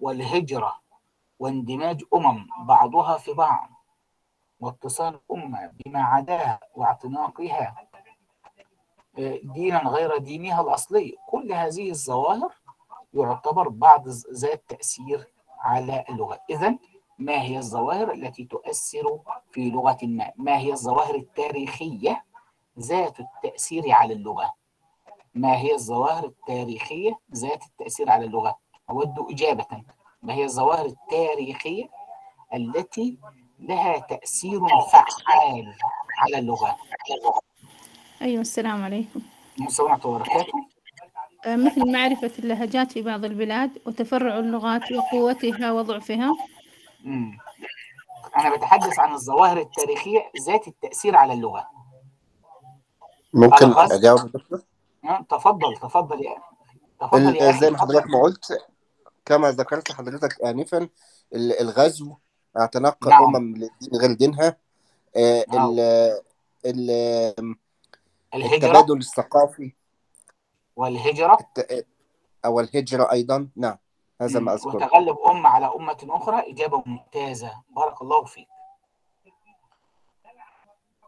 والهجرة 0.00 0.80
واندماج 1.38 2.02
أمم 2.14 2.46
بعضها 2.60 3.18
في 3.18 3.32
بعض 3.32 3.70
واتصال 4.60 5.20
أمة 5.32 5.72
بما 5.72 6.02
عداها 6.02 6.60
واعتناقها. 6.74 7.88
دينا 9.42 9.88
غير 9.88 10.16
دينها 10.16 10.60
الأصلي 10.60 11.16
كل 11.28 11.52
هذه 11.52 11.90
الظواهر 11.90 12.52
يعتبر 13.14 13.68
بعض 13.68 14.08
ذات 14.32 14.64
تأثير 14.68 15.32
على 15.60 16.04
اللغة. 16.08 16.40
إذا 16.50 16.78
ما 17.18 17.42
هي 17.42 17.58
الظواهر 17.58 18.12
التي 18.12 18.44
تؤثر 18.44 19.18
في 19.52 19.70
لغة 19.70 19.98
ما؟ 20.02 20.32
ما 20.36 20.58
هي 20.58 20.72
الظواهر 20.72 21.14
التاريخية 21.14 22.24
ذات 22.78 23.20
التأثير 23.20 23.92
على 23.92 24.14
اللغة؟ 24.14 24.52
ما 25.34 25.56
هي 25.56 25.74
الظواهر 25.74 26.24
التاريخية 26.24 27.18
ذات 27.34 27.62
التأثير 27.62 28.10
على 28.10 28.24
اللغة؟ 28.24 28.58
أود 28.90 29.14
إجابة. 29.30 29.66
ما 30.22 30.34
هي 30.34 30.44
الظواهر 30.44 30.86
التاريخية 30.86 31.88
التي 32.54 33.18
لها 33.58 33.98
تأثير 33.98 34.60
فعال 34.68 35.74
على 36.18 36.38
اللغة؟ 36.38 36.76
أيوة 38.22 38.40
السلام 38.40 38.82
عليكم 38.84 39.20
ورحمة 39.80 40.06
وبركاته 40.06 40.52
آه، 41.46 41.56
مثل 41.56 41.92
معرفة 41.92 42.30
اللهجات 42.38 42.92
في 42.92 43.02
بعض 43.02 43.24
البلاد 43.24 43.70
وتفرع 43.86 44.38
اللغات 44.38 44.92
وقوتها 44.92 45.72
وضعفها 45.72 46.32
مم. 47.04 47.38
أنا 48.36 48.56
بتحدث 48.56 48.98
عن 48.98 49.12
الظواهر 49.14 49.60
التاريخية 49.60 50.30
ذات 50.46 50.68
التأثير 50.68 51.16
على 51.16 51.32
اللغة 51.32 51.66
ممكن 53.34 53.68
دكتور 53.70 54.62
آه، 55.04 55.24
تفضل 55.30 55.76
تفضل 55.82 56.24
يا 56.24 56.36
تفضل 57.00 57.36
يا 57.36 57.52
زي 57.52 57.70
ما. 57.70 57.78
حضرتك 57.78 58.06
ما 58.06 58.22
قلت 58.22 58.58
كما 59.24 59.50
ذكرت 59.50 59.92
حضرتك 59.92 60.42
آنفا 60.42 60.88
ال- 61.34 61.60
الغزو 61.60 62.14
اعتناق 62.58 63.08
نعم. 63.08 63.36
أمم 63.36 63.54
للدين 63.56 64.00
غير 64.00 64.12
دينها 64.12 64.56
آه، 65.16 65.44
نعم. 65.48 65.70
ال- 65.70 66.20
ال- 66.66 67.56
الهجرة؟ 68.34 68.54
التبادل 68.54 68.98
الثقافي. 68.98 69.72
والهجرة؟ 70.76 71.38
الت- 71.40 71.86
أو 72.44 72.60
الهجرة 72.60 73.12
أيضا. 73.12 73.48
نعم 73.56 73.76
هذا 74.20 74.40
ما 74.40 74.52
مم. 74.52 74.58
أذكره. 74.58 74.76
وتغلب 74.76 75.18
أمة 75.18 75.48
على 75.48 75.66
أمة 75.66 76.06
أخرى 76.10 76.50
إجابة 76.52 76.82
ممتازة. 76.86 77.62
بارك 77.70 78.02
الله 78.02 78.24
فيك. 78.24 78.48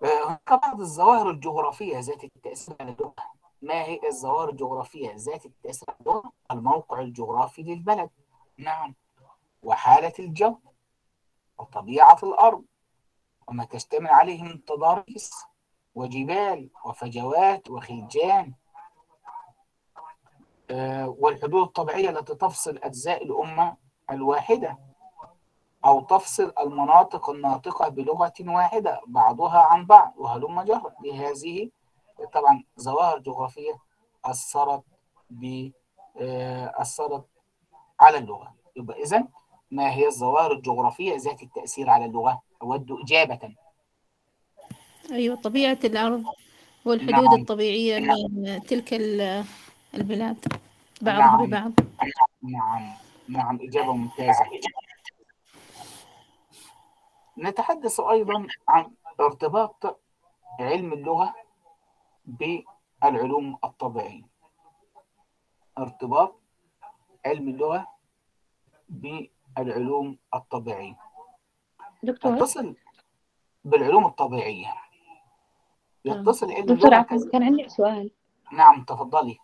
آه، 0.03 0.27
هناك 0.29 0.63
بعض 0.63 0.81
الظواهر 0.81 1.31
الجغرافية 1.31 1.99
ذات 1.99 2.25
التأثير 2.25 2.77
على 2.81 2.91
اللغة 2.91 3.15
ما 3.63 3.83
هي 3.83 4.01
الظواهر 4.09 4.49
الجغرافية 4.51 5.15
ذات 5.17 5.47
التأثير 5.47 5.89
على 5.91 5.99
اللغة 6.01 6.33
الموقع 6.51 7.01
الجغرافي 7.01 7.63
للبلد. 7.63 8.11
نعم. 8.59 8.95
وحالة 9.63 10.13
الجو. 10.19 10.57
وطبيعة 11.59 12.19
الأرض. 12.23 12.65
وما 13.49 13.65
تشتمل 13.65 14.11
عليه 14.11 14.43
من 14.43 14.65
تضاريس 14.65 15.33
وجبال 15.95 16.71
وفجوات 16.85 17.71
وخلجان 17.71 18.53
آه، 20.71 21.17
والحدود 21.19 21.63
الطبيعية 21.63 22.11
التي 22.11 22.35
تفصل 22.35 22.79
أجزاء 22.79 23.25
الأمة 23.25 23.77
الواحدة 24.11 24.79
أو 25.85 26.01
تفصل 26.01 26.53
المناطق 26.61 27.31
الناطقة 27.31 27.89
بلغة 27.89 28.33
واحدة 28.41 29.01
بعضها 29.07 29.59
عن 29.59 29.87
بعض 29.87 30.13
وهلم 30.17 30.63
جرا 30.63 30.95
لهذه 31.05 31.71
طبعا 32.33 32.65
ظواهر 32.81 33.19
جغرافية 33.19 33.73
أثرت 34.25 34.85
ب 35.31 35.71
آه، 36.21 36.73
أثرت 36.77 37.25
على 38.01 38.19
اللغة. 38.19 38.55
يبقى 38.77 39.03
إذا 39.03 39.29
ما 39.71 39.93
هي 39.93 40.07
الظواهر 40.07 40.53
الجغرافية 40.53 41.17
ذات 41.17 41.43
التأثير 41.43 41.91
على 41.91 42.05
اللغة؟ 42.05 42.43
أود 42.63 42.93
إجابة. 43.03 43.55
أيوة 45.13 45.37
طبيعة 45.37 45.79
الأرض 45.85 46.25
والحدود 46.85 47.25
نعم. 47.25 47.41
الطبيعية 47.41 47.99
نعم 47.99 48.17
بين 48.29 48.63
تلك 48.63 48.95
ال- 48.95 49.45
البلاد 49.95 50.47
بعضها 51.01 51.27
نعم. 51.27 51.47
ببعض. 51.47 51.73
نعم. 52.43 52.93
نعم 53.29 53.59
إجابة 53.63 53.93
ممتازة. 53.93 54.45
نتحدث 57.39 58.01
أيضا 58.01 58.47
عن 58.69 58.91
ارتباط 59.21 60.01
علم 60.61 60.93
اللغة 60.93 61.35
بالعلوم 62.27 63.59
الطبيعية. 63.65 64.23
ارتباط 65.79 66.41
علم 67.27 67.49
اللغة 67.49 67.87
بالعلوم 68.89 70.19
الطبيعية. 70.35 70.97
دكتور؟ 72.03 72.37
يتصل 72.37 72.77
بالعلوم 73.65 74.07
الطبيعية. 74.07 74.75
يتصل 76.05 76.53
علم 76.53 76.67
دكتور 76.67 76.95
عفوا 76.95 77.17
كذا 77.19 77.31
كان 77.31 77.43
عندي 77.43 77.69
سؤال. 77.69 78.11
نعم 78.53 78.85
تفضلي. 78.85 79.37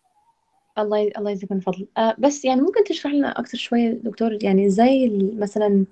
الله 0.79 0.99
ي... 0.99 1.13
الله 1.19 1.31
يجزيك 1.31 1.53
من 1.53 1.61
فضل. 1.61 1.89
آه 1.99 2.15
بس 2.19 2.45
يعني 2.45 2.61
ممكن 2.61 2.85
تشرح 2.85 3.13
لنا 3.13 3.31
أكثر 3.41 3.59
شوية 3.59 3.93
دكتور 3.93 4.39
يعني 4.43 4.67
ال- 4.81 5.41
مثلا 5.41 5.87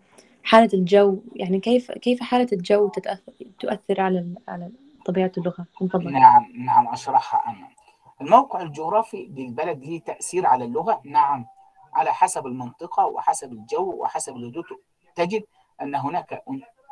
حالة 0.44 0.70
الجو 0.74 1.18
يعني 1.34 1.60
كيف 1.60 1.92
كيف 1.92 2.20
حالة 2.22 2.48
الجو 2.52 2.88
تتأثر 2.88 3.32
تؤثر 3.58 4.00
على. 4.00 4.34
على 4.48 4.70
طبيعة 5.06 5.32
اللغة؟ 5.38 5.66
من 5.80 5.88
فضلك. 5.88 6.12
نعم 6.12 6.52
نعم 6.64 6.88
أشرحها 6.88 7.50
أنا. 7.50 7.68
الموقع 8.20 8.62
الجغرافي 8.62 9.26
للبلد 9.36 9.84
ليه 9.84 10.00
تأثير 10.00 10.46
على 10.46 10.64
اللغة؟ 10.64 11.00
نعم 11.04 11.46
على 11.94 12.12
حسب 12.12 12.46
المنطقة 12.46 13.06
وحسب 13.06 13.52
الجو 13.52 13.92
وحسب 14.02 14.36
الحدود 14.36 14.64
تجد 15.14 15.44
أن 15.82 15.94
هناك 15.94 16.42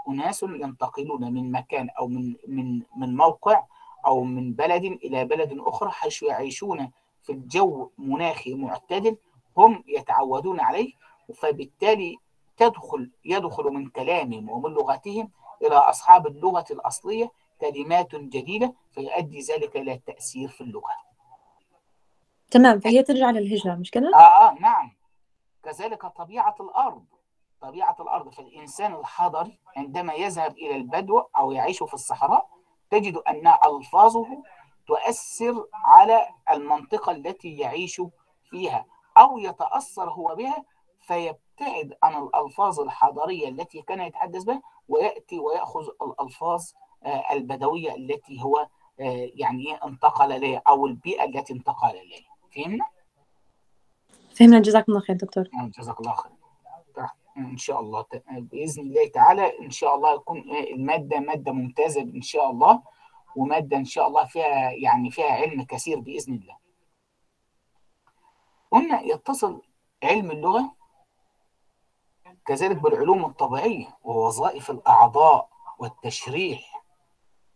أناس 0.08 0.42
ينتقلون 0.42 1.32
من 1.32 1.52
مكان 1.52 1.90
أو 1.90 2.08
من 2.08 2.34
من 2.48 2.82
من 2.96 3.16
موقع 3.16 3.64
أو 4.06 4.24
من 4.24 4.52
بلد 4.52 4.84
إلى 4.84 5.24
بلد 5.24 5.58
أخرى 5.58 5.90
حيث 5.90 6.22
يعيشون 6.22 6.90
في 7.22 7.32
الجو 7.32 7.90
مناخي 7.98 8.54
معتدل 8.54 9.16
هم 9.56 9.84
يتعودون 9.86 10.60
عليه 10.60 10.92
فبالتالي 11.34 12.16
تدخل 12.56 13.10
يدخل 13.24 13.64
من 13.64 13.88
كلامهم 13.88 14.50
ومن 14.50 14.70
لغتهم 14.70 15.30
إلى 15.62 15.74
أصحاب 15.74 16.26
اللغة 16.26 16.64
الأصلية 16.70 17.30
كلمات 17.60 18.14
جديدة 18.14 18.74
فيؤدي 18.92 19.40
ذلك 19.40 19.76
إلى 19.76 19.92
التأثير 19.92 20.48
في 20.48 20.60
اللغة. 20.60 20.94
تمام 22.50 22.80
فهي 22.80 23.02
ترجع 23.02 23.30
للهجرة 23.30 23.74
مش 23.74 23.90
كده؟ 23.90 24.10
آه, 24.14 24.48
آه 24.48 24.58
نعم. 24.60 24.96
كذلك 25.62 26.06
طبيعة 26.06 26.54
الأرض. 26.60 27.04
طبيعة 27.64 27.96
الأرض 28.00 28.28
فالإنسان 28.28 28.94
الحضري 28.94 29.58
عندما 29.76 30.14
يذهب 30.14 30.52
إلى 30.52 30.76
البدو 30.76 31.18
أو 31.38 31.52
يعيش 31.52 31.82
في 31.82 31.94
الصحراء 31.94 32.48
تجد 32.90 33.16
أن 33.16 33.52
ألفاظه 33.66 34.26
تؤثر 34.86 35.66
على 35.74 36.28
المنطقة 36.50 37.12
التي 37.12 37.56
يعيش 37.56 38.02
فيها 38.50 38.86
أو 39.18 39.38
يتأثر 39.38 40.10
هو 40.10 40.34
بها 40.34 40.64
فيبتعد 41.00 41.96
عن 42.02 42.22
الألفاظ 42.22 42.80
الحضرية 42.80 43.48
التي 43.48 43.82
كان 43.82 44.00
يتحدث 44.00 44.44
بها 44.44 44.62
ويأتي 44.88 45.38
ويأخذ 45.38 45.88
الألفاظ 46.02 46.64
آه، 47.04 47.24
البدوية 47.32 47.94
التي 47.94 48.42
هو 48.42 48.66
آه، 49.00 49.30
يعني 49.34 49.66
إيه 49.66 49.80
انتقل 49.84 50.32
إليها 50.32 50.62
أو 50.68 50.86
البيئة 50.86 51.24
التي 51.24 51.52
انتقل 51.52 51.90
إليها. 51.90 52.30
فهمنا؟ 52.54 52.84
فهمنا. 54.36 54.60
جزاكم 54.60 54.92
الله 54.92 55.00
خير 55.04 55.16
دكتور. 55.16 55.44
جزاك 55.78 56.00
الله 56.00 56.14
خير. 56.14 56.32
إن 57.36 57.56
شاء 57.56 57.80
الله 57.80 58.04
بإذن 58.30 58.82
الله 58.82 59.08
تعالى 59.08 59.58
إن 59.58 59.70
شاء 59.70 59.94
الله 59.94 60.14
يكون 60.14 60.38
المادة 60.50 61.20
مادة 61.20 61.52
ممتازة 61.52 62.00
إن 62.02 62.22
شاء 62.22 62.50
الله 62.50 62.82
ومادة 63.36 63.76
إن 63.76 63.84
شاء 63.84 64.06
الله 64.08 64.24
فيها 64.24 64.70
يعني 64.70 65.10
فيها 65.10 65.32
علم 65.32 65.62
كثير 65.62 66.00
بإذن 66.00 66.34
الله. 66.34 66.56
قلنا 68.70 69.00
يتصل 69.02 69.62
علم 70.02 70.30
اللغة 70.30 70.74
كذلك 72.46 72.76
بالعلوم 72.76 73.24
الطبيعية 73.24 73.98
ووظائف 74.02 74.70
الأعضاء 74.70 75.48
والتشريح. 75.78 76.82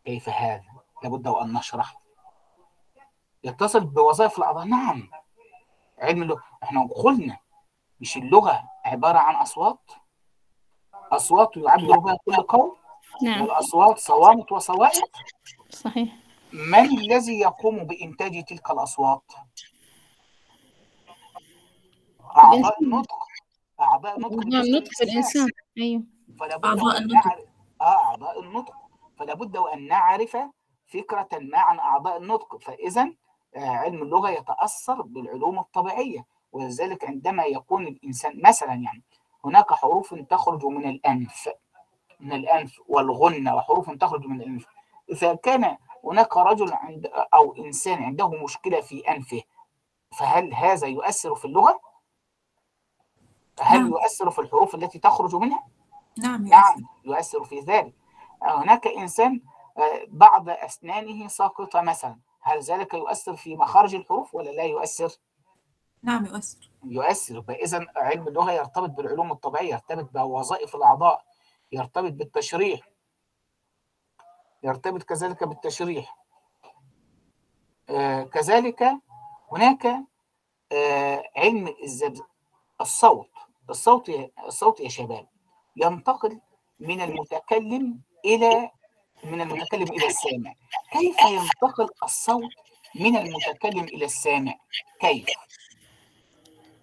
كيف 0.05 0.29
هذا؟ 0.29 0.65
لابد 1.03 1.29
وان 1.29 1.53
نشرح. 1.53 2.01
يتصل 3.45 3.81
بوظائف 3.85 4.39
الأعضاء. 4.39 4.65
نعم. 4.65 5.11
علم 5.99 6.23
اللغة. 6.23 6.43
إحنا 6.63 6.87
قلنا 6.87 7.39
مش 8.01 8.17
اللغة 8.17 8.63
عبارة 8.89 9.19
عن 9.19 9.35
أصوات. 9.35 9.91
أصوات 11.13 11.57
يعبر 11.57 11.99
بها 11.99 12.17
كل 12.27 12.37
قوم. 12.37 12.77
نعم. 13.23 13.43
والأصوات 13.43 13.99
صوامت 13.99 14.53
وصوائت 14.53 15.03
صحيح. 15.71 16.17
من 16.53 16.99
الذي 16.99 17.41
يقوم 17.41 17.85
بإنتاج 17.85 18.45
تلك 18.45 18.71
الأصوات؟ 18.71 19.23
أعضاء 22.37 22.83
النطق. 22.83 23.19
أعضاء 23.81 24.17
النطق 24.17 24.35
أعضاء 24.35 24.49
بتشكل 24.49 24.57
النطق 24.57 24.91
في 24.93 25.05
الإنسان. 25.05 25.49
أيوه. 25.79 26.03
فلا 26.41 26.57
بد 26.57 26.65
أعضاء 26.65 26.85
وان 26.85 27.03
النطق. 27.03 27.47
آه 27.81 28.05
أعضاء 28.05 28.41
النطق. 28.41 28.75
فلا 29.19 29.35
بد 29.35 29.57
وان 29.57 29.89
نعرف 29.89 30.37
فكرة 30.87 31.29
ما 31.33 31.59
عن 31.59 31.79
أعضاء 31.79 32.17
النطق. 32.17 32.57
فاذا 32.57 33.13
آه، 33.57 33.69
علم 33.69 34.03
اللغة 34.03 34.31
يتأثر 34.31 35.03
بالعلوم 35.03 35.59
الطبيعية. 35.59 36.25
ولذلك 36.53 37.05
عندما 37.05 37.45
يكون 37.45 37.87
الإنسان 37.87 38.43
مثلا 38.45 38.73
يعني 38.75 39.03
هناك 39.45 39.73
حروف 39.73 40.15
تخرج 40.15 40.67
من 40.67 40.89
الأنف 40.89 41.49
من 42.21 42.33
الأنف 42.33 42.81
والغنة 42.89 43.55
وحروف 43.55 43.91
تخرج 43.91 44.27
من 44.27 44.41
الأنف 44.41 44.67
إذا 45.11 45.35
كان 45.35 45.77
هناك 46.05 46.37
رجل 46.37 46.73
عند 46.73 47.07
أو 47.35 47.57
إنسان 47.57 48.03
عنده 48.03 48.29
مشكلة 48.29 48.81
في 48.81 49.01
أنفه 49.01 49.43
فهل 50.19 50.55
هذا 50.55 50.87
يؤثر 50.87 51.35
في 51.35 51.45
اللغة؟ 51.45 51.81
هل 53.61 53.79
نعم. 53.79 53.91
يؤثر 53.91 54.31
في 54.31 54.39
الحروف 54.39 54.75
التي 54.75 54.99
تخرج 54.99 55.35
منها؟ 55.35 55.67
نعم 56.19 56.47
يا 56.47 56.51
نعم 56.51 56.85
يؤثر 57.05 57.45
في 57.45 57.61
ذلك 57.61 57.95
هناك 58.43 58.87
إنسان 58.87 59.41
آه، 59.79 60.05
بعض 60.09 60.49
أسنانه 60.49 61.29
ساقطة 61.29 61.81
مثلا 61.81 62.19
هل 62.41 62.61
ذلك 62.61 62.95
يؤثر 62.95 63.37
في 63.37 63.57
مخارج 63.57 63.95
الحروف 63.95 64.35
ولا 64.35 64.51
لا 64.51 64.63
يؤثر؟ 64.63 65.09
نعم 66.03 66.27
يؤثر. 66.27 66.71
يؤثر. 66.85 67.43
فإذا 67.43 67.87
علم 67.97 68.29
اللغة 68.29 68.53
يرتبط 68.53 68.91
بالعلوم 68.91 69.33
الطبيعية 69.33 69.73
يرتبط 69.73 70.11
بوظائف 70.15 70.77
الأعضاء 70.77 71.25
يرتبط 71.73 72.13
بالتشريح. 72.13 72.81
يرتبط 74.63 75.03
كذلك 75.03 75.45
بالتشريح. 75.45 76.19
آه، 77.91 78.23
كذلك 78.23 78.83
هناك 79.53 79.87
آه، 80.73 81.25
علم 81.37 81.75
الصوت. 82.81 83.31
الصوت 83.71 84.11
الصوت 84.47 84.81
يا 84.81 84.89
شباب 84.89 85.27
ينتقل 85.77 86.41
من 86.81 87.01
المتكلم 87.01 88.01
إلى 88.25 88.71
من 89.25 89.41
المتكلم 89.41 89.83
إلى 89.83 90.07
السامع. 90.07 90.55
كيف 90.93 91.17
ينتقل 91.25 91.89
الصوت 92.05 92.51
من 92.95 93.17
المتكلم 93.17 93.85
إلى 93.85 94.05
السامع؟ 94.05 94.55
كيف؟ 95.01 95.27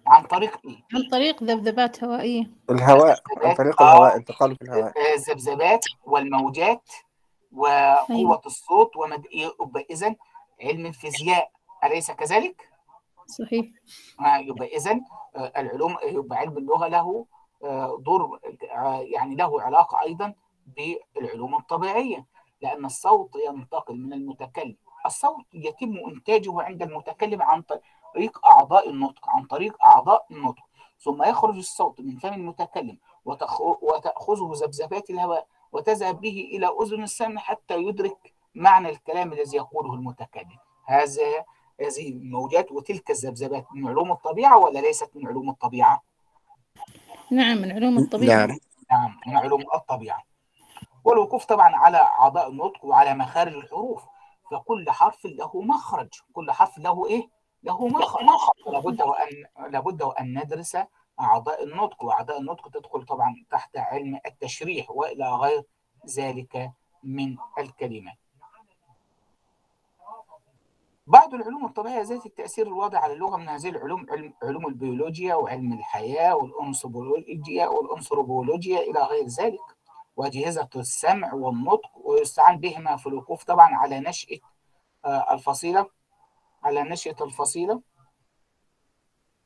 عن 0.06 0.22
طريق 0.22 0.60
إيه؟ 0.64 0.76
عن 0.94 1.08
طريق 1.12 1.42
ذبذبات 1.42 2.04
هوائية. 2.04 2.50
الهواء 2.70 3.18
عن 3.44 3.54
طريق 3.54 3.82
آه. 3.82 3.92
الهواء 3.92 4.16
انتقاله 4.16 4.54
في 4.54 4.62
الهواء. 4.62 4.92
آه، 4.98 5.14
الذبذبات 5.14 5.84
والموجات 6.04 6.90
وقوة 7.52 8.40
الصوت 8.46 8.96
ومد... 8.96 9.26
يبقى 9.34 9.86
إذا 9.90 10.14
علم 10.62 10.86
الفيزياء 10.86 11.50
أليس 11.84 12.10
كذلك؟ 12.10 12.68
صحيح. 13.26 13.66
آه، 14.20 14.38
يبقى 14.38 14.66
إذا 14.76 15.00
العلوم 15.56 15.96
يبقى 16.04 16.38
علم 16.38 16.58
اللغة 16.58 16.88
له 16.88 17.26
آه، 17.64 17.98
دور 18.00 18.40
آه، 18.72 19.00
يعني 19.00 19.34
له 19.34 19.62
علاقة 19.62 20.02
أيضا 20.02 20.34
بالعلوم 20.66 21.54
الطبيعية 21.54 22.26
لأن 22.62 22.84
الصوت 22.84 23.30
ينتقل 23.48 23.96
من 23.96 24.12
المتكلم 24.12 24.76
الصوت 25.06 25.44
يتم 25.54 25.96
إنتاجه 26.08 26.62
عند 26.62 26.82
المتكلم 26.82 27.42
عن 27.42 27.62
طريق 27.62 27.82
أعضاء 28.44 28.90
النطق 28.90 29.28
عن 29.28 29.44
طريق 29.44 29.84
أعضاء 29.84 30.26
النطق. 30.30 30.62
ثم 30.98 31.22
يخرج 31.22 31.56
الصوت 31.56 32.00
من 32.00 32.16
فم 32.16 32.32
المتكلم 32.32 32.98
وتخ... 33.24 33.60
وتأخذه 33.60 34.52
ذبذبات 34.54 35.10
الهواء 35.10 35.46
وتذهب 35.72 36.20
به 36.20 36.48
إلى 36.52 36.70
أذن 36.82 37.02
السامع 37.02 37.40
حتى 37.40 37.82
يدرك 37.82 38.32
معنى 38.54 38.88
الكلام 38.88 39.32
الذي 39.32 39.56
يقوله 39.56 39.94
المتكلم. 39.94 40.58
هذا 40.84 41.44
هذه 41.80 42.08
الموجات 42.08 42.72
وتلك 42.72 43.10
الذبذبات 43.10 43.66
من 43.72 43.88
علوم 43.88 44.12
الطبيعة 44.12 44.58
ولا 44.58 44.78
ليست 44.78 45.10
من 45.14 45.26
علوم 45.26 45.50
الطبيعة؟ 45.50 46.02
نعم 47.30 47.58
من 47.58 47.72
علوم 47.72 47.98
الطبيعة. 47.98 48.46
نعم. 48.46 48.58
نعم 48.90 49.20
من 49.26 49.36
علوم 49.36 49.64
الطبيعة. 49.74 50.22
والوقوف 51.04 51.44
طبعا 51.44 51.76
على 51.76 51.96
أعضاء 51.96 52.48
النطق 52.48 52.84
وعلى 52.84 53.14
مخارج 53.14 53.54
الحروف. 53.54 54.02
فكل 54.50 54.90
حرف 54.90 55.24
له 55.24 55.62
مخرج 55.62 56.08
كل 56.32 56.50
حرف 56.50 56.78
له 56.78 57.06
إيه؟ 57.06 57.28
له 57.66 57.86
مخرج 57.86 58.20
لابد 58.66 59.02
وأن 59.02 59.44
لابد 59.72 60.02
وأن 60.02 60.38
ندرس 60.38 60.78
أعضاء 61.20 61.64
النطق 61.64 62.04
وأعضاء 62.04 62.40
النطق 62.40 62.68
تدخل 62.68 63.04
طبعا 63.04 63.44
تحت 63.50 63.76
علم 63.76 64.20
التشريح 64.26 64.90
وإلى 64.90 65.30
غير 65.30 65.62
ذلك 66.16 66.72
من 67.04 67.36
الكلمات 67.58 68.16
بعض 71.06 71.34
العلوم 71.34 71.66
الطبيعية 71.66 72.02
ذات 72.02 72.26
التأثير 72.26 72.66
الواضح 72.66 73.02
على 73.02 73.12
اللغة 73.12 73.36
من 73.36 73.48
هذه 73.48 73.68
العلوم 73.68 74.06
علم, 74.10 74.34
علوم 74.42 74.66
البيولوجيا 74.66 75.34
وعلم 75.34 75.72
الحياة 75.72 76.36
والأنثروبولوجيا 76.36 77.66
والأنثروبولوجيا 77.68 78.80
إلى 78.80 79.00
غير 79.00 79.26
ذلك. 79.26 79.60
وأجهزة 80.16 80.68
السمع 80.76 81.34
والنطق 81.34 81.90
ويستعان 82.04 82.58
بهما 82.58 82.96
في 82.96 83.06
الوقوف 83.06 83.44
طبعا 83.44 83.74
على 83.74 84.00
نشأة 84.00 84.38
الفصيلة. 85.06 85.86
على 86.66 86.82
نشأة 86.82 87.16
الفصيلة 87.20 87.80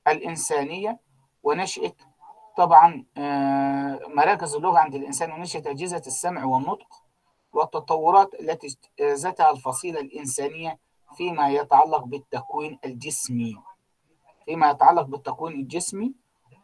الإنسانية 0.08 1.00
ونشأة 1.42 1.92
طبعا 2.56 3.04
مراكز 4.16 4.54
اللغة 4.54 4.78
عند 4.78 4.94
الإنسان 4.94 5.32
ونشأة 5.32 5.62
أجهزة 5.66 6.02
السمع 6.06 6.44
والنطق 6.44 7.02
والتطورات 7.52 8.34
التي 8.34 8.66
اجتازتها 8.66 9.50
الفصيلة 9.50 10.00
الإنسانية 10.00 10.78
فيما 11.16 11.48
يتعلق 11.50 12.04
بالتكوين 12.04 12.78
الجسمي. 12.84 13.56
فيما 14.44 14.70
يتعلق 14.70 15.02
بالتكوين 15.02 15.52
الجسمي 15.60 16.14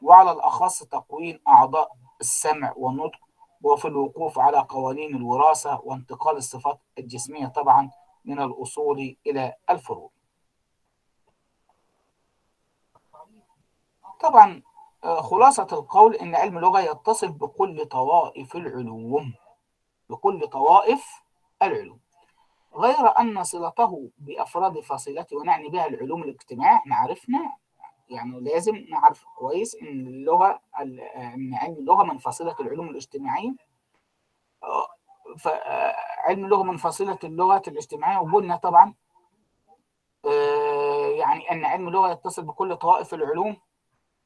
وعلى 0.03 0.33
الأخص 0.33 0.83
تكوين 0.85 1.41
أعضاء 1.49 1.93
السمع 2.21 2.75
والنطق 2.77 3.19
وفي 3.63 3.89
الوقوف 3.89 4.39
على 4.39 4.59
قوانين 4.59 5.17
الوراثة 5.17 5.81
وانتقال 5.85 6.37
الصفات 6.37 6.79
الجسمية 6.99 7.47
طبعا 7.47 7.91
من 8.25 8.41
الأصول 8.41 9.17
إلى 9.27 9.55
الفروع. 9.71 10.11
طبعا 14.21 14.63
خلاصة 15.21 15.67
القول 15.73 16.15
إن 16.15 16.35
علم 16.35 16.57
اللغة 16.59 16.81
يتصل 16.81 17.29
بكل 17.29 17.85
طوائف 17.87 18.57
العلوم 18.57 19.35
بكل 20.11 20.47
طوائف 20.49 21.23
العلوم. 21.63 22.01
غير 22.75 23.19
أن 23.21 23.45
صلته 23.45 24.11
بأفراد 24.19 24.81
فصيلته 24.81 25.37
ونعني 25.37 25.69
بها 25.69 25.87
العلوم 25.87 26.23
الاجتماعية 26.23 26.77
إحنا 26.77 26.97
عرفنا 26.97 27.53
يعني 28.09 28.41
لازم 28.41 28.77
نعرف 28.91 29.25
كويس 29.37 29.75
إن 29.75 30.07
اللغة 30.07 30.61
إن 30.81 31.55
علم 31.55 31.75
اللغة 31.75 32.05
من 32.05 32.19
فصيلة 32.19 32.57
العلوم 32.61 32.89
الاجتماعية. 32.89 33.55
فعلم 35.39 36.45
اللغة 36.45 36.63
من 36.63 36.77
فصيلة 36.77 37.19
اللغة 37.25 37.63
الاجتماعية 37.69 38.19
وقلنا 38.19 38.57
طبعا 38.57 38.95
يعني 41.17 41.51
أن 41.51 41.65
علم 41.65 41.89
اللغة 41.89 42.11
يتصل 42.13 42.43
بكل 42.43 42.77
طوائف 42.77 43.15
العلوم. 43.15 43.57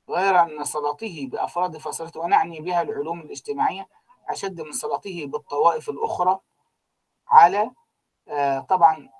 غير 0.08 0.40
أن 0.42 0.64
صلته 0.64 1.28
بأفراد 1.32 1.76
فصيلته 1.76 2.20
ونعني 2.20 2.60
بها 2.60 2.82
العلوم 2.82 3.20
الاجتماعية 3.20 3.88
أشد 4.28 4.60
من 4.60 4.72
صلته 4.72 5.26
بالطوائف 5.26 5.88
الأخرى 5.88 6.40
على 7.28 7.70
طبعا 8.68 9.10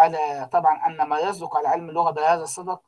على 0.00 0.48
طبعا 0.52 0.86
أن 0.86 1.08
ما 1.08 1.18
يصدق 1.18 1.56
على 1.56 1.68
علم 1.68 1.88
اللغة 1.88 2.10
بهذا 2.10 2.42
الصدق 2.42 2.82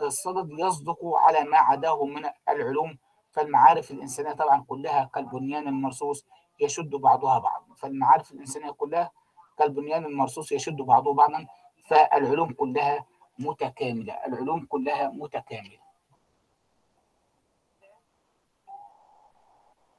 الصدد 0.00 0.50
يصدق 0.50 0.98
على 1.04 1.44
ما 1.44 1.58
عداه 1.58 2.04
من 2.04 2.30
العلوم 2.48 2.98
فالمعارف 3.30 3.90
الإنسانية 3.90 4.32
طبعا 4.32 4.64
كلها 4.68 5.10
كالبنيان 5.14 5.68
المرصوص 5.68 6.26
يشد 6.60 6.90
بعضها 6.90 7.38
بعضا. 7.38 7.74
فالمعارف 7.76 8.32
الإنسانية 8.32 8.70
كلها 8.70 9.10
كالبنيان 9.58 10.04
المرصوص 10.04 10.52
يشد 10.52 10.76
بعضه 10.76 11.14
بعضا 11.14 11.46
فالعلوم 11.86 12.52
كلها 12.52 13.06
متكاملة 13.38 14.12
العلوم 14.12 14.66
كلها 14.66 15.08
متكاملة. 15.08 15.78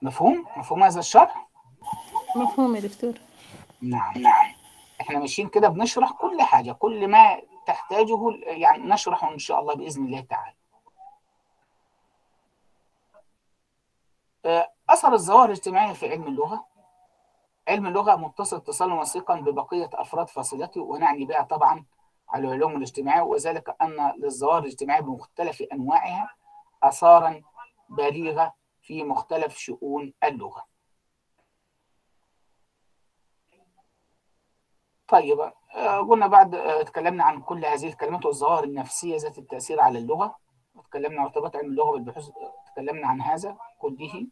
مفهوم؟ 0.04 0.46
مفهوم 0.58 0.84
هذا 0.84 1.00
الشرح؟ 1.00 1.48
مفهوم 2.36 2.76
يا 2.76 2.82
دكتور 2.82 3.14
نعم 3.82 4.18
نعم 4.18 4.52
إحنا 5.02 5.20
ماشيين 5.20 5.50
كده 5.50 5.68
بنشرح 5.68 6.12
كل 6.12 6.42
حاجة 6.42 6.72
كل 6.72 7.08
ما 7.08 7.42
تحتاجه 7.68 8.18
يعني 8.46 8.84
نشرحه 8.84 9.34
إن 9.34 9.38
شاء 9.40 9.60
الله 9.60 9.76
بإذن 9.76 10.06
الله 10.06 10.20
تعالى 10.20 10.56
أثر 14.90 15.14
الظواهر 15.14 15.46
الاجتماعية 15.46 15.94
في 15.94 16.10
علم 16.10 16.28
اللغة 16.28 16.66
علم 17.68 17.86
اللغة 17.88 18.16
متصل 18.16 18.56
اتصالا 18.56 18.94
وثيقا 18.94 19.36
ببقية 19.40 19.90
أفراد 19.94 20.30
فصيلته 20.30 20.82
ونعني 20.82 21.26
بها 21.26 21.42
طبعا 21.42 21.86
على 22.30 22.48
العلوم 22.48 22.76
الاجتماعية 22.76 23.22
وذلك 23.22 23.76
أن 23.82 24.14
للظواهر 24.18 24.60
الاجتماعية 24.60 25.02
بمختلف 25.02 25.62
أنواعها 25.74 26.30
آثارا 26.84 27.42
بالغة 27.90 28.54
في 28.84 29.04
مختلف 29.04 29.58
شؤون 29.58 30.14
اللغة. 30.24 30.66
طيب 35.08 35.40
قلنا 36.10 36.28
بعد 36.28 36.56
اتكلمنا 36.56 37.24
عن 37.24 37.42
كل 37.42 37.66
هذه 37.66 37.88
الكلمات 37.88 38.26
والظواهر 38.26 38.64
النفسية 38.64 39.18
ذات 39.18 39.38
التأثير 39.38 39.82
على 39.82 40.00
اللغة. 40.00 40.40
اتكلمنا 40.76 41.22
عن 41.22 41.26
ارتباط 41.26 41.56
علم 41.56 41.66
اللغة 41.72 41.92
بالبحوث 41.92 42.30
اتكلمنا 42.68 43.08
عن 43.08 43.22
هذا 43.22 43.58
كله. 43.80 44.28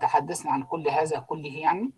تحدثنا 0.00 0.52
عن 0.52 0.62
كل 0.62 0.88
هذا 0.88 1.18
كله 1.18 1.58
يعني. 1.58 1.92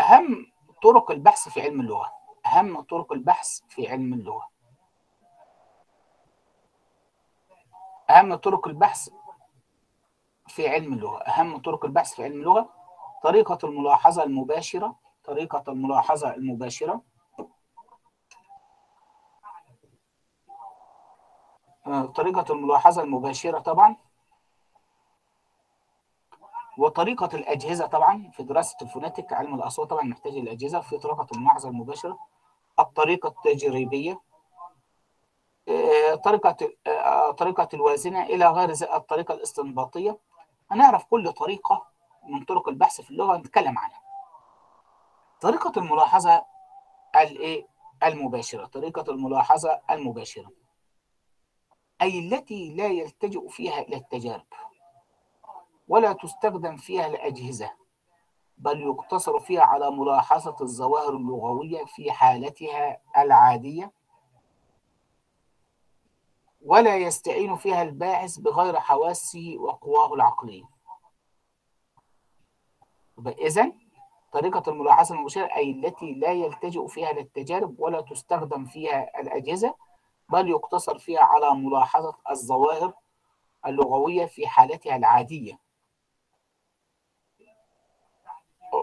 أهم 0.00 0.52
طرق 0.82 1.10
البحث 1.10 1.48
في 1.48 1.60
علم 1.60 1.80
اللغة. 1.80 2.17
أهم 2.48 2.80
طرق 2.80 3.12
البحث 3.12 3.60
في 3.68 3.88
علم 3.88 4.12
اللغة. 4.14 4.48
أهم 8.10 8.34
طرق 8.34 8.68
البحث 8.68 9.08
في 10.46 10.68
علم 10.68 10.92
اللغة. 10.92 11.18
أهم 11.22 11.58
طرق 11.58 11.84
البحث 11.84 12.14
في 12.14 12.24
علم 12.24 12.40
اللغة 12.40 12.70
طريقة 13.22 13.58
الملاحظة 13.64 14.22
المباشرة 14.22 14.96
طريقة 15.24 15.64
الملاحظة 15.68 16.34
المباشرة. 16.34 17.02
طريقة 22.14 22.52
الملاحظة 22.52 23.02
المباشرة 23.02 23.58
طبعا. 23.58 23.96
وطريقة 26.78 27.36
الأجهزة 27.36 27.86
طبعا 27.86 28.30
في 28.32 28.42
دراسة 28.42 28.76
الفوناتيك 28.82 29.32
علم 29.32 29.54
الأصوات 29.54 29.90
طبعا 29.90 30.02
محتاج 30.04 30.36
الأجهزة 30.36 30.80
في 30.80 30.98
طريقة 30.98 31.26
الملاحظة 31.32 31.68
المباشرة 31.68 32.18
الطريقة 32.78 33.28
التجريبية 33.28 34.20
طريقة 36.24 36.56
طريقة 37.30 37.68
الوازنة 37.74 38.22
إلى 38.22 38.46
غير 38.48 38.70
الطريقة 38.94 39.34
الاستنباطية. 39.34 40.18
هنعرف 40.70 41.04
كل 41.04 41.32
طريقة 41.32 41.86
من 42.28 42.44
طرق 42.44 42.68
البحث 42.68 43.00
في 43.00 43.10
اللغة 43.10 43.36
نتكلم 43.36 43.78
عنها. 43.78 44.02
طريقة 45.40 45.72
الملاحظة 45.76 46.44
الايه 47.16 47.66
المباشرة 48.02 48.66
طريقة 48.66 49.12
الملاحظة 49.12 49.80
المباشرة 49.90 50.50
أي 52.02 52.18
التي 52.18 52.74
لا 52.74 52.86
يلتجئ 52.86 53.48
فيها 53.48 53.78
إلى 53.80 53.96
التجارب 53.96 54.46
ولا 55.88 56.12
تستخدم 56.12 56.76
فيها 56.76 57.06
الأجهزة. 57.06 57.70
بل 58.58 58.80
يقتصر 58.80 59.40
فيها 59.40 59.62
على 59.62 59.90
ملاحظة 59.90 60.56
الظواهر 60.60 61.16
اللغوية 61.16 61.84
في 61.84 62.12
حالتها 62.12 63.00
العادية. 63.16 63.92
ولا 66.62 66.96
يستعين 66.96 67.56
فيها 67.56 67.82
الباحث 67.82 68.38
بغير 68.38 68.80
حواسه 68.80 69.54
وقواه 69.58 70.14
العقلية 70.14 70.64
إذن 73.26 73.72
طريقة 74.32 74.70
الملاحظة 74.70 75.14
المباشرة 75.14 75.56
أي 75.56 75.70
التي 75.70 76.14
لا 76.14 76.32
يلتجئ 76.32 76.86
فيها 76.86 77.12
للتجارب 77.12 77.80
ولا 77.80 78.00
تستخدم 78.00 78.64
فيها 78.64 79.20
الأجهزة 79.20 79.74
بل 80.28 80.48
يقتصر 80.48 80.98
فيها 80.98 81.20
على 81.20 81.54
ملاحظة 81.54 82.16
الظواهر 82.30 82.92
اللغوية 83.66 84.26
في 84.26 84.46
حالتها 84.46 84.96
العادية. 84.96 85.58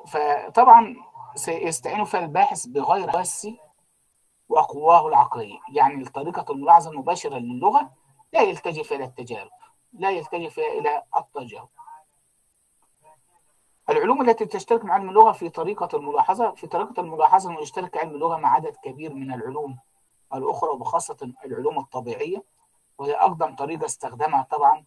فطبعا 0.08 0.95
سيستعين 1.36 2.06
الباحث 2.16 2.66
بغير 2.66 3.12
حواسه 3.12 3.58
وقواه 4.49 5.08
العقلية 5.08 5.60
يعني 5.74 6.06
طريقة 6.06 6.51
الملاحظة 6.51 6.91
المباشرة 6.91 7.38
للغة 7.38 7.89
لا 8.34 8.41
يلتجئ 8.41 8.95
إلى 8.95 9.03
التجارب 9.03 9.51
لا 9.93 10.10
يلتجئ 10.12 10.80
إلى 10.80 11.03
التجارب. 11.18 11.70
العلوم 13.89 14.30
التي 14.30 14.45
تشترك 14.45 14.86
مع 14.86 14.93
علم 14.93 15.10
اللغة 15.10 15.32
في 15.32 15.49
طريقة 15.49 15.97
الملاحظة 15.97 16.51
في 16.51 16.68
طريقة 16.68 17.01
الملاحظة 17.01 17.60
يشترك 17.60 17.97
علم 17.97 18.10
اللغة 18.10 18.38
مع 18.38 18.53
عدد 18.53 18.76
كبير 18.84 19.14
من 19.14 19.34
العلوم 19.34 19.80
الأخرى 20.34 20.70
وخاصة 20.70 21.34
العلوم 21.45 21.80
الطبيعية 21.80 22.43
وهي 22.97 23.14
أقدم 23.14 23.56
طريقة 23.56 23.86
استخدمها 23.86 24.47
طبعا 24.51 24.86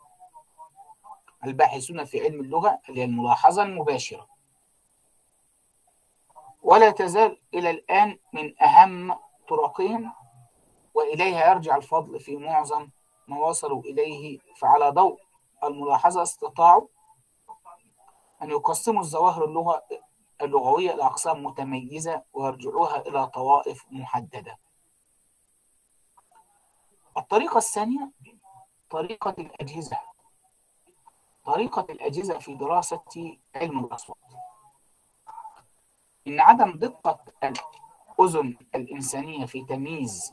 الباحثون 1.44 2.04
في 2.04 2.24
علم 2.24 2.40
اللغة 2.40 2.80
اللي 2.88 3.00
هي 3.00 3.04
الملاحظة 3.04 3.62
المباشرة. 3.62 4.37
ولا 6.68 6.90
تزال 6.90 7.38
إلى 7.54 7.70
الآن 7.70 8.18
من 8.32 8.62
أهم 8.62 9.18
طرقهم 9.48 10.12
وإليها 10.94 11.50
يرجع 11.50 11.76
الفضل 11.76 12.20
في 12.20 12.36
معظم 12.36 12.88
ما 13.28 13.38
وصلوا 13.38 13.82
إليه 13.82 14.38
فعلى 14.56 14.90
ضوء 14.90 15.20
الملاحظة 15.64 16.22
استطاعوا 16.22 16.86
أن 18.42 18.50
يقسموا 18.50 19.00
الظواهر 19.00 19.44
اللغة 19.44 19.82
اللغوية 20.42 20.90
إلى 20.90 21.02
أقسام 21.02 21.44
متميزة 21.44 22.22
ويرجعوها 22.32 23.00
إلى 23.00 23.26
طوائف 23.26 23.86
محددة. 23.90 24.58
الطريقة 27.16 27.58
الثانية 27.58 28.10
طريقة 28.90 29.34
الأجهزة. 29.38 29.98
طريقة 31.44 31.86
الأجهزة 31.90 32.38
في 32.38 32.54
دراسة 32.54 33.36
علم 33.54 33.84
الأصوات. 33.84 34.47
إن 36.28 36.40
عدم 36.40 36.70
دقة 36.78 37.18
الأذن 37.42 38.56
الإنسانية 38.74 39.46
في 39.46 39.64
تمييز 39.64 40.32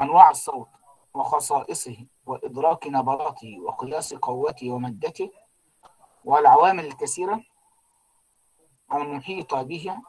أنواع 0.00 0.30
الصوت 0.30 0.68
وخصائصه 1.14 2.06
وإدراك 2.26 2.86
نبراته 2.86 3.60
وقياس 3.60 4.14
قوته 4.14 4.70
ومدته 4.70 5.30
والعوامل 6.24 6.86
الكثيرة 6.86 7.42
المحيطة 8.92 9.62
بها 9.62 10.02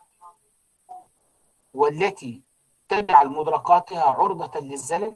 والتي 1.73 2.43
تجعل 2.89 3.29
مدركاتها 3.29 4.03
عرضة 4.03 4.59
للزلل 4.59 5.15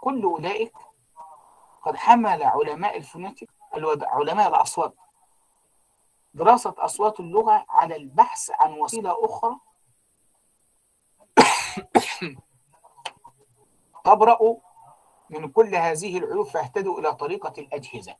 كل 0.00 0.22
أولئك 0.22 0.72
قد 1.82 1.96
حمل 1.96 2.42
علماء 2.42 2.96
الفونيتيك 2.96 3.50
علماء 4.02 4.48
الأصوات 4.48 4.94
دراسة 6.36 6.74
أصوات 6.78 7.20
اللغة 7.20 7.66
على 7.68 7.96
البحث 7.96 8.50
عن 8.50 8.72
وسيلة 8.72 9.24
أخرى. 9.24 9.56
تبرأ 14.04 14.38
من 15.30 15.48
كل 15.50 15.74
هذه 15.74 16.18
العيوب 16.18 16.46
فاهتدوا 16.46 17.00
إلى 17.00 17.14
طريقة 17.14 17.52
الأجهزة. 17.58 18.16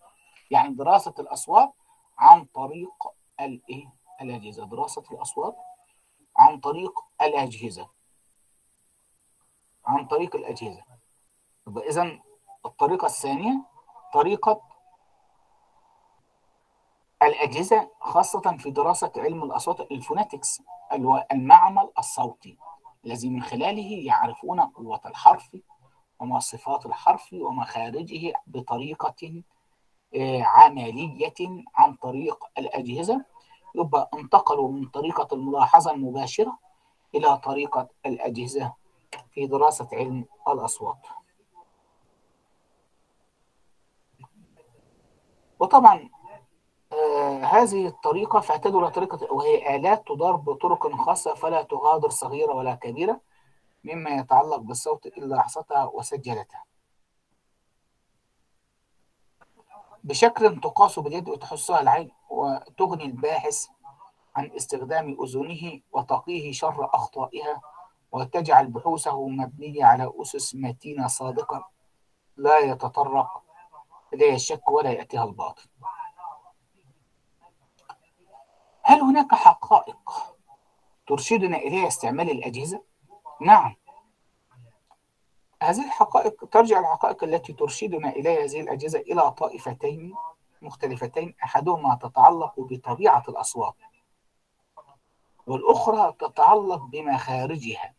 يعني 0.50 0.74
دراسة 0.74 1.14
الأصوات 1.18 1.72
عن 2.18 2.44
طريق 2.44 3.08
الإيه؟ 3.40 3.92
الأجهزة. 4.20 4.64
دراسة 4.66 5.04
الأصوات 5.10 5.56
عن 6.36 6.60
طريق 6.60 7.04
الأجهزة. 7.22 7.88
عن 9.86 10.06
طريق 10.06 10.36
الأجهزة. 10.36 10.84
إذا 11.68 12.20
الطريقة 12.66 13.06
الثانية 13.06 13.64
طريقة 14.14 14.75
الأجهزة 17.26 17.90
خاصة 18.00 18.56
في 18.58 18.70
دراسة 18.70 19.12
علم 19.16 19.42
الأصوات 19.42 19.80
الفوناتكس 19.80 20.62
المعمل 21.32 21.90
الصوتي 21.98 22.58
الذي 23.06 23.28
من 23.30 23.42
خلاله 23.42 24.04
يعرفون 24.06 24.60
قوة 24.60 25.00
الحرف 25.06 25.56
وما 26.20 26.38
صفات 26.38 26.86
الحرف 26.86 27.32
ومخارجه 27.32 28.32
بطريقة 28.46 29.42
عملية 30.40 31.64
عن 31.74 31.94
طريق 31.94 32.44
الأجهزة. 32.58 33.24
يبقى 33.74 34.10
انتقلوا 34.14 34.72
من 34.72 34.88
طريقة 34.88 35.34
الملاحظة 35.34 35.90
المباشرة 35.90 36.58
إلى 37.14 37.36
طريقة 37.38 37.88
الأجهزة 38.06 38.72
في 39.30 39.46
دراسة 39.46 39.88
علم 39.92 40.24
الأصوات. 40.48 41.06
وطبعا 45.60 45.96
آه 45.96 46.15
هذه 47.42 47.86
الطريقة 47.86 48.40
فاعتدوا 48.40 48.80
إلى 48.80 48.90
طريقة 48.90 49.32
وهي 49.32 49.76
آلات 49.76 50.08
تدار 50.08 50.36
بطرق 50.36 50.96
خاصة 50.96 51.34
فلا 51.34 51.62
تغادر 51.62 52.10
صغيرة 52.10 52.54
ولا 52.54 52.74
كبيرة 52.74 53.20
مما 53.84 54.10
يتعلق 54.10 54.56
بالصوت 54.56 55.06
إلا 55.06 55.38
أحصتها 55.38 55.84
وسجلتها. 55.84 56.64
بشكل 60.04 60.60
تقاس 60.60 60.98
باليد 60.98 61.28
وتحسها 61.28 61.80
العين 61.80 62.10
وتغني 62.30 63.04
الباحث 63.04 63.66
عن 64.36 64.50
استخدام 64.56 65.16
أذنه 65.22 65.80
وتقيه 65.92 66.52
شر 66.52 66.90
أخطائها 66.94 67.60
وتجعل 68.12 68.66
بحوثه 68.66 69.28
مبنية 69.28 69.84
على 69.84 70.12
أسس 70.20 70.54
متينة 70.54 71.06
صادقة 71.06 71.68
لا 72.36 72.58
يتطرق 72.58 73.42
إليها 74.14 74.34
الشك 74.34 74.68
ولا 74.68 74.90
يأتيها 74.90 75.24
الباطل. 75.24 75.68
هل 78.88 79.00
هناك 79.00 79.34
حقائق 79.34 80.10
ترشدنا 81.06 81.56
إليها 81.56 81.88
استعمال 81.88 82.30
الأجهزة؟ 82.30 82.82
نعم 83.40 83.76
هذه 85.62 85.84
الحقائق 85.84 86.44
ترجع 86.44 86.80
الحقائق 86.80 87.24
التي 87.24 87.52
ترشدنا 87.52 88.08
إليها 88.08 88.44
هذه 88.44 88.60
الأجهزة 88.60 88.98
إلى 88.98 89.30
طائفتين 89.30 90.14
مختلفتين 90.62 91.34
أحدهما 91.44 91.94
تتعلق 91.94 92.54
بطبيعة 92.58 93.22
الأصوات 93.28 93.74
والأخرى 95.46 96.12
تتعلق 96.12 96.82
بمخارجها 96.82 97.94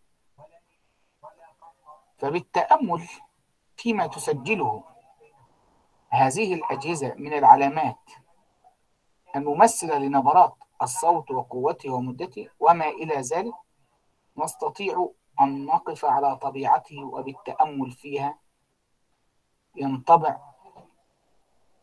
فبالتأمل 2.18 3.08
فيما 3.78 4.08
تسجله 4.08 4.84
هذه 6.10 6.54
الأجهزة 6.54 7.14
من 7.14 7.34
العلامات 7.34 8.10
الممثلة 9.36 9.98
لنبرات 9.98 10.67
الصوت 10.82 11.32
وقوته 11.32 11.94
ومدته 11.94 12.50
وما 12.60 12.88
إلى 12.88 13.16
ذلك 13.16 13.54
نستطيع 14.38 15.10
أن 15.42 15.66
نقف 15.66 16.06
على 16.06 16.36
طبيعته 16.36 17.04
وبالتأمل 17.04 17.92
فيها 17.92 18.40
ينطبع 19.76 20.40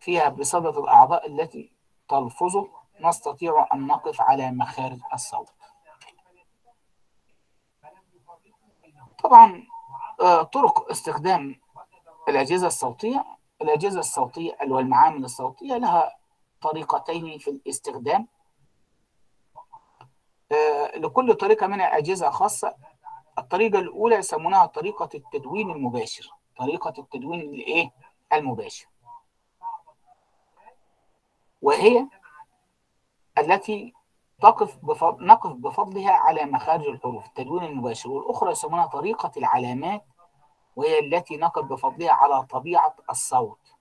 فيها 0.01 0.29
بصدد 0.29 0.77
الأعضاء 0.77 1.27
التي 1.27 1.73
تلفظه 2.09 2.69
نستطيع 3.01 3.69
أن 3.75 3.87
نقف 3.87 4.21
على 4.21 4.51
مخارج 4.51 5.01
الصوت. 5.15 5.49
طبعا 9.25 9.63
طرق 10.53 10.91
استخدام 10.91 11.61
الأجهزة 12.29 12.67
الصوتية 12.67 13.25
الأجهزة 13.63 14.01
الصوتية 14.01 14.57
والمعامل 14.69 15.25
الصوتية 15.25 15.77
لها 15.77 16.17
طريقتين 16.61 17.39
في 17.39 17.51
الاستخدام. 17.51 18.29
لكل 20.97 21.35
طريقة 21.35 21.67
منها 21.67 21.99
أجهزة 21.99 22.31
خاصة. 22.31 22.75
الطريقة 23.39 23.79
الأولى 23.79 24.17
يسمونها 24.17 24.67
طريقة 24.67 25.09
التدوين 25.15 25.71
المباشر. 25.71 26.31
طريقة 26.57 26.95
التدوين 26.99 27.41
الإيه؟ 27.41 27.91
المباشر. 28.33 28.87
وهي 31.63 32.07
التي 33.39 33.95
تقف 34.43 34.79
بفضل 34.83 35.27
نقف 35.27 35.51
بفضلها 35.51 36.13
على 36.13 36.45
مخارج 36.45 36.87
الحروف 36.87 37.27
التدوين 37.27 37.65
المباشر. 37.65 38.11
والأخرى 38.11 38.51
يسمونها 38.51 38.87
طريقة 38.87 39.33
العلامات 39.37 40.05
وهي 40.77 40.99
التي 40.99 41.37
نقف 41.37 41.65
بفضلها 41.65 42.13
على 42.13 42.43
طبيعة 42.43 42.97
الصوت. 43.11 43.75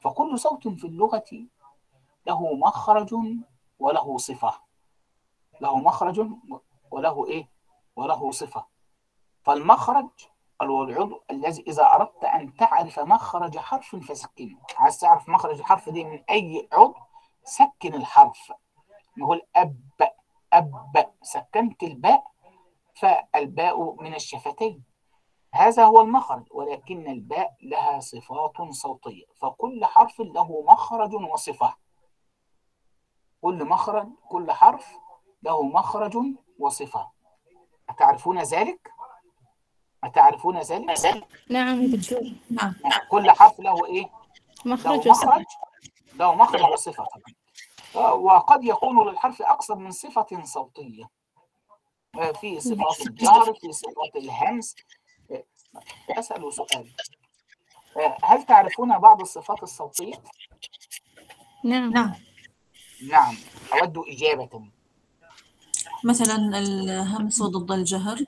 فكل 0.00 0.38
صوت 0.38 0.68
في 0.68 0.86
اللغة 0.86 1.46
له 2.26 2.54
مخرج 2.54 3.14
وله 3.78 4.16
صفة. 4.18 4.71
له 5.62 5.76
مخرج 5.76 6.28
وله 6.90 7.26
إيه؟ 7.26 7.48
وله 7.96 8.30
صفة. 8.30 8.66
فالمخرج 9.42 10.10
هو 10.62 10.82
العضو 10.82 11.22
الذي 11.30 11.62
إذا 11.66 11.84
أردت 11.94 12.24
أن 12.24 12.54
تعرف 12.54 13.00
مخرج 13.00 13.58
حرف 13.58 13.96
فسكنه 13.96 14.58
عايز 14.76 15.00
تعرف 15.00 15.28
مخرج 15.28 15.58
الحرف 15.58 15.88
دي 15.88 16.04
من 16.04 16.24
أي 16.30 16.68
عضو؟ 16.72 16.94
سكن 17.44 17.94
الحرف. 17.94 18.52
نقول 19.18 19.42
أب 19.56 19.80
أب 20.52 21.12
سكنت 21.22 21.82
الباء 21.82 22.24
فالباء 22.94 24.02
من 24.02 24.14
الشفتين. 24.14 24.84
هذا 25.54 25.84
هو 25.84 26.00
المخرج 26.00 26.46
ولكن 26.50 27.08
الباء 27.08 27.56
لها 27.62 28.00
صفات 28.00 28.62
صوتية. 28.70 29.24
فكل 29.40 29.84
حرف 29.84 30.20
له 30.20 30.64
مخرج 30.68 31.14
وصفة. 31.14 31.74
كل 33.40 33.64
مخرج 33.64 34.08
كل 34.28 34.52
حرف 34.52 34.98
له 35.42 35.62
مخرج 35.62 36.16
وصفة. 36.58 37.10
أتعرفون 37.88 38.42
ذلك؟ 38.42 38.90
أتعرفون 40.04 40.60
ذلك؟ 40.60 41.26
نعم 41.50 41.86
دكتور 41.86 42.20
نعم. 42.50 42.74
كل 43.10 43.30
حرف 43.30 43.60
له 43.60 43.86
إيه؟ 43.86 44.10
مخرج 44.64 45.04
له 45.06 45.10
وصفة. 45.10 45.26
مخرج 45.26 45.44
له 46.14 46.34
مخرج 46.34 46.72
وصفة. 46.72 47.06
وقد 47.94 48.64
يكون 48.64 49.08
للحرف 49.08 49.42
أكثر 49.42 49.74
من 49.74 49.90
صفة 49.90 50.44
صوتية. 50.44 51.04
في 52.40 52.60
صفات 52.60 53.06
الجهر 53.06 53.54
في 53.54 53.72
صفات 53.72 54.16
الهمس. 54.16 54.76
أسأل 56.10 56.52
سؤال. 56.52 56.92
هل 58.22 58.42
تعرفون 58.42 58.98
بعض 58.98 59.20
الصفات 59.20 59.62
الصوتية؟ 59.62 60.14
نعم. 61.64 61.90
نعم. 61.92 62.14
نعم. 63.10 63.36
أود 63.72 63.98
إجابة. 63.98 64.68
مثلا 66.04 66.58
الهمس 66.58 67.40
وضد 67.40 67.72
الجهر. 67.72 68.20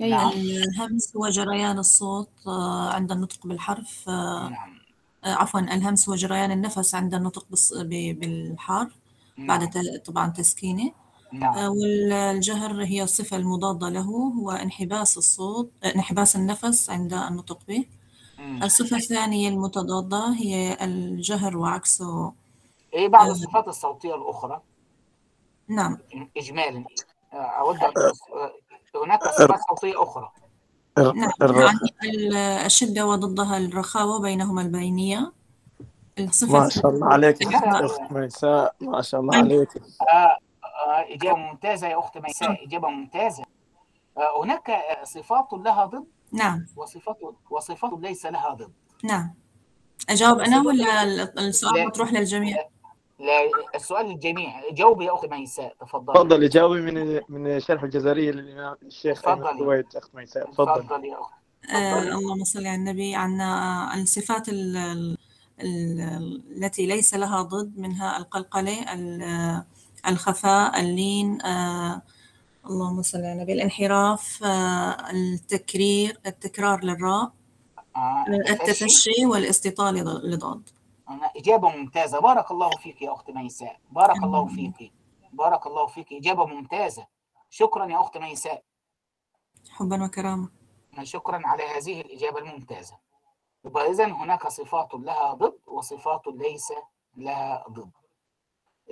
أيوة. 0.00 0.32
الهمس 0.32 1.16
هو 1.16 1.28
جريان 1.28 1.78
الصوت 1.78 2.28
آه، 2.46 2.90
عند 2.92 3.12
النطق 3.12 3.46
بالحرف 3.46 4.08
نعم 4.08 4.76
عفوا 5.24 5.60
الهمس 5.60 6.08
هو 6.08 6.14
جريان 6.14 6.50
النفس 6.52 6.94
عند 6.94 7.14
النطق 7.14 7.46
بالحرف 7.90 8.92
بعد 9.38 9.60
نعم 9.60 9.70
ت- 9.70 10.06
طبعا 10.06 10.30
تسكينه. 10.30 10.92
نعم. 11.32 11.54
والجهر 11.56 12.84
هي 12.84 13.02
الصفة 13.02 13.36
المضادة 13.36 13.88
له 13.88 14.00
هو 14.00 14.50
انحباس 14.50 15.18
الصوت 15.18 15.70
انحباس 15.84 16.36
النفس 16.36 16.90
عند 16.90 17.12
النطق 17.14 17.58
به. 17.68 17.84
الصفة 18.62 18.96
الثانية 18.96 19.48
المتضادة 19.48 20.32
هي 20.32 20.78
الجهر 20.84 21.56
وعكسه 21.56 22.32
إيه 22.94 23.08
بعض 23.08 23.28
الصفات 23.28 23.68
الصوتية 23.68 24.14
الأخرى. 24.14 24.60
نعم. 25.68 25.98
اجمالا. 26.36 26.78
آه، 26.78 26.84
أود 27.36 27.76
أص- 27.78 28.32
آه، 28.96 29.04
هناك 29.04 29.24
صفات 29.24 29.60
صوتية 29.68 30.02
أخرى. 30.02 30.30
نعم 30.98 31.30
يعني 31.40 31.78
ال- 32.04 32.36
الشدة 32.36 33.06
وضدها 33.06 33.58
الرخاوة 33.58 34.20
بينهما 34.20 34.62
البينية 34.62 35.32
الصفة 36.18 36.58
ما 36.60 36.68
شاء 36.68 36.88
الله 36.90 37.06
عليك 37.06 37.54
أخت 37.54 38.12
ميساء 38.12 38.74
ما 38.80 39.02
شاء 39.02 39.20
الله 39.20 39.36
عليك. 39.36 39.68
آه، 40.12 40.38
إجابة 41.14 41.36
ممتازة 41.36 41.86
يا 41.88 41.98
أخت 41.98 42.18
ميساء 42.18 42.64
إجابة 42.66 42.88
ممتازة. 42.88 43.44
هناك 44.42 44.82
صفات 45.04 45.48
لها 45.52 45.84
ضد 45.84 46.04
نعم. 46.32 46.66
وصفات 46.76 47.18
وصفات 47.50 47.90
ليس 47.98 48.26
لها 48.26 48.48
ضد. 48.54 48.72
نعم. 49.04 49.34
أجاوب 50.10 50.38
أنا 50.38 50.56
صفات 50.56 50.66
ولا 50.66 51.02
ال- 51.02 51.38
السؤال 51.38 51.74
لا. 51.74 51.86
مطروح 51.86 52.12
للجميع؟ 52.12 52.56
لا 53.18 53.40
السؤال 53.74 54.06
للجميع 54.06 54.70
جاوبي 54.72 55.04
يا 55.04 55.14
اخت 55.14 55.24
ميساء 55.26 55.74
تفضلي. 55.80 56.14
تفضلي 56.14 56.48
جاوبي 56.48 56.80
من 56.80 57.20
من 57.28 57.60
شرح 57.60 57.82
الجزرية 57.82 58.30
للإمام 58.30 58.76
الشيخ 58.82 59.28
أخت 59.28 60.14
ميساء 60.14 60.50
تفضلي 60.52 60.82
تفضلي 60.82 61.08
يا 61.08 61.20
اخت 61.20 61.32
آه 61.74 61.98
اللهم 62.02 62.44
صل 62.44 62.58
على 62.66 62.74
النبي 62.74 63.14
عنا 63.14 63.94
الصفات 63.94 64.48
ال- 64.48 64.76
ال- 64.76 65.16
ال- 65.60 66.42
التي 66.56 66.86
ليس 66.86 67.14
لها 67.14 67.42
ضد 67.42 67.78
منها 67.78 68.16
القلقلة 68.16 68.92
ال- 68.94 69.62
الخفاء 70.08 70.80
اللين 70.80 71.42
آه 71.42 72.02
اللهم 72.66 73.02
صل 73.02 73.18
على 73.18 73.32
النبي 73.32 73.52
الانحراف 73.52 74.44
آه 74.44 75.10
التكرير 75.10 76.18
التكرار 76.26 76.84
للراء 76.84 77.32
آه، 77.96 78.24
التفشي 78.50 79.26
والاستطالة 79.26 80.00
لضاد. 80.24 80.62
إجابة 81.08 81.68
ممتازة. 81.68 82.20
بارك 82.20 82.50
الله 82.50 82.70
فيك 82.70 83.02
يا 83.02 83.12
أخت 83.12 83.30
ميساء. 83.30 83.80
بارك 83.90 84.22
الله 84.22 84.46
فيك. 84.46 84.92
بارك 85.32 85.66
الله 85.66 85.86
فيك. 85.86 86.12
إجابة 86.12 86.46
ممتازة. 86.46 87.06
شكرا 87.50 87.86
يا 87.86 88.00
أخت 88.00 88.18
ميساء. 88.18 88.62
حبا 89.70 90.04
وكرامة. 90.04 90.48
شكرا 91.02 91.42
على 91.44 91.62
هذه 91.62 92.00
الإجابة 92.00 92.38
الممتازة. 92.38 92.98
يبقى 93.64 93.90
إذا 93.90 94.06
هناك 94.06 94.46
صفات 94.48 94.94
لها 94.94 95.32
ضد 95.32 95.58
وصفات 95.66 96.22
ليس 96.26 96.72
لها 97.16 97.64
ضد. 97.70 97.90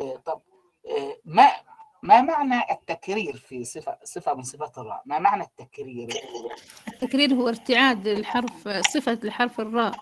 آه، 0.01 0.17
طب 0.17 0.41
آه، 0.99 1.17
ما 1.25 1.51
ما 2.03 2.21
معنى 2.21 2.61
التكرير 2.71 3.37
في 3.37 3.65
صفة 3.65 3.99
صفة 4.05 4.35
من 4.35 4.43
صفات 4.43 4.79
الراء؟ 4.79 5.03
ما 5.07 5.19
معنى 5.19 5.43
التكرير؟ 5.43 6.09
التكرير 6.89 7.35
هو 7.35 7.49
ارتعاد 7.49 8.07
الحرف 8.07 8.69
صفة 8.69 9.19
لحرف 9.23 9.61
الراء. 9.61 9.95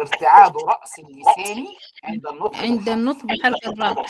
ارتعاد 0.00 0.56
رأس 0.56 0.98
اللسان 0.98 1.66
عند 2.04 2.26
النطق 2.26 2.56
عند 2.56 2.84
بالحرف 2.84 2.88
النطق 2.88 3.24
بحرف 3.24 3.66
الراء. 3.66 4.06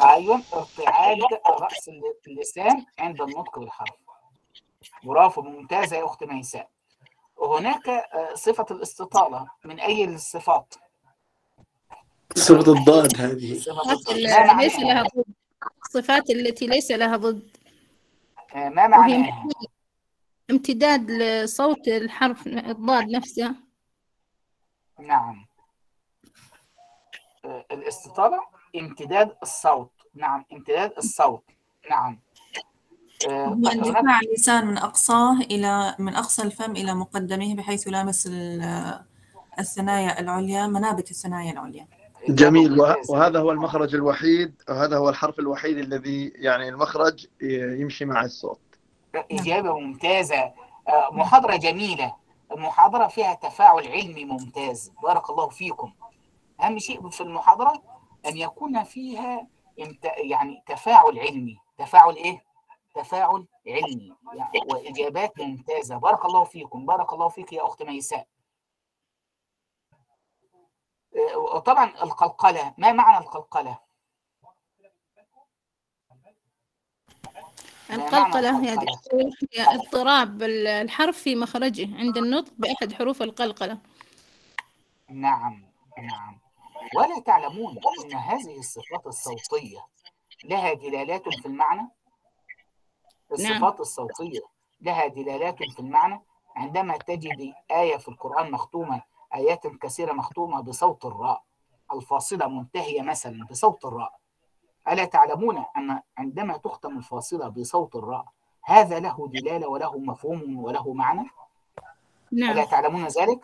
أيوه 0.00 0.42
ارتعاد 0.54 1.18
رأس 1.60 1.90
اللسان 2.26 2.84
عند 2.98 3.20
النطق 3.20 3.58
بالحرف 3.58 3.96
برافو 5.04 5.42
ممتازة 5.42 5.96
يا 5.96 6.04
اخت 6.04 6.24
ميساء. 6.24 6.68
وهناك 7.36 7.88
آه، 7.88 8.34
صفة 8.34 8.66
الاستطالة 8.70 9.48
من 9.64 9.80
أي 9.80 10.04
الصفات؟ 10.04 10.74
صفة 12.36 12.72
الضاد 12.72 13.20
هذه. 13.20 13.62
اللي 14.10 14.54
ليس 14.58 14.78
لها 14.78 15.02
ضد. 15.02 15.24
الصفات 15.84 16.30
التي 16.30 16.66
ليس 16.66 16.90
لها 16.90 17.16
ضد. 17.16 17.56
آه، 18.54 18.68
ما 18.68 18.86
معناها؟ 18.86 19.48
امتداد 20.50 21.10
لصوت 21.10 21.88
الحرف 21.88 22.46
الضاد 22.46 23.08
نفسه. 23.10 23.63
نعم. 25.00 25.46
آه، 27.44 27.64
الاستطالة 27.72 28.40
امتداد 28.76 29.36
الصوت. 29.42 29.90
نعم 30.14 30.44
امتداد 30.52 30.92
الصوت. 30.98 31.42
نعم. 31.90 32.18
آه، 33.28 33.46
هو 33.46 33.54
طب 33.54 33.66
هناك 33.66 33.74
اندفاع 33.86 34.20
اللسان 34.20 34.66
من 34.66 34.78
أقصاه 34.78 35.36
إلى 35.40 35.94
من 35.98 36.14
أقصى 36.14 36.42
الفم 36.42 36.70
إلى 36.72 36.94
مقدمه 36.94 37.54
بحيث 37.54 37.86
يلامس 37.86 38.26
ال- 38.26 39.04
الثنايا 39.58 40.20
العليا 40.20 40.66
منابت 40.66 41.10
الثنايا 41.10 41.52
العليا. 41.52 41.86
جميل. 42.28 42.80
وهذا 43.08 43.40
هو 43.40 43.50
المخرج 43.50 43.94
الوحيد 43.94 44.62
وهذا 44.68 44.96
هو 44.96 45.08
الحرف 45.08 45.38
الوحيد 45.38 45.78
الذي 45.78 46.32
يعني 46.36 46.68
المخرج 46.68 47.26
يمشي 47.80 48.04
مع 48.04 48.24
الصوت. 48.24 48.60
إجابة 49.14 49.78
ممتازة. 49.78 50.52
آه، 50.88 51.08
محاضرة 51.12 51.56
جميلة. 51.56 52.14
المحاضرة 52.54 53.08
فيها 53.08 53.34
تفاعل 53.34 53.88
علمي 53.88 54.24
ممتاز. 54.24 54.92
بارك 55.02 55.30
الله 55.30 55.48
فيكم. 55.48 55.92
أهم 56.60 56.78
شيء 56.78 57.08
في 57.08 57.20
المحاضرة 57.20 57.82
أن 58.26 58.36
يكون 58.36 58.84
فيها 58.84 59.46
يعني 60.16 60.62
تفاعل 60.66 61.18
علمي. 61.18 61.58
تفاعل 61.78 62.16
إيه؟ 62.16 62.44
تفاعل 62.94 63.46
علمي. 63.66 64.16
يعني 64.34 64.60
وإجابات 64.72 65.40
ممتازة. 65.40 65.96
بارك 65.96 66.24
الله 66.24 66.44
فيكم. 66.44 66.86
بارك 66.86 67.12
الله 67.12 67.28
فيك 67.28 67.52
يا 67.52 67.66
أخت 67.66 67.82
ميساء. 67.82 68.26
آه، 71.16 71.38
وطبعا 71.38 71.84
القلقلة. 71.84 72.74
ما 72.78 72.92
معنى 72.92 73.18
القلقلة؟ 73.24 73.78
ما 76.10 77.30
معنى 77.32 77.73
القلقلة؟ 77.90 78.74
دكتور 78.74 79.30
هي 79.52 79.74
اضطراب 79.74 80.42
الحرف 80.42 81.18
في 81.18 81.36
مخرجه 81.36 81.96
عند 81.96 82.16
النطق 82.16 82.52
بأحد 82.58 82.92
حروف 82.92 83.22
القلقلة. 83.22 83.78
نعم 85.08 85.64
نعم. 85.98 86.38
ولا 86.96 87.20
تعلمون 87.20 87.78
أن 88.04 88.12
هذه 88.12 88.58
الصفات 88.58 89.06
الصوتية 89.06 89.86
لها 90.44 90.72
دلالات 90.72 91.28
في 91.28 91.46
المعنى؟ 91.46 91.80
نعم. 91.80 93.52
الصفات 93.52 93.80
الصوتية 93.80 94.40
لها 94.80 95.06
دلالات 95.06 95.62
في 95.62 95.80
المعنى. 95.80 96.20
عندما 96.56 96.96
تجد 96.96 97.54
آية 97.70 97.96
في 97.96 98.08
القرآن 98.08 98.50
مختومة 98.50 99.02
آيات 99.34 99.66
كثيرة 99.66 100.12
مختومة 100.12 100.60
بصوت 100.60 101.04
الراء. 101.04 101.42
الفاصلة 101.92 102.48
منتهية 102.48 103.02
مثلا 103.02 103.46
بصوت 103.50 103.84
الراء. 103.84 104.12
ألا 104.88 105.04
تعلمون 105.04 105.64
أن 105.76 106.00
عندما 106.18 106.56
تختم 106.56 106.98
الفاصلة 106.98 107.48
بصوت 107.48 107.96
الراء 107.96 108.24
هذا 108.64 109.00
له 109.00 109.28
دلالة 109.34 109.68
وله 109.68 109.98
مفهوم 109.98 110.64
وله 110.64 110.92
معنى؟ 110.92 111.30
ألا 112.32 112.54
نعم 112.54 112.64
تعلمون 112.64 113.06
ذلك؟ 113.06 113.40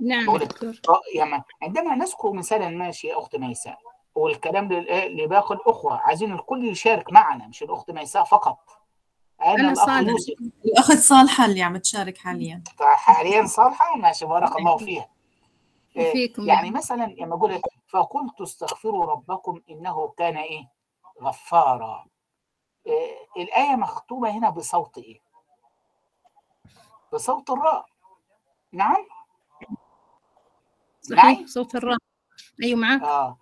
نعم 0.00 0.36
دكتور. 0.36 0.80
آه، 0.88 1.44
عندما 1.62 1.94
نذكر 1.94 2.32
مثالا 2.32 2.68
ماشي 2.68 3.06
يا 3.08 3.18
أخت 3.18 3.36
ميساء 3.36 3.78
والكلام 4.14 4.72
لل- 4.72 5.24
لباقي 5.24 5.54
الأخوة 5.54 5.96
عايزين 6.00 6.32
الكل 6.32 6.64
يشارك 6.64 7.12
معنا 7.12 7.46
مش 7.46 7.62
الأخت 7.62 7.90
ميساء 7.90 8.24
فقط. 8.24 8.58
أنا 9.44 9.54
أنا 9.54 9.68
الأخ 9.72 9.86
صالح 9.86 10.14
الأخت 10.64 10.92
صالحة 10.92 11.44
اللي 11.44 11.62
عم 11.62 11.76
تشارك 11.76 12.18
حاليا. 12.18 12.62
حاليا 12.80 13.46
صالحة؟ 13.46 13.96
ماشي 13.96 14.26
بارك 14.26 14.56
الله 14.58 14.76
فيها. 14.76 15.02
آه، 15.02 15.08
وفيكم 15.96 16.42
يعني 16.42 16.70
مثلا 16.70 17.04
لما 17.04 17.34
أقول 17.34 17.60
فقلت 17.88 18.40
استغفروا 18.40 19.04
ربكم 19.06 19.60
إنه 19.70 20.08
كان 20.08 20.36
إيه؟ 20.36 20.68
غفارا. 21.22 22.06
آه، 22.86 23.40
الآية 23.42 23.76
مختومة 23.76 24.30
هنا 24.30 24.50
بصوت 24.50 24.98
إيه؟ 24.98 25.20
بصوت 27.12 27.50
الراء. 27.50 27.86
نعم؟ 28.72 29.06
صحيح 31.00 31.46
صوت 31.46 31.74
الراء. 31.74 31.98
أيوة 32.62 32.80
معك 32.80 33.02
آه. 33.02 33.38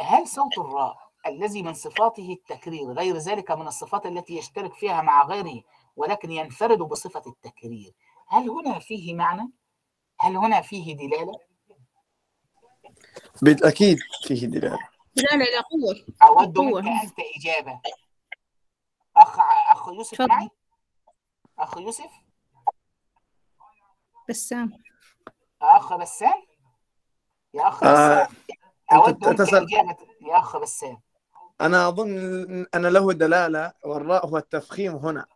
هل 0.00 0.28
صوت 0.28 0.58
الراء 0.58 1.12
الذي 1.26 1.62
من 1.62 1.74
صفاته 1.74 2.32
التكرير 2.32 2.92
غير 2.92 3.16
ذلك 3.16 3.50
من 3.50 3.66
الصفات 3.66 4.06
التي 4.06 4.36
يشترك 4.36 4.74
فيها 4.74 5.02
مع 5.02 5.26
غيره 5.26 5.62
ولكن 5.96 6.30
ينفرد 6.30 6.78
بصفة 6.78 7.22
التكرير 7.26 7.92
هل 8.28 8.50
هنا 8.50 8.78
فيه 8.78 9.14
معنى؟ 9.14 9.50
هل 10.18 10.36
هنا 10.36 10.60
فيه 10.60 10.96
دلالة؟ 10.96 11.51
بالأكيد 13.42 13.98
فيه 14.22 14.46
دلالة 14.46 14.78
دلالة 15.16 15.44
إلى 15.44 15.58
قوة. 15.70 16.06
أود 16.22 16.58
منك 16.58 17.02
أنت 17.02 17.18
إجابة 17.36 17.80
أخ 19.16 19.38
أخ 19.70 19.88
يوسف 19.88 20.20
معي؟ 20.20 20.48
أخ 21.58 21.78
يوسف؟ 21.78 22.10
بسام. 24.28 24.72
أخ 25.62 25.94
بسام؟ 25.94 26.42
يا 27.54 27.68
أخ 27.68 27.84
آه 27.84 28.24
بسام 28.24 28.36
أنت 28.92 29.06
أود 29.06 29.26
منك 29.26 29.38
تسأل. 29.38 29.62
إجابة 29.62 29.96
يا 30.20 30.38
أخ 30.38 30.56
بسام. 30.56 31.00
أنا 31.60 31.88
أظن 31.88 32.66
أن 32.74 32.86
له 32.86 33.12
دلالة 33.12 33.72
والراء 33.84 34.26
هو 34.26 34.36
التفخيم 34.36 34.96
هنا. 34.96 35.26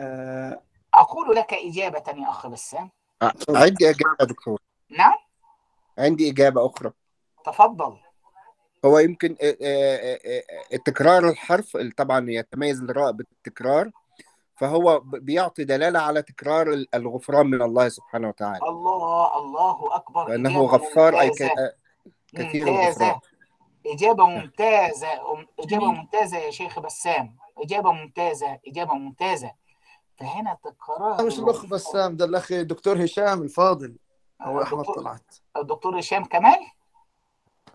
آه. 0.00 0.62
أقول 0.94 1.36
لك 1.36 1.54
إجابة 1.54 2.22
يا 2.22 2.30
أخ 2.30 2.46
بسام. 2.46 2.90
عندي 3.48 3.90
إجابة 3.90 4.24
دكتور. 4.24 4.60
نعم؟ 4.90 5.18
عندي 6.00 6.30
إجابة 6.30 6.66
أخرى. 6.66 6.92
تفضل. 7.46 7.96
هو 8.84 8.98
يمكن 8.98 9.36
آه، 9.42 9.56
آه، 9.62 10.20
آه، 10.72 10.76
تكرار 10.76 11.28
الحرف 11.28 11.76
طبعا 11.96 12.30
يتميز 12.30 12.80
الراء 12.82 13.12
بالتكرار 13.12 13.90
فهو 14.56 15.00
بيعطي 15.00 15.64
دلالة 15.64 15.98
على 15.98 16.22
تكرار 16.22 16.72
ال- 16.72 16.94
الغفران 16.94 17.46
من 17.46 17.62
الله 17.62 17.88
سبحانه 17.88 18.28
وتعالى. 18.28 18.58
الله 18.68 19.38
الله 19.38 19.96
أكبر. 19.96 20.26
فإنه 20.26 20.50
إجابة 20.50 20.66
غفار 20.66 21.20
أي 21.20 21.30
كثير 21.30 22.66
ممتازة. 22.66 23.06
الغفران. 23.06 23.20
إجابة 23.86 24.26
ممتازة. 24.26 25.08
إجابة 25.60 25.86
ممتازة 25.92 26.38
يا 26.38 26.50
شيخ 26.50 26.78
بسام. 26.78 27.36
إجابة 27.58 27.92
ممتازة. 27.92 28.58
إجابة 28.68 28.94
ممتازة. 28.94 29.50
فهنا 30.18 30.56
تكرار 30.64 31.26
مش 31.26 31.38
الأخ 31.38 31.66
بسام 31.66 32.16
ده 32.16 32.24
الأخ 32.24 32.52
دكتور 32.52 33.04
هشام 33.04 33.42
الفاضل. 33.42 33.96
أحمد 34.42 34.72
الدكتور 34.72 34.94
طلعت 34.94 35.36
الدكتور 35.56 35.98
هشام 35.98 36.24
كمال؟ 36.24 36.66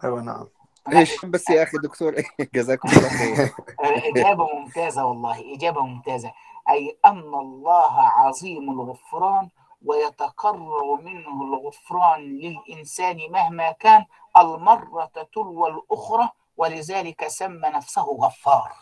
أيوة 0.04 0.22
نعم. 0.22 0.48
لا 0.88 1.04
هشام 1.04 1.32
بس 1.32 1.50
يا 1.50 1.64
أخي 1.64 1.78
دكتور 1.78 2.16
جزاكم 2.56 2.90
الله 2.90 3.10
خير. 3.10 3.54
إجابة 4.10 4.48
ممتازة 4.56 5.06
والله 5.06 5.56
إجابة 5.56 5.82
ممتازة. 5.82 6.34
أي 6.70 6.98
أن 7.06 7.20
الله 7.20 8.02
عظيم 8.02 8.72
الغفران 8.72 9.50
ويتقرر 9.82 11.02
منه 11.02 11.42
الغفران 11.44 12.22
للإنسان 12.22 13.18
مهما 13.32 13.72
كان 13.72 14.06
المرة 14.38 15.12
تلو 15.34 15.68
الأخرى 15.68 16.30
ولذلك 16.58 17.28
سمى 17.28 17.70
نفسه 17.70 18.02
غفار. 18.02 18.74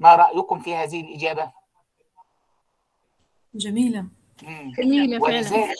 ما 0.00 0.16
رأيكم 0.16 0.58
في 0.58 0.76
هذه 0.76 1.00
الإجابة؟ 1.00 1.52
جميلة. 3.54 4.00
مم. 4.00 4.25
جميلة 4.42 5.18
فعلا. 5.18 5.22
ولذلك 5.24 5.76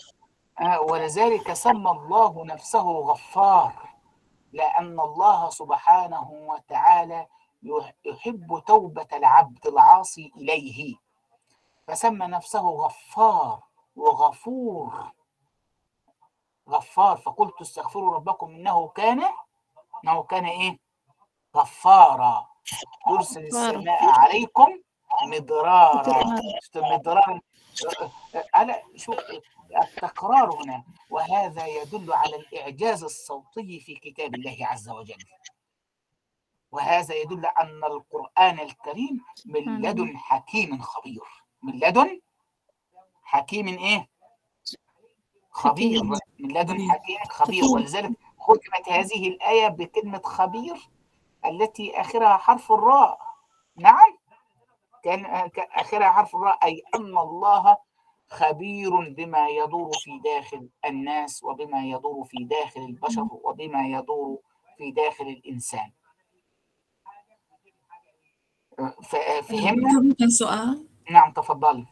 آه، 0.61 0.81
ولذلك 0.81 1.53
سمى 1.53 1.91
الله 1.91 2.45
نفسه 2.45 2.83
غفار 2.91 3.73
لأن 4.53 5.01
الله 5.01 5.51
سبحانه 5.51 6.31
وتعالى 6.31 7.27
يح- 7.62 7.95
يحب 8.05 8.62
توبة 8.66 9.07
العبد 9.12 9.66
العاصي 9.66 10.33
إليه. 10.37 10.95
فسمى 11.89 12.27
نفسه 12.27 12.61
غفار 12.61 13.62
وغفور. 13.97 15.11
غفار 16.69 17.16
فقلت 17.16 17.61
استغفروا 17.61 18.15
ربكم 18.15 18.51
إنه 18.55 18.89
كان 18.89 19.23
إنه 20.05 20.23
كان 20.23 20.45
إيه؟ 20.45 20.78
غفارا. 21.57 22.47
يرسل 23.11 23.41
السماء 23.45 24.05
عليكم 24.05 24.69
مدرارا. 25.28 26.24
مدرارا؟ 26.77 27.41
على 28.55 28.82
شوف 28.97 29.16
التكرار 29.82 30.62
هنا 30.62 30.85
وهذا 31.11 31.66
يدل 31.66 32.12
على 32.12 32.36
الإعجاز 32.36 33.05
الصوتي 33.05 33.81
في 33.81 33.94
كتاب 33.94 34.35
الله 34.35 34.57
عز 34.61 34.89
وجل. 34.89 35.24
وهذا 36.73 37.15
يدل 37.15 37.47
أن 37.47 37.85
القرآن 37.85 38.61
الكريم 38.61 39.20
من 39.47 39.82
لدن 39.82 40.19
حكيم 40.19 40.82
خبير. 40.82 41.23
من 41.62 41.73
لدن 41.73 42.20
حكيم 43.23 43.69
إيه؟ 43.69 44.09
خبير. 45.51 46.03
من 46.39 46.53
لدن 46.53 46.90
حكيم 46.90 47.19
خبير. 47.31 47.65
ولذلك 47.65 48.12
ختمت 48.39 48.89
هذه 48.89 49.28
الآية 49.28 49.69
بكلمة 49.69 50.23
خبير 50.24 50.90
التي 51.44 52.01
آخرها 52.01 52.36
حرف 52.36 52.73
الراء. 52.73 53.19
نعم. 53.77 54.15
كان 55.07 55.24
آخرها 55.74 56.12
حرف 56.12 56.37
الراء 56.37 56.59
أي 56.65 56.83
أن 56.95 57.19
الله 57.19 57.77
خبير 58.28 58.91
بما 59.15 59.49
يدور 59.49 59.91
في 60.03 60.11
داخل 60.24 60.69
الناس 60.87 61.45
وبما 61.45 61.85
يدور 61.87 62.24
في 62.24 62.45
داخل 62.45 62.81
البشر 62.81 63.28
وبما 63.31 63.87
يدور 63.89 64.39
في 64.78 64.91
داخل 64.91 65.24
الإنسان. 65.28 65.91
ف- 69.03 69.16
فهمنا؟ 69.49 70.15
سؤال؟ 70.28 70.87
نعم 71.11 71.33
تفضل 71.33 71.87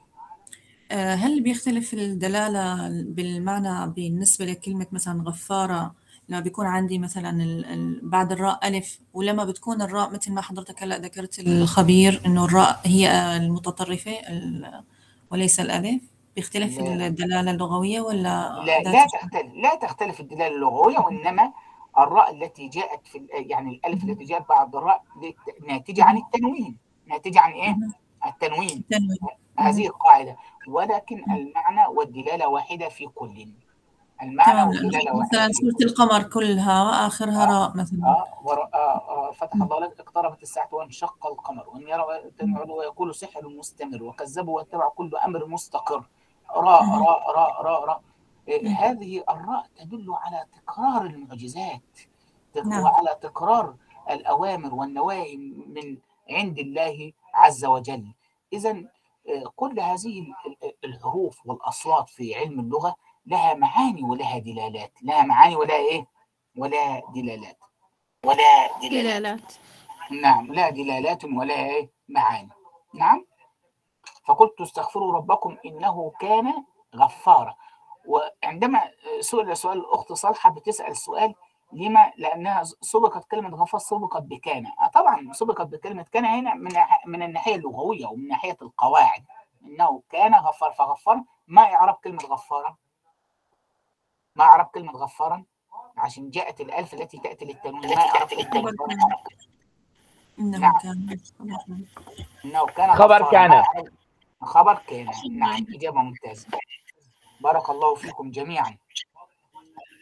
آه، 0.93 1.15
هل 1.15 1.43
بيختلف 1.43 1.95
الدلالة 1.95 2.89
بالمعنى 3.05 3.91
بالنسبة 3.93 4.45
لكلمة 4.45 4.87
مثلا 4.93 5.23
غفارة 5.27 5.95
لما 6.29 6.41
بيكون 6.41 6.67
عندي 6.67 6.99
مثلا 6.99 7.31
ال- 7.31 7.65
ال- 7.65 8.01
بعد 8.11 8.33
الراء 8.33 8.69
ألف 8.69 9.01
ولما 9.15 9.45
بتكون 9.45 9.83
الراء 9.83 10.11
مثل 10.11 10.33
ما 10.33 10.41
حضرتك 10.41 10.83
هلأ 10.83 10.99
ذكرت 10.99 11.39
الخبير 11.39 12.23
إنه 12.27 12.45
الراء 12.45 12.81
هي 12.85 13.37
المتطرفة 13.37 14.11
ال- 14.11 14.85
وليس 15.31 15.61
الألف. 15.61 16.03
بيختلف 16.37 16.79
لا. 16.79 17.07
الدلالة 17.07 17.51
اللغوية 17.51 18.01
ولا 18.01 18.63
لا 18.67 18.81
لا 18.83 19.07
تختلف؟ 19.07 19.53
لا 19.55 19.75
تختلف 19.75 20.21
الدلالة 20.21 20.55
اللغوية 20.57 20.99
وإنما 20.99 21.53
الراء 21.99 22.35
التي 22.35 22.69
جاءت 22.69 23.07
في 23.07 23.27
يعني 23.33 23.71
الألف 23.75 24.05
التي 24.05 24.25
جاءت 24.25 24.49
بعد 24.49 24.77
الراء 24.77 25.03
ناتجة 25.69 26.05
عن 26.05 26.17
التنوين. 26.17 26.77
ناتجة 27.07 27.41
عن 27.41 27.53
إيه؟ 27.53 27.77
التنوين. 28.27 28.85
تنوين 28.91 29.19
هذه. 29.59 29.87
القاعدة. 29.87 30.37
ولكن 30.69 31.17
المعنى 31.33 31.87
والدلالة 31.97 32.49
واحدة 32.49 32.89
في 32.89 33.07
كل. 33.07 33.47
المعنى 34.23 34.71
مثلا 35.15 35.49
سورة 35.53 35.77
القمر 35.91 36.23
كلها 36.23 37.07
آخرها 37.07 37.43
آه 37.45 37.47
راء 37.61 37.77
مثلا. 37.77 38.07
آه 38.07 38.25
ور- 38.45 38.69
آه 38.75 39.29
آه 39.29 39.31
فتح 39.33 39.55
الله 39.55 39.81
لك 39.81 40.01
اقتربت 40.01 40.43
الساعة 40.43 40.69
وانشق 40.75 41.27
القمر 41.27 41.69
وإن 41.69 41.83
يروا 41.89 42.29
تنعلوا 42.39 42.79
ويقول 42.79 43.15
سحر 43.15 43.49
مستمر 43.49 44.03
وكذبوا 44.03 44.57
واتبعوا 44.57 44.91
كل 44.91 45.17
أمر 45.17 45.47
مستقر. 45.47 46.05
راء. 46.57 46.83
راء 46.85 47.31
راء 47.37 47.63
راء 47.63 47.85
راء. 47.85 48.01
إيه،. 48.49 48.69
هذه 48.69 49.25
الراء 49.31 49.67
تدل 49.77 50.07
على 50.15 50.45
تكرار 50.57 51.03
المعجزات 51.05 51.83
نعم. 52.67 52.83
وعلى 52.85 53.17
تكرار 53.23 53.75
الأوامر 54.11 54.75
والنواهي 54.75 55.37
من 55.67 55.97
عند 56.31 56.59
الله 56.59 57.13
عز 57.35 57.65
وجل. 57.65 58.05
إذا 58.53 58.85
كل 59.57 59.81
هذه 59.81 60.21
ال- 60.21 60.35
ال- 60.65 60.75
الحروف 60.85 61.47
والأصوات 61.47 62.09
في 62.09 62.35
علم 62.35 62.61
اللغة 62.61 62.95
لها 63.27 63.55
معاني 63.55 64.03
ولها 64.03 64.39
دلالات 64.39 64.93
لها 65.03 65.23
معاني 65.23 65.57
ولا 65.57 65.75
إيه؟ 65.75 66.07
ولا 66.57 67.03
دلالات 67.15 67.59
ولا 68.25 68.79
دلالات. 68.83 68.91
دلالات. 68.91 69.53
نعم 70.11 70.53
لا 70.53 70.71
دلالات 70.71 71.25
ولا 71.25 71.55
إيه؟ 71.55 71.91
معاني. 72.09 72.51
نعم. 72.95 73.27
فقلت 74.25 74.61
استغفروا 74.61 75.13
ربكم 75.13 75.57
إنه 75.67 76.13
كان 76.21 76.65
غفارا. 76.97 77.57
وعندما 78.07 78.81
سئل 79.21 79.57
سؤال 79.57 79.79
الأخت 79.79 80.13
صالحة 80.13 80.51
بتسأل 80.51 80.97
سؤال 80.97 81.35
لما؟ 81.73 82.13
لأنها 82.17 82.63
سبقت 82.65 83.25
كلمة 83.25 83.57
غفار 83.57 83.81
سبقت 83.81 84.23
بكان. 84.23 84.67
آه 84.67 84.87
طبعا 84.95 85.33
سبقت 85.33 85.67
بكلمة 85.67 86.07
كان 86.13 86.25
هنا 86.25 86.55
من 86.55 86.73
من 87.07 87.23
الناحية 87.23 87.55
اللغوية 87.55 88.07
ومن 88.07 88.29
ناحية 88.29 88.57
القواعد. 88.63 89.25
إنه 89.65 90.03
كان 90.11 90.35
غفار 90.35 90.73
فغفار 90.73 91.23
ما 91.47 91.63
إعراب 91.63 91.95
كلمة 91.95 92.25
غفارا 92.25 92.77
ما 94.37 94.45
إعراب 94.45 94.67
كلمة 94.67 94.93
غفارا 94.93 95.45
عشان 95.97 96.31
جاءت 96.31 96.61
الألف 96.61 96.95
التي 96.95 97.19
تأتي 97.19 97.45
للتنوين 97.45 97.89
ما 97.89 97.97
إعراب 97.97 98.29
كلمة 98.29 98.71
كان. 98.71 98.99
إنه 100.39 100.59
نعم. 100.59 100.79
كان. 100.83 101.19
إنه 102.45 102.67
كان 102.67 102.95
خبر 102.95 103.31
كان. 103.31 103.63
خبر 104.43 104.75
كان. 104.87 105.11
نعم 105.31 105.67
إجابة 105.75 105.99
ممتازة. 105.99 106.49
بارك 107.41 107.71
الله 107.71 107.95
فيكم 107.95 108.31
جميعا. 108.31 108.77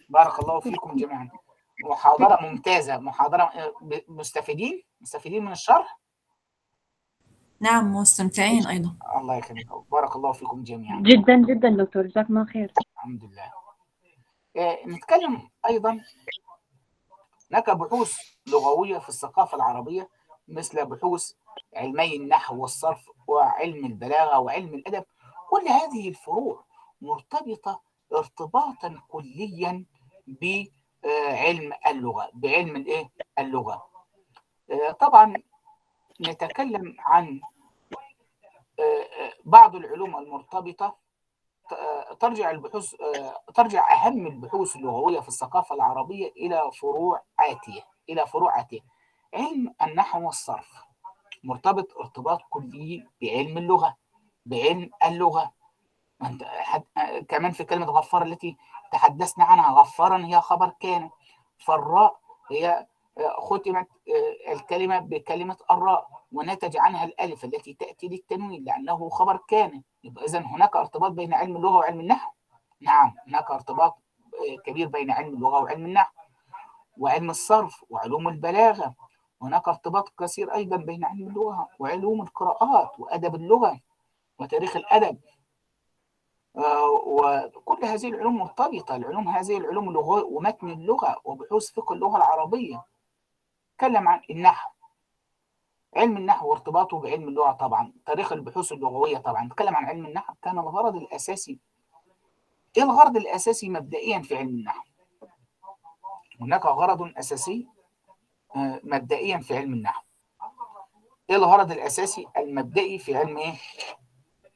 بارك 0.09 0.39
الله 0.39 0.61
فيكم 0.61 0.97
جميعا. 0.97 1.31
محاضرة 1.85 2.43
ممتازة. 2.43 2.99
محاضرة 2.99 3.43
آه، 3.43 3.73
مستفيدين؟ 4.09 4.83
مستفيدين 5.01 5.45
من 5.45 5.53
الشرح؟ 5.53 5.99
نعم 7.61 7.95
مستمتعين 7.95 8.67
أيضا. 8.67 8.97
الله 9.17 9.37
يخليك. 9.37 9.69
بارك 9.91 10.17
الله 10.17 10.33
فيكم 10.33 10.63
جميعا. 10.63 11.01
جدا 11.03 11.37
جدا 11.37 11.69
دكتور. 11.85 12.07
جزاكم 12.07 12.37
الله 12.39 12.53
خير. 12.53 12.73
الحمد 12.97 13.25
لله. 13.25 13.62
نتكلم 14.87 15.51
أيضا 15.67 16.01
هناك 17.51 17.71
بحوث 17.71 18.17
لغوية 18.47 18.99
في 18.99 19.09
الثقافة 19.09 19.57
العربية 19.57 20.09
مثل 20.49 20.85
بحوث 20.87 21.33
علمي 21.75 22.17
النحو 22.17 22.63
والصرف 22.63 23.11
وعلم 23.27 23.85
البلاغة 23.87 24.39
وعلم 24.39 24.75
الأدب. 24.75 25.05
كل 25.51 25.69
هذه 25.69 26.09
الفروع 26.09 26.65
مرتبطة 27.01 27.81
ارتباطا 28.15 29.01
كليا 29.09 29.85
بعلم 30.27 31.73
اللغة 31.87 32.31
بعلم 32.35 32.77
الإيه؟ 32.77 33.11
اللغة. 33.39 33.87
آه، 34.71 34.93
طبعا 34.93 35.35
نتكلم 36.21 36.97
عن 36.99 37.41
آه، 38.79 38.83
آه، 38.83 39.33
بعض 39.45 39.77
العلوم 39.77 40.17
المرتبطة 40.17 40.97
ترجع 42.21 42.51
البحوث 42.51 42.95
آه، 43.01 43.53
ترجع 43.55 43.93
أهم 43.93 44.27
البحوث 44.27 44.77
اللغوية 44.77 45.21
في 45.21 45.29
الثقافة 45.29 45.75
العربية 45.75 46.29
إلى 46.29 46.71
فروع 46.81 47.23
آتية 47.41 47.83
إلى 48.09 48.27
فروع 48.27 48.61
آتية. 48.61 48.81
علم 49.35 49.75
النحو 49.83 50.27
والصرف. 50.27 50.85
مرتبط 51.45 51.97
ارتباط 52.01 52.41
كلي 52.51 53.07
بعلم 53.23 53.59
اللغة 53.59 53.97
بعلم 54.47 54.91
حد... 56.43 56.83
آه، 56.97 57.19
كمان 57.19 57.51
في 57.53 57.65
كلمة 57.65 57.87
غفار 57.87 58.23
التي 58.23 58.57
تحدثنا 58.93 59.45
عنها 59.45 59.81
غفارا 59.81 60.25
هي 60.27 60.41
خبر 60.41 60.73
كان. 60.81 61.11
فالراء 61.59 62.21
هي 62.51 62.87
ختمت 63.39 63.89
الكلمة 64.49 64.99
بكلمة 64.99 65.57
الراء. 65.71 66.22
ونتج 66.33 66.77
عنها 66.77 67.05
الألف 67.05 67.45
التي 67.45 67.75
تأتي 67.75 68.09
للتنوين 68.09 68.65
لأنه 68.65 69.09
خبر 69.09 69.37
كان 69.49 69.83
يبقى 70.05 70.25
إذا 70.25 70.39
هناك 70.39 70.77
ارتباط 70.77 71.11
بين 71.13 71.35
علم 71.35 71.57
اللغة 71.57 71.77
وعلم 71.77 72.01
النحو. 72.01 72.33
نعم 72.81 73.15
هناك 73.29 73.51
ارتباط 73.51 73.99
كبير 74.65 74.89
بين 74.89 75.11
علم 75.11 75.35
اللغة 75.35 75.63
وعلم 75.63 75.87
النحو. 75.87 76.13
وعلم 76.99 77.31
الصرف 77.31 77.85
وعلوم 77.91 78.29
البلاغة 78.29 78.95
هناك 79.43 79.69
ارتباط 79.69 80.09
كثير 80.19 80.55
أيضا 80.55 80.77
بين 80.77 81.05
علم 81.05 81.29
اللغة 81.29 81.69
وعلوم 81.79 82.23
القراءات 82.23 83.01
وأدب 83.01 83.35
اللغة 83.35 83.81
وتاريخ 84.39 84.77
الأدب. 84.77 85.19
وكل 87.07 87.85
هذه 87.85 88.09
العلوم 88.09 88.37
مرتبطة. 88.37 88.97
العلوم 88.97 89.29
هذه 89.29 89.57
العلوم 89.57 89.89
اللغة 89.89 90.25
ومتن 90.25 90.71
اللغة 90.71 91.21
وبحوث 91.25 91.71
فقه 91.73 91.93
اللغة 91.93 92.17
العربية. 92.17 92.85
تكلم 93.79 94.09
عن 94.09 94.21
النحو. 94.31 94.71
علم 95.97 96.17
النحو 96.17 96.51
وارتباطه 96.51 96.99
بعلم 96.99 97.29
اللغة 97.29 97.53
طبعا 97.53 97.93
تاريخ 98.07 98.33
البحوث 98.33 98.73
اللغوية 98.73 99.19
طبعا. 99.19 99.45
نتكلم 99.45 99.77
عن 99.77 99.85
علم 99.85 100.07
النحو. 100.07 100.35
كان 100.43 100.59
الغرض 100.59 100.97
الأساسي 100.97 101.59
إيه 102.77 102.83
الغرض 102.83 103.17
الأساسي 103.17 103.69
مبدئيا 103.69 104.19
في 104.19 104.37
علم 104.37 104.49
النحو؟ 104.49 104.81
هناك 106.41 106.67
غرض 106.67 107.13
أساسي 107.17 107.67
مبدئيا 108.85 109.39
في 109.39 109.57
علم 109.57 109.73
النحو. 109.73 110.03
إيه 111.31 111.37
الغرض 111.37 111.73
الأساسي 111.73 112.27
المبدئي 112.37 112.99
في 112.99 113.17
علم 113.17 113.37
إيه؟ 113.37 113.55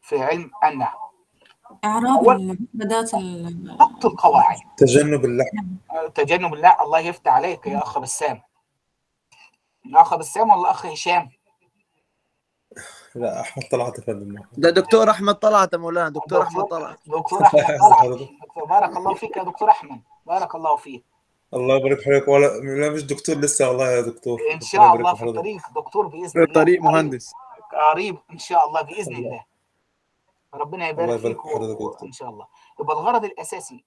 في 0.00 0.22
علم 0.22 0.50
النحو. 0.64 0.98
إعراب 1.84 2.28
المفردات 2.28 3.14
ضبط 3.14 4.06
القواعد. 4.06 4.58
تجنب 4.76 5.24
اللحن 5.24 5.76
تجنب 6.14 6.54
اللحن 6.54 6.82
الله 6.82 6.98
يفتح 6.98 7.32
عليك 7.32 7.66
يا 7.66 7.78
أخ 7.78 7.98
بسام. 7.98 8.42
أخ 9.94 10.14
بسام 10.14 10.50
ولا 10.50 10.70
أخ 10.70 10.86
هشام؟ 10.86 11.30
لا 13.14 13.40
أحمد 13.40 13.64
طلعت 13.70 14.00
فندم. 14.00 14.42
ده 14.52 14.70
دكتور 14.70 15.10
أحمد 15.10 15.34
طلعت 15.34 15.72
يا 15.72 15.78
مولانا 15.78 16.08
دكتور 16.08 16.42
أحمد 16.42 16.64
طلعت. 16.64 16.98
دكتور 17.06 17.42
أحمد 17.46 17.78
طلعت. 17.80 18.28
بارك 18.68 18.96
الله 18.96 19.14
فيك 19.14 19.36
يا 19.36 19.42
دكتور 19.42 19.70
أحمد. 19.70 20.00
بارك 20.26 20.54
الله 20.54 20.76
فيك. 20.76 21.04
الله 21.54 21.76
يبارك 21.76 21.98
فيك. 21.98 22.28
ولا 22.28 22.46
لا 22.46 22.90
مش 22.90 23.02
دكتور 23.04 23.36
لسه 23.36 23.68
والله 23.68 23.90
يا 23.90 24.00
دكتور. 24.00 24.40
إن 24.52 24.60
شاء 24.60 24.94
الله 24.94 25.14
في 25.14 25.24
الطريق 25.24 25.62
دكتور 25.74 26.06
بإذن 26.06 26.30
الله. 26.36 26.44
الطريق 26.44 26.82
مهندس. 26.82 27.32
قريب 27.92 28.18
إن 28.30 28.38
شاء 28.38 28.68
الله 28.68 28.82
بإذن 28.82 29.16
الله 29.16 29.44
ربنا 30.54 30.88
يبارك 30.88 31.20
فيك 31.20 31.38
إن 32.02 32.12
شاء 32.12 32.30
الله. 32.30 32.46
يبقى 32.80 32.96
الغرض 32.96 33.24
الأساسي 33.24 33.84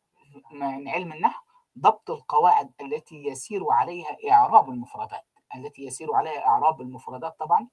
من 0.51 0.87
علم 0.87 1.13
النحو 1.13 1.41
ضبط 1.79 2.11
القواعد 2.11 2.71
التي 2.81 3.15
يسير 3.15 3.71
عليها 3.71 4.17
إعراب 4.31 4.69
المفردات. 4.69 5.28
التي 5.55 5.83
يسير 5.85 6.15
عليها 6.15 6.47
إعراب 6.47 6.81
المفردات 6.81 7.39
طبعا 7.39 7.67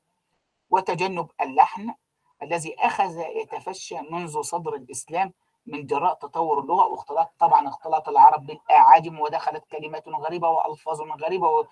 وتجنب 0.70 1.30
اللحن 1.40 1.94
الذي 2.42 2.76
أخذ 2.78 3.18
يتفشى 3.18 4.00
منذ 4.10 4.42
صدر 4.42 4.74
الإسلام 4.74 5.32
من 5.66 5.86
جراء 5.86 6.14
تطور 6.14 6.60
اللغة 6.60 6.86
واختلاط 6.86 7.32
طبعا 7.38 7.68
اختلاط 7.68 8.08
العرب 8.08 8.46
بالأعاجم 8.46 9.20
ودخلت 9.20 9.64
كلمات 9.64 10.08
غريبة 10.08 10.48
وألفاظ 10.48 11.00
غريبة 11.00 11.66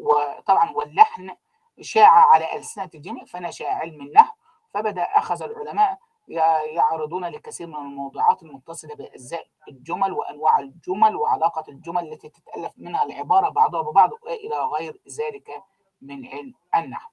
وطبعا 0.00 0.70
واللحن 0.70 1.36
شاع 1.80 2.10
على 2.10 2.56
ألسنة 2.56 2.90
الجميع 2.94 3.24
فنشأ 3.24 3.68
علم 3.68 4.00
النحو 4.00 4.34
فبدأ 4.74 5.02
أخذ 5.02 5.42
العلماء 5.42 5.98
يعرضون 6.28 7.24
لكثير 7.24 7.66
من 7.66 7.76
الموضوعات 7.76 8.42
المتصلة 8.42 8.94
بأجزاء 8.94 9.46
الجمل 9.68 10.12
وأنواع 10.12 10.58
الجمل 10.58 11.16
وعلاقة 11.16 11.64
الجمل 11.68 12.12
التي 12.12 12.28
تتألف 12.28 12.72
منها 12.76 13.02
العبارة 13.04 13.48
بعضها 13.48 13.82
ببعض 13.82 14.10
إلى 14.26 14.56
غير 14.78 15.00
ذلك 15.18 15.62
من 16.02 16.26
علم 16.26 16.54
النحو. 16.76 17.10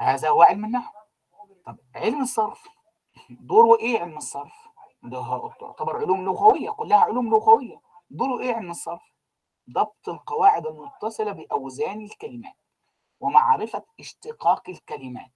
هذا 0.00 0.28
هو 0.28 0.42
علم 0.42 0.64
النحو. 0.64 0.92
طب 1.66 1.76
علم 1.94 2.22
الصرف 2.22 2.68
دوره 3.30 3.78
إيه 3.78 4.00
علم 4.00 4.16
الصرف؟ 4.16 4.68
ده 5.02 5.52
تعتبر 5.60 5.96
علوم 5.96 6.24
لغوية 6.24 6.70
كلها 6.70 6.98
علوم 6.98 7.30
لغوية. 7.30 7.80
دوره 8.10 8.40
إيه 8.42 8.54
علم 8.54 8.70
الصرف؟ 8.70 9.02
ضبط 9.70 10.08
القواعد 10.08 10.66
المتصلة 10.66 11.32
بأوزان 11.32 12.00
الكلمات 12.00 12.56
ومعرفة 13.20 13.82
اشتقاق 14.00 14.68
الكلمات 14.68 15.30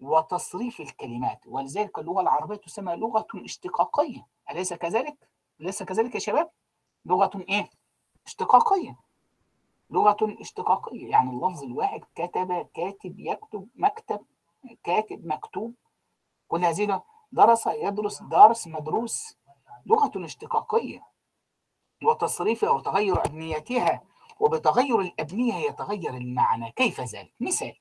وتصريف 0.00 0.80
الكلمات 0.80 1.40
ولذلك 1.46 1.98
اللغة 1.98 2.20
العربية 2.20 2.56
تسمى 2.56 2.96
لغة 2.96 3.26
اشتقاقية 3.34 4.26
أليس 4.50 4.74
كذلك؟ 4.74 5.28
أليس 5.60 5.82
كذلك 5.82 6.14
يا 6.14 6.20
شباب؟ 6.20 6.50
لغة 7.04 7.30
إيه؟ 7.48 7.70
اشتقاقية 8.26 8.96
لغة 9.90 10.16
اشتقاقية 10.40 11.10
يعني 11.10 11.30
اللفظ 11.30 11.62
الواحد 11.62 12.04
كتب 12.14 12.68
كاتب 12.74 13.20
يكتب 13.20 13.68
مكتب 13.74 14.20
كاتب 14.84 15.26
مكتوب 15.26 15.74
كل 16.48 16.64
هذه 16.64 17.02
درس 17.32 17.66
يدرس 17.66 18.22
دارس 18.22 18.66
مدروس 18.66 19.36
لغة 19.86 20.24
اشتقاقية 20.24 21.06
وتصريفها 22.04 22.70
وتغير 22.70 23.26
أبنيتها 23.26 24.02
وبتغير 24.40 25.00
الأبنية 25.00 25.54
يتغير 25.54 26.14
المعنى 26.14 26.72
كيف 26.72 27.00
ذلك؟ 27.00 27.32
مثال 27.40 27.76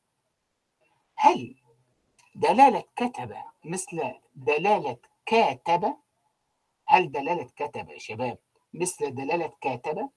هل 1.16 1.56
دلالة 2.38 2.84
كتب 2.96 3.34
مثل 3.66 4.02
دلالة 4.36 4.98
كاتب. 5.26 5.94
هل 6.88 7.12
دلالة 7.12 7.48
كتب 7.56 7.90
يا 7.90 8.00
شباب؟ 8.00 8.38
مثل 8.74 9.16
دلالة 9.16 9.52
كاتب. 9.62 10.10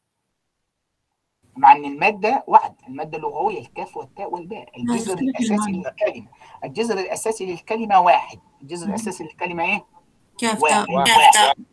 مع 1.56 1.72
إن 1.72 1.84
المادة 1.84 2.44
واحد 2.46 2.74
المادة 2.88 3.18
اللغوية 3.18 3.60
الكاف 3.60 3.96
والتاء 3.96 4.34
والباء. 4.34 4.78
الجذر 4.78 5.18
الأساسي 5.18 5.72
للكلمة. 5.72 6.28
الجذر 6.64 6.98
الأساسي 6.98 7.46
للكلمة 7.46 8.00
واحد. 8.00 8.40
الجذر 8.62 8.88
الأساسي 8.88 9.24
للكلمة 9.24 9.64
إيه؟ 9.64 9.86
كاف 10.38 10.62
واحد. 10.62 10.86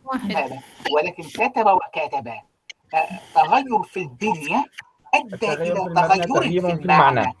واحد. 0.04 0.60
ولكن 0.92 1.22
كتب 1.22 1.66
وكاتب. 1.66 2.32
تغير 3.34 3.82
في 3.82 4.00
البنية 4.00 4.64
أدى 5.14 5.52
إلى 5.52 5.92
تغير 6.24 6.76
في 6.76 6.82
المعنى. 6.82 7.32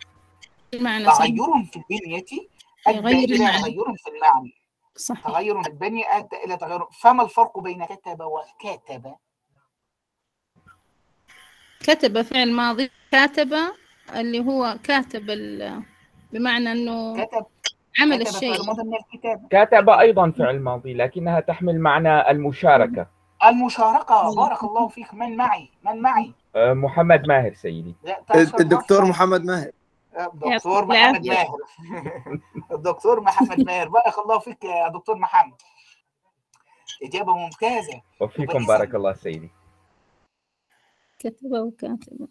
تغير 1.04 1.64
في 1.64 1.76
البنية 1.76 2.24
يغير 2.90 3.18
إلى 3.18 3.34
المعنى. 3.36 3.62
تغير 3.62 3.94
في 3.96 4.10
المعنى. 4.10 4.52
صحيح 4.96 5.24
تغير 5.26 5.62
في 5.62 5.68
البنية 5.68 6.04
أدى 6.16 6.36
إلى 6.44 6.56
تغير 6.56 6.80
فما 7.02 7.22
الفرق 7.22 7.58
بين 7.58 7.84
كتب 7.84 8.20
وكاتب؟ 8.20 9.14
كتب 11.80 12.22
فعل 12.22 12.52
ماضي. 12.52 12.90
كاتب 13.12 13.54
اللي 14.16 14.40
هو 14.40 14.78
كاتب 14.84 15.30
ال- 15.30 15.82
بمعنى 16.32 16.72
إنه 16.72 17.24
كتب 17.24 17.46
عمل 18.00 18.24
كتب 18.24 18.34
الشيء. 18.34 18.56
كاتب 19.50 19.90
أيضا 19.90 20.30
فعل 20.30 20.60
ماضي 20.60 20.94
لكنها 20.94 21.40
تحمل 21.40 21.80
معنى 21.80 22.30
المشاركة. 22.30 23.06
المشاركة. 23.44 24.34
بارك 24.34 24.64
الله 24.64 24.88
فيك. 24.88 25.14
من 25.14 25.36
معي؟ 25.36 25.70
من 25.84 26.02
معي؟ 26.02 26.32
أه، 26.56 26.72
محمد 26.72 27.26
ماهر 27.28 27.54
سيدي. 27.54 27.94
الدكتور. 28.60 29.04
محمد 29.04 29.44
ماهر. 29.44 29.70
الدكتور 30.16 30.84
محمد. 30.84 31.26
ماهر. 31.26 31.58
الدكتور 32.72 33.20
محمد 33.20 33.60
ماهر. 33.60 33.88
بارك 33.88 34.18
الله 34.18 34.38
فيك 34.38 34.64
يا 34.64 34.88
دكتور 34.88 35.16
محمد. 35.18 35.56
إجابة 37.02 37.36
ممتازة. 37.36 38.02
وفيكم 38.20 38.66
بارك 38.66 38.94
الله 38.94 39.12
سيدي 39.12 39.50
كتب 41.18 41.52
وكاتب. 41.52 42.28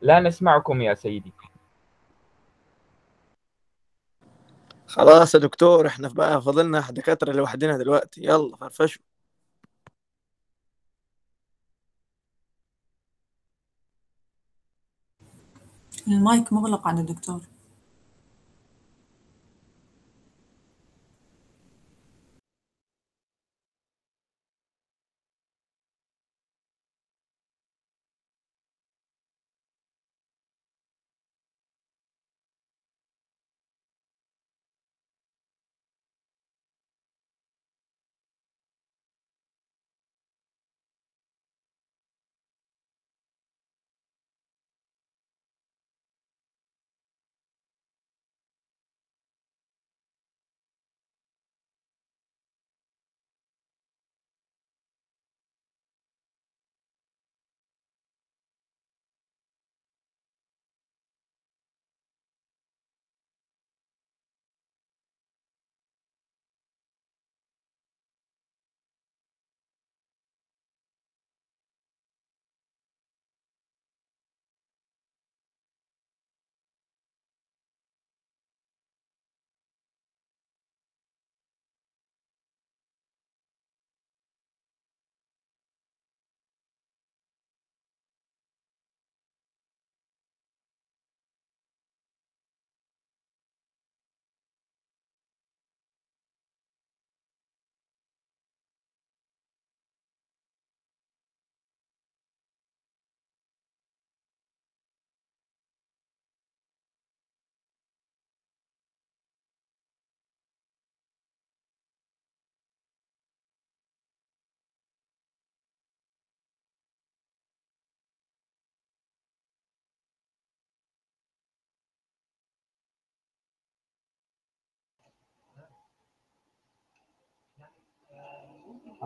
لا 0.00 0.20
نسمعكم 0.20 0.82
يا 0.82 0.94
سيدي. 0.94 1.32
خلاص 4.96 5.34
يا 5.34 5.40
دكتور 5.40 5.86
إحنا 5.86 6.08
بقى 6.08 6.42
فضلنا 6.42 6.90
دكاترة 6.90 7.32
لوحدنا 7.32 7.78
دلوقتي. 7.78 8.20
يلا 8.24 8.56
فرفشوا. 8.56 9.02
المايك 16.08 16.52
مغلق 16.52 16.88
على 16.88 17.00
الدكتور. 17.00 17.40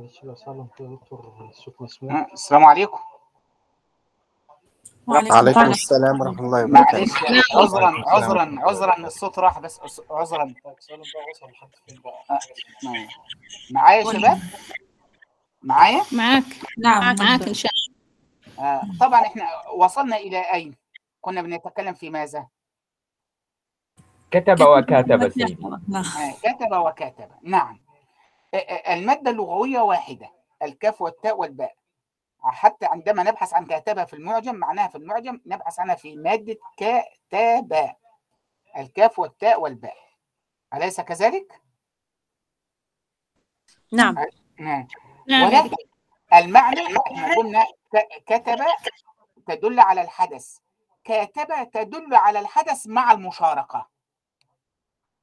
معلش 0.00 0.24
لو 0.24 0.34
سألهم 0.34 0.68
كده 0.78 0.88
يا 0.88 0.94
دكتور 0.96 1.48
الصوت 1.50 1.82
مسموع 1.82 2.26
السلام 2.32 2.64
عليكم. 2.64 2.98
وعليكم 5.06 5.34
عليكم 5.34 5.60
السلام. 5.60 5.70
السلام 5.70 6.20
ورحمة 6.20 6.40
الله 6.40 6.64
وبركاته. 6.64 7.12
عذرا 7.54 8.04
عذرا 8.06 8.56
عذرا 8.60 9.06
الصوت 9.06 9.38
راح 9.38 9.58
بس 9.58 9.80
عذرا. 10.10 10.54
بقى 10.64 10.76
آه، 12.30 12.38
معايا. 13.72 14.04
يا 14.04 14.12
شباب؟ 14.12 14.38
معايا؟ 15.62 16.02
معاك. 16.12 16.44
نعم 16.78 17.16
معاك 17.18 17.42
إن 17.42 17.54
شاء 17.54 17.72
الله. 17.72 18.68
آه، 18.68 18.82
طبعا 19.00 19.20
إحنا 19.20 19.44
وصلنا 19.74 20.16
إلى 20.16 20.52
أين؟ 20.54 20.76
كنا 21.20 21.42
بنتكلم 21.42 21.94
في 21.94 22.10
ماذا؟ 22.10 22.46
كتب 24.30 24.60
وكاتب 24.60 25.28
سيدي. 25.28 25.54
كتب 26.42 26.72
وكاتب. 26.72 27.28
نعم. 27.42 27.80
المادة 28.88 29.30
اللغوية 29.30 29.80
واحدة 29.80 30.32
الكاف 30.62 31.02
والتاء 31.02 31.36
والباء. 31.38 31.76
حتى 32.42 32.86
عندما 32.86 33.22
نبحث 33.22 33.54
عن 33.54 33.66
كاتبة 33.66 34.04
في 34.04 34.14
المعجم 34.14 34.54
معناها 34.54 34.88
في 34.88 34.98
المعجم 34.98 35.40
نبحث 35.46 35.80
عنها 35.80 35.94
في 35.94 36.16
مادة 36.16 36.56
كتابة 36.76 37.94
الكاف 38.76 39.18
والتاء 39.18 39.60
والباء. 39.60 39.96
أليس 40.74 41.00
كذلك؟ 41.00 41.62
نعم. 43.92 44.14
نعم. 44.58 44.88
نعم. 45.28 45.42
ولكن 45.42 45.76
المعنى 46.34 46.80
إحنا 46.96 47.34
قلنا 47.36 47.66
كتب 48.26 48.64
تدل 49.46 49.80
على 49.80 50.02
الحدث. 50.02 50.56
كاتب 51.04 51.70
تدل 51.70 52.14
على 52.14 52.38
الحدث 52.38 52.86
مع 52.86 53.12
المشاركة. 53.12 53.88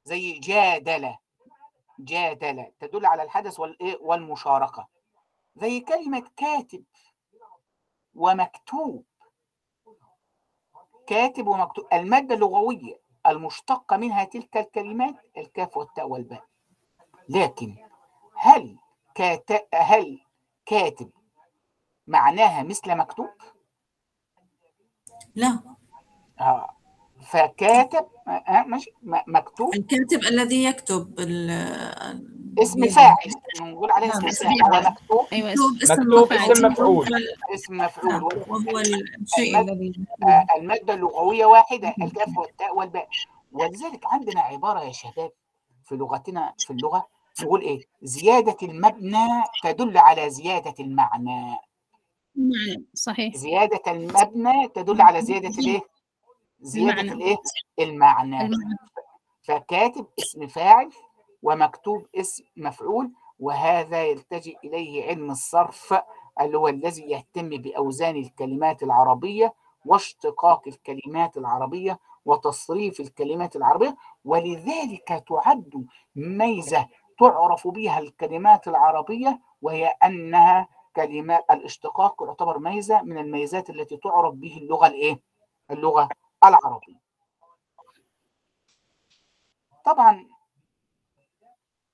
زي 0.04 0.38
جادل. 0.38 1.14
جادل 1.98 2.72
تدل 2.80 3.06
على 3.06 3.22
الحدث 3.22 3.60
والإيه؟ 3.60 3.98
والمشاركة 4.00 4.88
زي 5.56 5.80
كلمة 5.80 6.30
كاتب 6.36 6.84
ومكتوب 8.14 9.04
كاتب 11.06 11.46
ومكتوب 11.46 11.86
المادة 11.92 12.34
اللغوية 12.34 13.00
المشتقة 13.26 13.96
منها 13.96 14.24
تلك 14.24 14.56
الكلمات 14.56 15.14
الكاف 15.36 15.76
والتاء 15.76 16.08
والباء 16.08 16.44
لكن 17.28 17.76
هل 18.34 18.78
كات... 19.14 19.74
هل 19.74 20.20
كاتب 20.66 21.10
معناها 22.06 22.62
مثل 22.62 22.96
مكتوب؟ 22.96 23.30
لا 25.34 25.76
آه. 26.40 26.77
فكاتب 27.30 28.06
آه 28.28 28.64
ماشي 28.66 28.90
م- 29.02 29.16
مكتوب. 29.26 29.74
الكاتب 29.74 30.20
الذي 30.24 30.64
يكتب 30.64 31.14
ال- 31.20 32.38
اسم 32.62 32.88
فاعل 32.88 33.14
نقول 33.60 33.90
عليه 33.90 34.06
نعم، 34.06 34.26
اسم 34.26 34.48
فاعل 34.48 34.84
مكتوب. 34.84 35.26
اسم 35.32 36.02
مكتوب 36.02 36.32
اسم 36.32 36.66
مفعول. 36.66 37.06
اسم 37.54 37.76
مفعول. 37.76 38.12
نعم 38.12 38.22
وهو 38.24 38.78
الشيء 38.78 39.60
الذي 39.60 39.92
آه 40.22 40.46
المادة 40.56 40.94
اللغوية 40.94 41.44
واحدة 41.46 41.94
الكاف 42.02 42.38
والتاء 42.38 42.76
والباء. 42.78 43.08
ولذلك 43.52 44.00
عندنا 44.06 44.40
عبارة 44.40 44.80
يا 44.84 44.92
شباب 44.92 45.30
في 45.84 45.94
لغتنا 45.96 46.54
في 46.58 46.70
اللغة 46.72 47.06
نقول 47.42 47.60
إيه؟ 47.62 47.80
زيادة 48.02 48.56
المبنى 48.62 49.26
تدل 49.62 49.98
على 49.98 50.30
زيادة 50.30 50.74
المعنى. 50.80 51.56
معنى 52.36 52.84
صحيح. 52.94 53.36
زيادة 53.36 53.80
المبنى 53.92 54.68
تدل 54.74 55.00
على 55.00 55.22
زيادة 55.22 55.48
الإيه؟ 55.48 55.80
زيادة 56.60 57.00
المعنى. 57.00 57.12
الايه 57.12 57.36
المعنى 57.78 58.40
المعنى 58.40 58.76
فكاتب 59.42 60.06
اسم 60.18 60.46
فاعل 60.46 60.90
ومكتوب 61.42 62.06
اسم 62.14 62.44
مفعول 62.56 63.12
وهذا 63.40 64.04
يلتجئ 64.04 64.56
إليه 64.64 65.08
علم 65.08 65.30
الصرف 65.30 65.94
اللي 66.40 66.58
هو 66.58 66.68
الذي 66.68 67.02
يهتم 67.02 67.48
بأوزان 67.48 68.16
الكلمات 68.16 68.82
العربية 68.82 69.54
واشتقاق 69.86 70.62
الكلمات 70.68 71.36
العربية 71.36 71.98
وتصريف 72.24 73.00
الكلمات 73.00 73.56
العربية 73.56 73.96
ولذلك 74.24 75.24
تعد 75.28 75.86
ميزة 76.16 76.86
تعرف 77.18 77.68
بها 77.68 77.98
الكلمات 77.98 78.68
العربية 78.68 79.40
وهي 79.62 79.86
أنها 79.86 80.68
كلمات 80.96 81.44
الاشتقاق 81.50 82.22
يعتبر 82.22 82.58
ميزة 82.58 83.02
من 83.02 83.18
الميزات 83.18 83.70
التي 83.70 83.96
تعرف 83.96 84.34
به 84.34 84.56
اللغة 84.56 84.86
الإيه؟ 84.86 85.20
اللغة 85.70 86.08
العربية 86.44 87.00
طبعا 89.84 90.26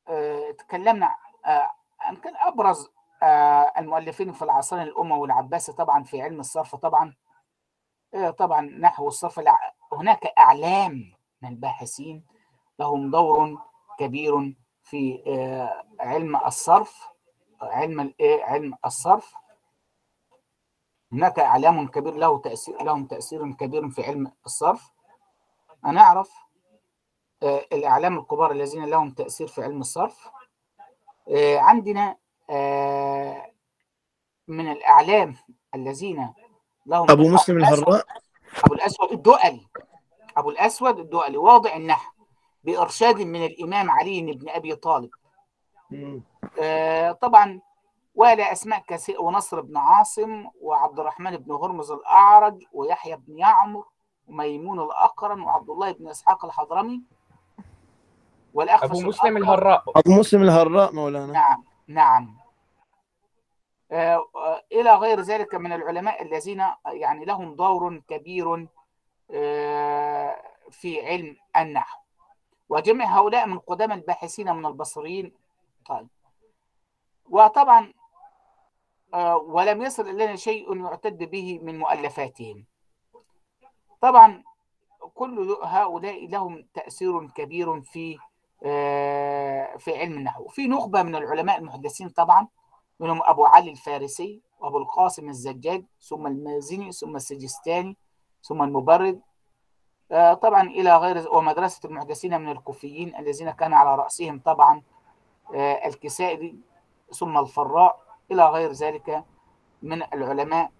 آه، 0.08 0.50
تكلمنا 0.50 1.14
آه، 1.46 1.70
يمكن 2.10 2.36
أبرز 2.36 2.88
آه، 3.22 3.72
المؤلفين 3.78 4.32
في 4.32 4.42
العصرين 4.42 4.82
الاموي 4.82 5.18
والعباسي 5.18 5.72
طبعا 5.72 6.02
في 6.04 6.22
علم 6.22 6.40
الصرف 6.40 6.74
طبعا 6.76 7.14
آه، 8.14 8.30
طبعا 8.30 8.60
نحو 8.60 9.08
الصرف 9.08 9.40
هناك 9.92 10.26
إعلام 10.38 11.12
من 11.42 11.48
الباحثين 11.48 12.26
لهم 12.78 13.10
دور 13.10 13.58
كبير 13.98 14.56
في 14.82 15.22
آه، 15.26 15.84
علم 16.00 16.36
الصرف 16.36 17.08
علم 17.62 18.14
علم 18.20 18.74
الصرف. 18.86 19.34
هناك 21.14 21.38
إعلام 21.38 21.88
كبير 21.88 22.14
له 22.14 22.38
تأثير 22.38 22.82
لهم 22.82 23.06
تأثير 23.06 23.52
كبير 23.52 23.88
في 23.88 24.02
علم 24.02 24.32
الصرف. 24.46 24.90
هنعرف 25.84 26.30
آه، 27.42 27.66
الأعلام 27.72 28.18
الكبار 28.18 28.52
الذين 28.52 28.84
لهم 28.84 29.10
تأثير 29.10 29.46
في 29.46 29.62
علم 29.62 29.80
الصرف. 29.80 30.28
آه، 31.28 31.58
عندنا 31.58 32.16
آه، 32.50 33.50
من 34.48 34.72
الأعلام 34.72 35.36
الذين 35.74 36.32
لهم 36.86 37.10
أبو 37.10 37.28
مسلم 37.28 37.58
الهراء. 37.58 38.06
أبو 38.64 38.74
الأسود 38.74 39.12
الدؤلي. 39.12 39.66
أبو 40.36 40.50
الأسود 40.50 40.98
الدؤلي 40.98 41.36
واضع 41.36 41.76
النحو 41.76 42.12
بإرشاد 42.64 43.20
من 43.20 43.44
الإمام 43.44 43.90
علي 43.90 44.32
بن 44.32 44.48
أبي 44.48 44.74
طالب. 44.76 45.10
طبعا 47.20 47.60
ولا 48.14 48.52
أسماء 48.52 48.82
كثير 48.86 49.22
ونصر 49.22 49.60
بن 49.60 49.76
عاصم 49.76 50.46
وعبد 50.60 51.00
الرحمن 51.00 51.36
بن 51.36 51.52
هرمز 51.52 51.90
الأعرج 51.90 52.64
ويحيى 52.72 53.16
بن 53.16 53.38
يعمر 53.38 53.84
وميمون 54.28 54.80
الأقرن 54.80 55.40
وعبد 55.40 55.70
الله 55.70 55.92
بن 55.92 56.08
إسحاق 56.08 56.44
الحضرمي 56.44 57.02
والأخفش 58.54 58.90
أبو 58.90 59.08
مسلم. 59.08 59.36
الهراء. 59.36 59.84
أبو 59.96 60.12
مسلم 60.12 60.42
الهراء 60.42 60.94
مولانا. 60.94 61.32
نعم 61.32 61.64
نعم. 61.88 62.36
آه، 63.90 64.26
آه، 64.36 64.62
إلى 64.72 64.94
غير 64.94 65.20
ذلك 65.20 65.54
من 65.54 65.72
العلماء 65.72 66.22
الذين 66.22 66.64
يعني 66.86 67.24
لهم 67.24 67.54
دور 67.54 68.02
كبير 68.08 68.68
آه، 69.30 70.42
في 70.70 71.06
علم 71.06 71.36
النحو. 71.56 72.00
وجميع 72.68 73.18
هؤلاء 73.18 73.46
من 73.46 73.58
قدام 73.58 73.92
الباحثين 73.92 74.52
من 74.56 74.66
البصريين. 74.66 75.32
طيب. 75.86 76.08
وطبعا 77.30 77.92
ولم 79.46 79.82
يصل 79.82 80.08
إلينا 80.08 80.36
شيء 80.36 80.76
يعتد 80.76 81.30
به 81.30 81.58
من 81.62 81.78
مؤلفاتهم. 81.78 82.64
طبعا 84.00 84.42
كل 85.14 85.56
هؤلاء 85.62 86.26
لهم 86.28 86.66
تأثير 86.74 87.28
كبير 87.28 87.80
في 87.80 88.18
آه، 88.66 89.76
في 89.76 89.98
علم 89.98 90.12
النحو. 90.18 90.48
في 90.48 90.66
نخبة 90.66 91.02
من 91.02 91.14
العلماء 91.16 91.58
المحدثين 91.58 92.08
طبعا 92.08 92.48
منهم 93.00 93.22
أبو 93.22 93.44
علي 93.44 93.70
الفارسي 93.70 94.42
وأبو 94.60 94.78
القاسم 94.78 95.28
الزجاج 95.28 95.84
ثم 96.00 96.26
المازني 96.26 96.92
ثم 96.92 97.16
السجستاني 97.16 97.96
ثم 98.42 98.62
المبرد. 98.62 99.20
آه، 100.12 100.34
طبعا 100.34 100.62
إلى 100.62 100.96
غير 100.96 101.28
ومدرسة 101.36 101.88
المحدثين 101.88 102.40
من 102.40 102.48
الكوفيين 102.48 103.16
الذين 103.16 103.50
كان 103.50 103.74
على 103.74 103.94
رأسهم 103.94 104.40
طبعا 104.44 104.82
آه، 105.54 105.86
الكسائي 105.86 106.58
ثم 107.12 107.38
الفراء 107.38 108.03
إلى 108.30 108.44
غير 108.48 108.72
ذلك 108.72 109.24
من 109.82 110.02
العلماء 110.02 110.70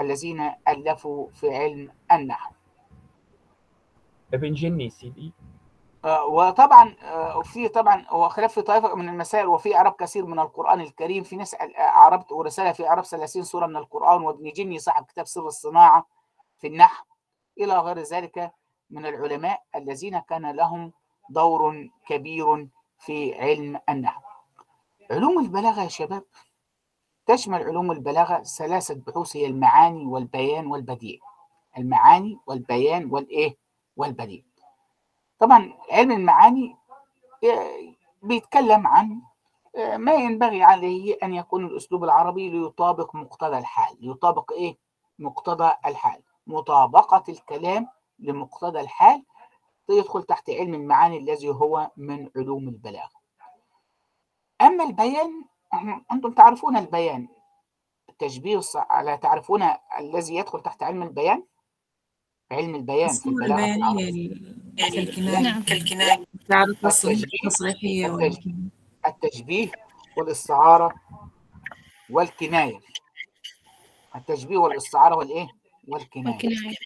الذين 0.00 0.52
ألفوا 0.68 1.28
في 1.34 1.56
علم 1.56 1.92
النحو. 2.12 2.52
ابن 4.34 4.54
جني 4.54 4.90
سيدي. 4.90 5.32
آه، 6.04 6.24
وطبعا 6.26 6.94
آه، 7.02 7.42
في 7.42 7.68
طبعا 7.68 8.06
هو 8.08 8.28
خلاف 8.28 8.52
في 8.52 8.62
طائفة 8.62 8.94
من 8.94 9.08
المسائل 9.08 9.46
وفي 9.46 9.76
اعراب 9.76 9.92
كثير 9.92 10.26
من 10.26 10.38
القرآن 10.38 10.80
الكريم. 10.80 11.22
في 11.24 11.36
ناس 11.36 11.56
اعربت 11.78 12.32
ورسالة 12.32 12.72
في 12.72 12.88
اعراب 12.88 13.04
30 13.04 13.42
سورة 13.42 13.66
من 13.66 13.76
القرآن 13.76 14.22
وابن 14.22 14.52
جني 14.52 14.78
صاحب 14.78 15.04
كتاب 15.04 15.26
سر 15.26 15.46
الصناعة 15.46 16.06
في 16.58 16.66
النحو. 16.66 17.04
إلى 17.60 17.78
غير 17.78 17.98
ذلك 17.98 18.52
من 18.90 19.06
العلماء 19.06 19.62
الذين 19.74 20.18
كان 20.18 20.50
لهم 20.50 20.92
دور 21.30 21.88
كبير 22.06 22.68
في 22.98 23.40
علم 23.40 23.80
النحو. 23.88 24.22
علوم 25.10 25.38
البلاغة 25.38 25.82
يا 25.82 25.88
شباب 25.88 26.24
تشمل 27.28 27.62
علوم 27.62 27.90
البلاغة 27.92 28.42
ثلاثة 28.42 28.94
بحوث 28.94 29.36
هي 29.36 29.46
المعاني 29.46 30.06
والبيان 30.06 30.66
والبديع. 30.66 31.18
المعاني 31.78 32.38
والبيان 32.46 33.10
والإيه؟ 33.10 33.56
والبديع. 33.96 34.42
طبعا 35.38 35.74
علم 35.92 36.10
المعاني 36.12 36.76
بيتكلم 38.22 38.86
عن 38.86 39.20
ما 39.96 40.14
ينبغي 40.14 40.62
عليه 40.62 41.18
أن 41.22 41.34
يكون 41.34 41.66
الأسلوب 41.66 42.04
العربي 42.04 42.50
ليطابق 42.50 43.14
مقتضى 43.14 43.58
الحال 43.58 43.96
ليطابق 44.00 44.52
إيه؟ 44.52 44.78
مقتضى 45.18 45.72
الحال 45.86 46.22
مطابقة 46.46 47.24
الكلام 47.28 47.88
لمقتضى 48.18 48.80
الحال 48.80 49.24
يدخل 49.90 50.22
تحت 50.22 50.50
علم 50.50 50.74
المعاني 50.74 51.18
الذي 51.18 51.48
هو 51.48 51.90
من 51.96 52.30
علوم 52.36 52.68
البلاغة 52.68 53.18
أما 54.60 54.84
البيان 54.84 55.44
أنتم 56.12 56.32
تعرفون 56.32 56.76
البيان. 56.76 57.28
التشبيه 58.08 58.60
لا 59.04 59.16
تعرفون 59.16 59.62
الذي 59.98 60.34
يدخل 60.34 60.62
تحت 60.62 60.82
علم 60.82 61.02
البيان؟ 61.02 61.44
علم 62.50 62.74
البيان 62.74 63.08
في 63.08 63.14
الصورة 63.14 63.44
البلاغة 63.44 63.90
البيانية 63.90 64.28
كالكناية 64.76 65.38
نعم 65.40 65.62
كالكناية 65.62 66.24
تعرف 66.48 66.86
التشبيه 66.86 67.24
التصريحية 67.44 68.06
التشبيه, 68.06 68.10
والكناية 68.10 68.70
التشبيه 69.06 69.72
والاستعارة 70.16 70.94
والكناية. 72.10 72.80
التشبيه 74.16 74.56
والاستعارة 74.56 75.16
والإيه؟ 75.16 75.48
والكناية. 75.88 76.34
والكناية. 76.34 76.76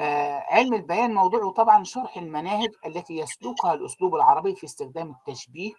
آه 0.00 0.38
علم 0.38 0.74
البيان 0.74 1.14
موضوعه 1.14 1.50
طبعا 1.50 1.84
شرح 1.84 2.16
المناهج 2.16 2.68
التي 2.86 3.16
يسلكها 3.16 3.74
الأسلوب 3.74 4.14
العربي 4.14 4.54
في 4.54 4.64
استخدام 4.64 5.10
التشبيه 5.10 5.72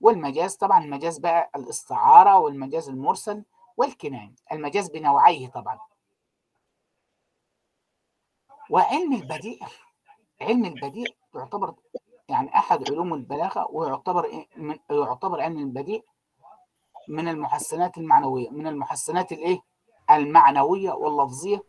والمجاز 0.00 0.56
طبعا 0.56 0.84
المجاز 0.84 1.18
بقى 1.18 1.50
الاستعارة 1.56 2.38
والمجاز 2.38 2.88
المرسل 2.88 3.44
والكناية 3.76 4.34
المجاز 4.52 4.90
بنوعيه 4.90 5.48
طبعا 5.48 5.78
وعلم 8.70 9.12
البديع 9.12 9.58
علم 10.40 10.64
البديع 10.64 11.06
يعتبر 11.34 11.74
يعني 12.28 12.54
أحد 12.58 12.90
علوم 12.90 13.14
البلاغة 13.14 13.66
ويعتبر 13.70 14.46
يعتبر 14.90 15.40
علم 15.40 15.58
البديع 15.58 16.00
من 17.08 17.28
المحسنات 17.28 17.98
المعنوية 17.98 18.50
من 18.50 18.66
المحسنات 18.66 19.32
الإيه؟ 19.32 19.60
المعنوية 20.10 20.90
واللفظية 20.92 21.62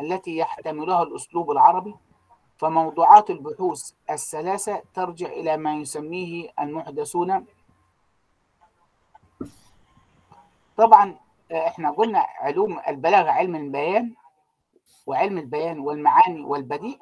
التي 0.00 0.36
يحتملها 0.36 1.02
الأسلوب 1.02 1.50
العربي 1.50 1.94
فموضوعات 2.60 3.30
البحوث 3.30 3.92
الثلاثة 4.10 4.82
ترجع 4.94 5.26
إلى 5.26 5.56
ما 5.56 5.74
يسميه 5.76 6.50
المحدثون. 6.60 7.46
طبعا 10.76 11.18
إحنا 11.52 11.90
قلنا 11.90 12.18
علوم 12.18 12.80
البلاغة 12.88 13.30
علم 13.30 13.56
البيان 13.56 14.14
وعلم 15.06 15.38
البيان 15.38 15.78
والمعاني 15.78 16.40
والبديع. 16.40 16.98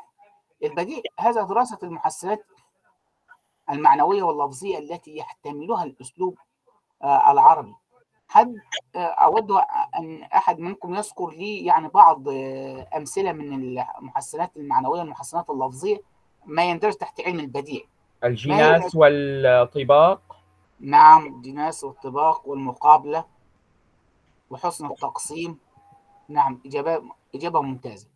البديع 0.62 1.02
هذا 1.20 1.43
دراسة 1.43 1.78
المحسنات 1.82 2.47
المعنوية 3.70 4.22
واللفظية 4.22 4.78
التي 4.78 5.16
يحتملها 5.16 5.85
الأسلوب 5.85 6.39
آه، 7.02 7.32
العربي. 7.32 7.74
حد 8.28 8.56
آه، 8.96 8.98
أود 8.98 9.50
أن 9.98 10.22
أحد 10.22 10.59
منكم 10.59 10.94
يذكر 10.94 11.30
لي 11.30 11.64
يعني 11.64 11.88
بعض 11.88 12.28
آه، 12.28 12.88
أمثلة 12.96 13.32
من 13.32 13.78
المحسنات 13.98 14.56
المعنوية 14.56 15.00
والمحسنات 15.00 15.50
اللفظية 15.50 16.00
ما 16.44 16.64
يندرج 16.64 16.94
تحت 16.94 17.20
علم 17.20 17.40
البديع. 17.40 17.82
الجناس 18.24 18.94
والطباق؟ 18.94 20.36
نعم 20.80 21.26
الجناس 21.26 21.84
والطباق 21.84 22.48
والمقابلة 22.48 23.24
وحسن 24.50 24.86
التقسيم. 24.86 25.59
نعم 26.28 26.60
إجابة 26.66 27.02
إجابة 27.34 27.60
ممتازة. 27.60 28.09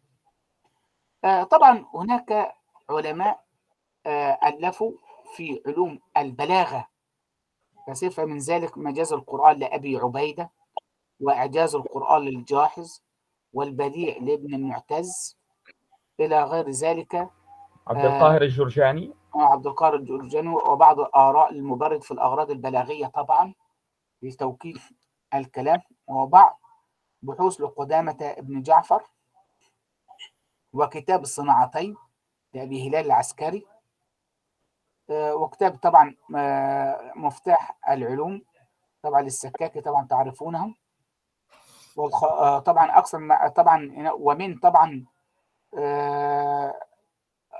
آه، 1.24 1.42
طبعا 1.42 1.84
هناك 1.94 2.54
علماء 2.90 3.44
ألفوا 4.44 4.92
في 5.36 5.62
علوم 5.66 6.00
البلاغة. 6.16 6.91
كثير 7.88 8.26
من 8.26 8.38
ذلك 8.38 8.78
مجاز 8.78 9.12
القرآن 9.12 9.58
لأبي 9.58 9.96
عبيدة 9.96 10.50
وإعجاز 11.20 11.74
القرآن 11.74 12.22
للجاحظ 12.22 13.00
والبديع 13.52 14.16
لابن 14.16 14.54
المعتز 14.54 15.38
إلى 16.20 16.44
غير 16.44 16.70
ذلك. 16.70 17.14
عبد 17.86 18.04
آه، 18.04 18.16
القاهر 18.16 18.42
الجرجاني. 18.42 19.12
عبد 19.34 19.66
القادر 19.66 19.96
الجرجاني 19.96 20.48
وبعض 20.48 21.00
الآراء 21.00 21.52
المبرد 21.52 22.02
في 22.02 22.10
الأغراض 22.10 22.50
البلاغية 22.50 23.06
طبعا 23.06 23.54
لتوكيد 24.22 24.78
الكلام. 25.34 25.80
وبعض 26.06 26.60
بحوث 27.22 27.60
لقدامة 27.60 28.18
ابن 28.20 28.62
جعفر 28.62 29.02
وكتاب 30.72 31.22
الصناعتين 31.22 31.96
لأبي 32.54 32.88
هلال 32.88 33.06
العسكري. 33.06 33.66
آه، 33.66 33.71
وكتاب 35.34 35.76
طبعا 35.76 36.16
آه، 36.36 37.12
مفتاح 37.16 37.78
العلوم 37.88 38.42
طبعا 39.02 39.22
للسكاكي 39.22 39.80
طبعا 39.80 40.06
تعرفونه. 40.06 40.74
آه، 41.98 42.58
طبعا 42.58 42.98
أكثر 42.98 43.18
ما 43.18 43.48
طبعا 43.48 44.10
ومن 44.18 44.58
طبعا 44.58 45.04
آه، 45.78 46.80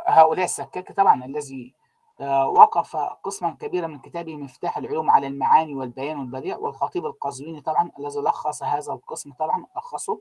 هؤلاء 0.07 0.45
السكاكي 0.45 0.93
طبعا 0.93 1.24
الذي 1.24 1.74
آه، 2.20 2.49
وقف 2.49 2.97
قسما 2.97 3.57
كبيرا 3.61 3.87
من 3.87 3.99
كتابه 3.99 4.37
مفتاح 4.37 4.79
العلوم 4.79 5.11
على 5.11 5.27
المعاني 5.27 5.74
والبيان 5.74 6.19
والبديع 6.19 6.57
والخطيب 6.57 7.07
القزويني 7.07 7.61
طبعا 7.61 7.91
الذي 7.99 8.20
لخص 8.20 8.62
هذا 8.62 8.93
القسم 8.93 9.33
طبعا 9.33 9.66
لخصه 9.77 10.20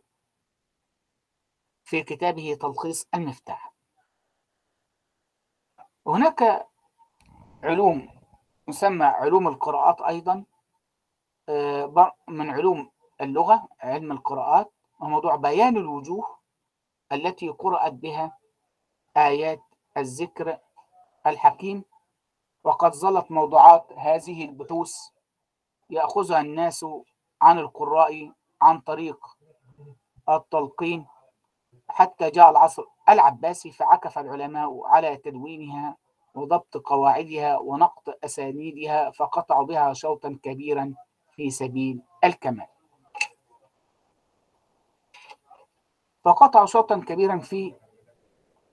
في 1.83 2.03
كتابه 2.03 2.57
تلخيص 2.61 3.07
المفتاح 3.15 3.73
هناك 6.07 6.67
علوم 7.63 8.09
تسمى 8.67 9.05
علوم 9.05 9.47
القراءات 9.47 10.01
أيضا 10.01 10.45
آه، 11.49 12.13
من 12.27 12.49
علوم 12.49 12.91
اللغة 13.21 13.67
علم 13.79 14.11
القراءات 14.11 14.71
وموضوع 14.99 15.35
بيان 15.35 15.77
الوجوه 15.77 16.37
التي 17.11 17.49
قرأت 17.49 17.93
بها 17.93 18.37
آيات 19.17 19.61
الذكر 19.97 20.57
الحكيم. 21.27 21.83
وقد 22.63 22.93
ظلت 22.95 23.31
موضوعات 23.31 23.93
هذه 23.97 24.45
البحوث 24.45 24.93
يأخذها 25.89 26.41
الناس 26.41 26.85
عن 27.41 27.59
القراء 27.59 28.31
عن 28.61 28.79
طريق 28.79 29.19
التلقين. 30.29 31.07
حتى 31.89 32.29
جاء 32.29 32.49
العصر 32.49 32.83
العباسي 33.09 33.71
فعكف 33.71 34.19
العلماء 34.19 34.87
على 34.87 35.17
تدوينها 35.17 35.97
وضبط 36.35 36.77
قواعدها 36.77 37.57
ونقط 37.57 38.17
أسانيدها 38.23 39.11
فقطعوا 39.11 39.65
بها 39.65 39.93
شوطا 39.93 40.39
كبيرا 40.43 40.93
في 41.31 41.49
سبيل 41.49 42.01
الكمال. 42.23 42.67
فقطعوا 46.23 46.65
شوطا 46.65 46.99
كبيرا 46.99 47.37
في 47.39 47.75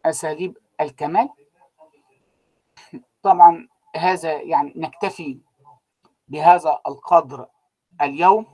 أساليب 0.06 0.58
الكمال. 0.80 1.28
طبعا 3.22 3.68
هذا 3.96 4.32
يعني 4.40 4.72
نكتفي 4.76 5.40
بهذا 6.28 6.80
القدر 6.86 7.46
اليوم. 8.02 8.46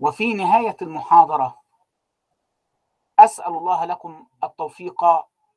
وفي 0.00 0.34
نهاية 0.34 0.76
المحاضرة 0.82 1.60
أسأل 3.18 3.56
الله 3.56 3.84
لكم 3.84 4.26
التوفيق 4.44 5.04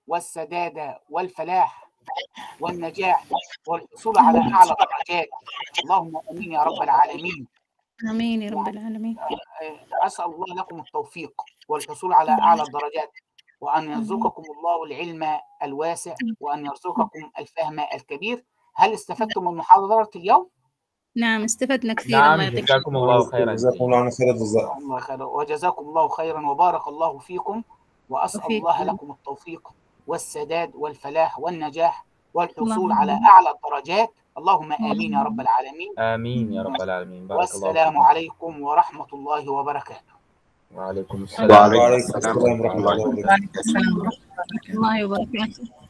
والسداد 0.07 0.97
والفلاح. 1.09 1.89
والنجاح 2.59 3.25
والحصول 3.67 4.17
على 4.17 4.39
أعلى 4.39 4.71
الدرجات 4.71 5.29
اللهم 5.83 6.21
آمين 6.31 6.51
يا 6.51 6.63
رب 6.63 6.81
العالمين. 6.81 7.47
آمين 8.09 8.41
يا 8.41 8.51
رب 8.51 8.67
العالمين. 8.67 9.17
أسأل 10.03 10.25
الله 10.25 10.55
لكم 10.55 10.79
التوفيق 10.79 11.33
والحصول 11.67 12.13
على 12.13 12.31
أعلى 12.31 12.61
الدرجات 12.61 13.11
وأن 13.61 13.91
يرزقكم 13.91 14.43
الله 14.57 14.83
العلم 14.83 15.39
الواسع 15.63 16.15
وأن 16.39 16.65
يرزقكم 16.65 17.29
الفهم 17.39 17.79
الكبير. 17.79 18.43
هل 18.75 18.93
استفدتم 18.93 19.45
من 19.45 19.57
محاضرة 19.57 20.09
اليوم؟ 20.15 20.49
نعم 21.15 21.43
استفدنا 21.43 21.93
كثير 21.93 22.19
نعم 22.19 22.41
جزاكم 22.41 22.97
الله 22.97 23.29
خيرا. 23.29 23.53
جزاكم 23.53 23.85
الله 23.85 23.97
عنا 23.97 24.11
خير 24.17 24.29
الجزاء 24.29 24.77
الله 24.77 24.99
خير 24.99 25.23
وجزاكم 25.23 25.85
الله 25.85 26.07
خيرا. 26.07 26.49
وبارك 26.49 26.87
الله 26.87 27.19
فيكم. 27.19 27.63
وأسأل 28.09 28.41
وفيكم. 28.45 28.67
الله 28.67 28.83
لكم 28.83 29.11
التوفيق. 29.11 29.69
والسداد 30.07 30.71
والفلاح 30.75 31.39
والنجاح 31.39 32.05
والحصول 32.33 32.91
على. 32.91 33.11
أعلى 33.11 33.49
الدرجات. 33.55 34.09
اللهم 34.37 34.73
آمين 34.73 35.13
يا 35.13 35.23
رب 35.23 35.39
العالمين. 35.39 35.99
آمين 35.99 36.53
يا 36.53 36.61
رب 36.63 36.81
العالمين. 36.81 37.27
بارك 37.27 37.31
الله 37.31 37.67
والسلام 37.67 37.93
فيكم 37.93 38.01
عليكم 38.01 38.61
ورحمة 38.61 39.07
الله 39.13 39.51
وبركاته. 39.51 40.13
وعليكم 40.75 41.23
السلام. 41.23 41.49
ورحمة 41.51 42.23
الله 42.25 42.51
وبركاته. 42.53 42.87
وعليكم 42.87 43.59
السلام 43.59 43.97
ورحمة 43.99 44.25
الله 44.25 44.65
وبركاته 44.65 44.73
الله 44.73 45.05
وبركاته. 45.05 45.82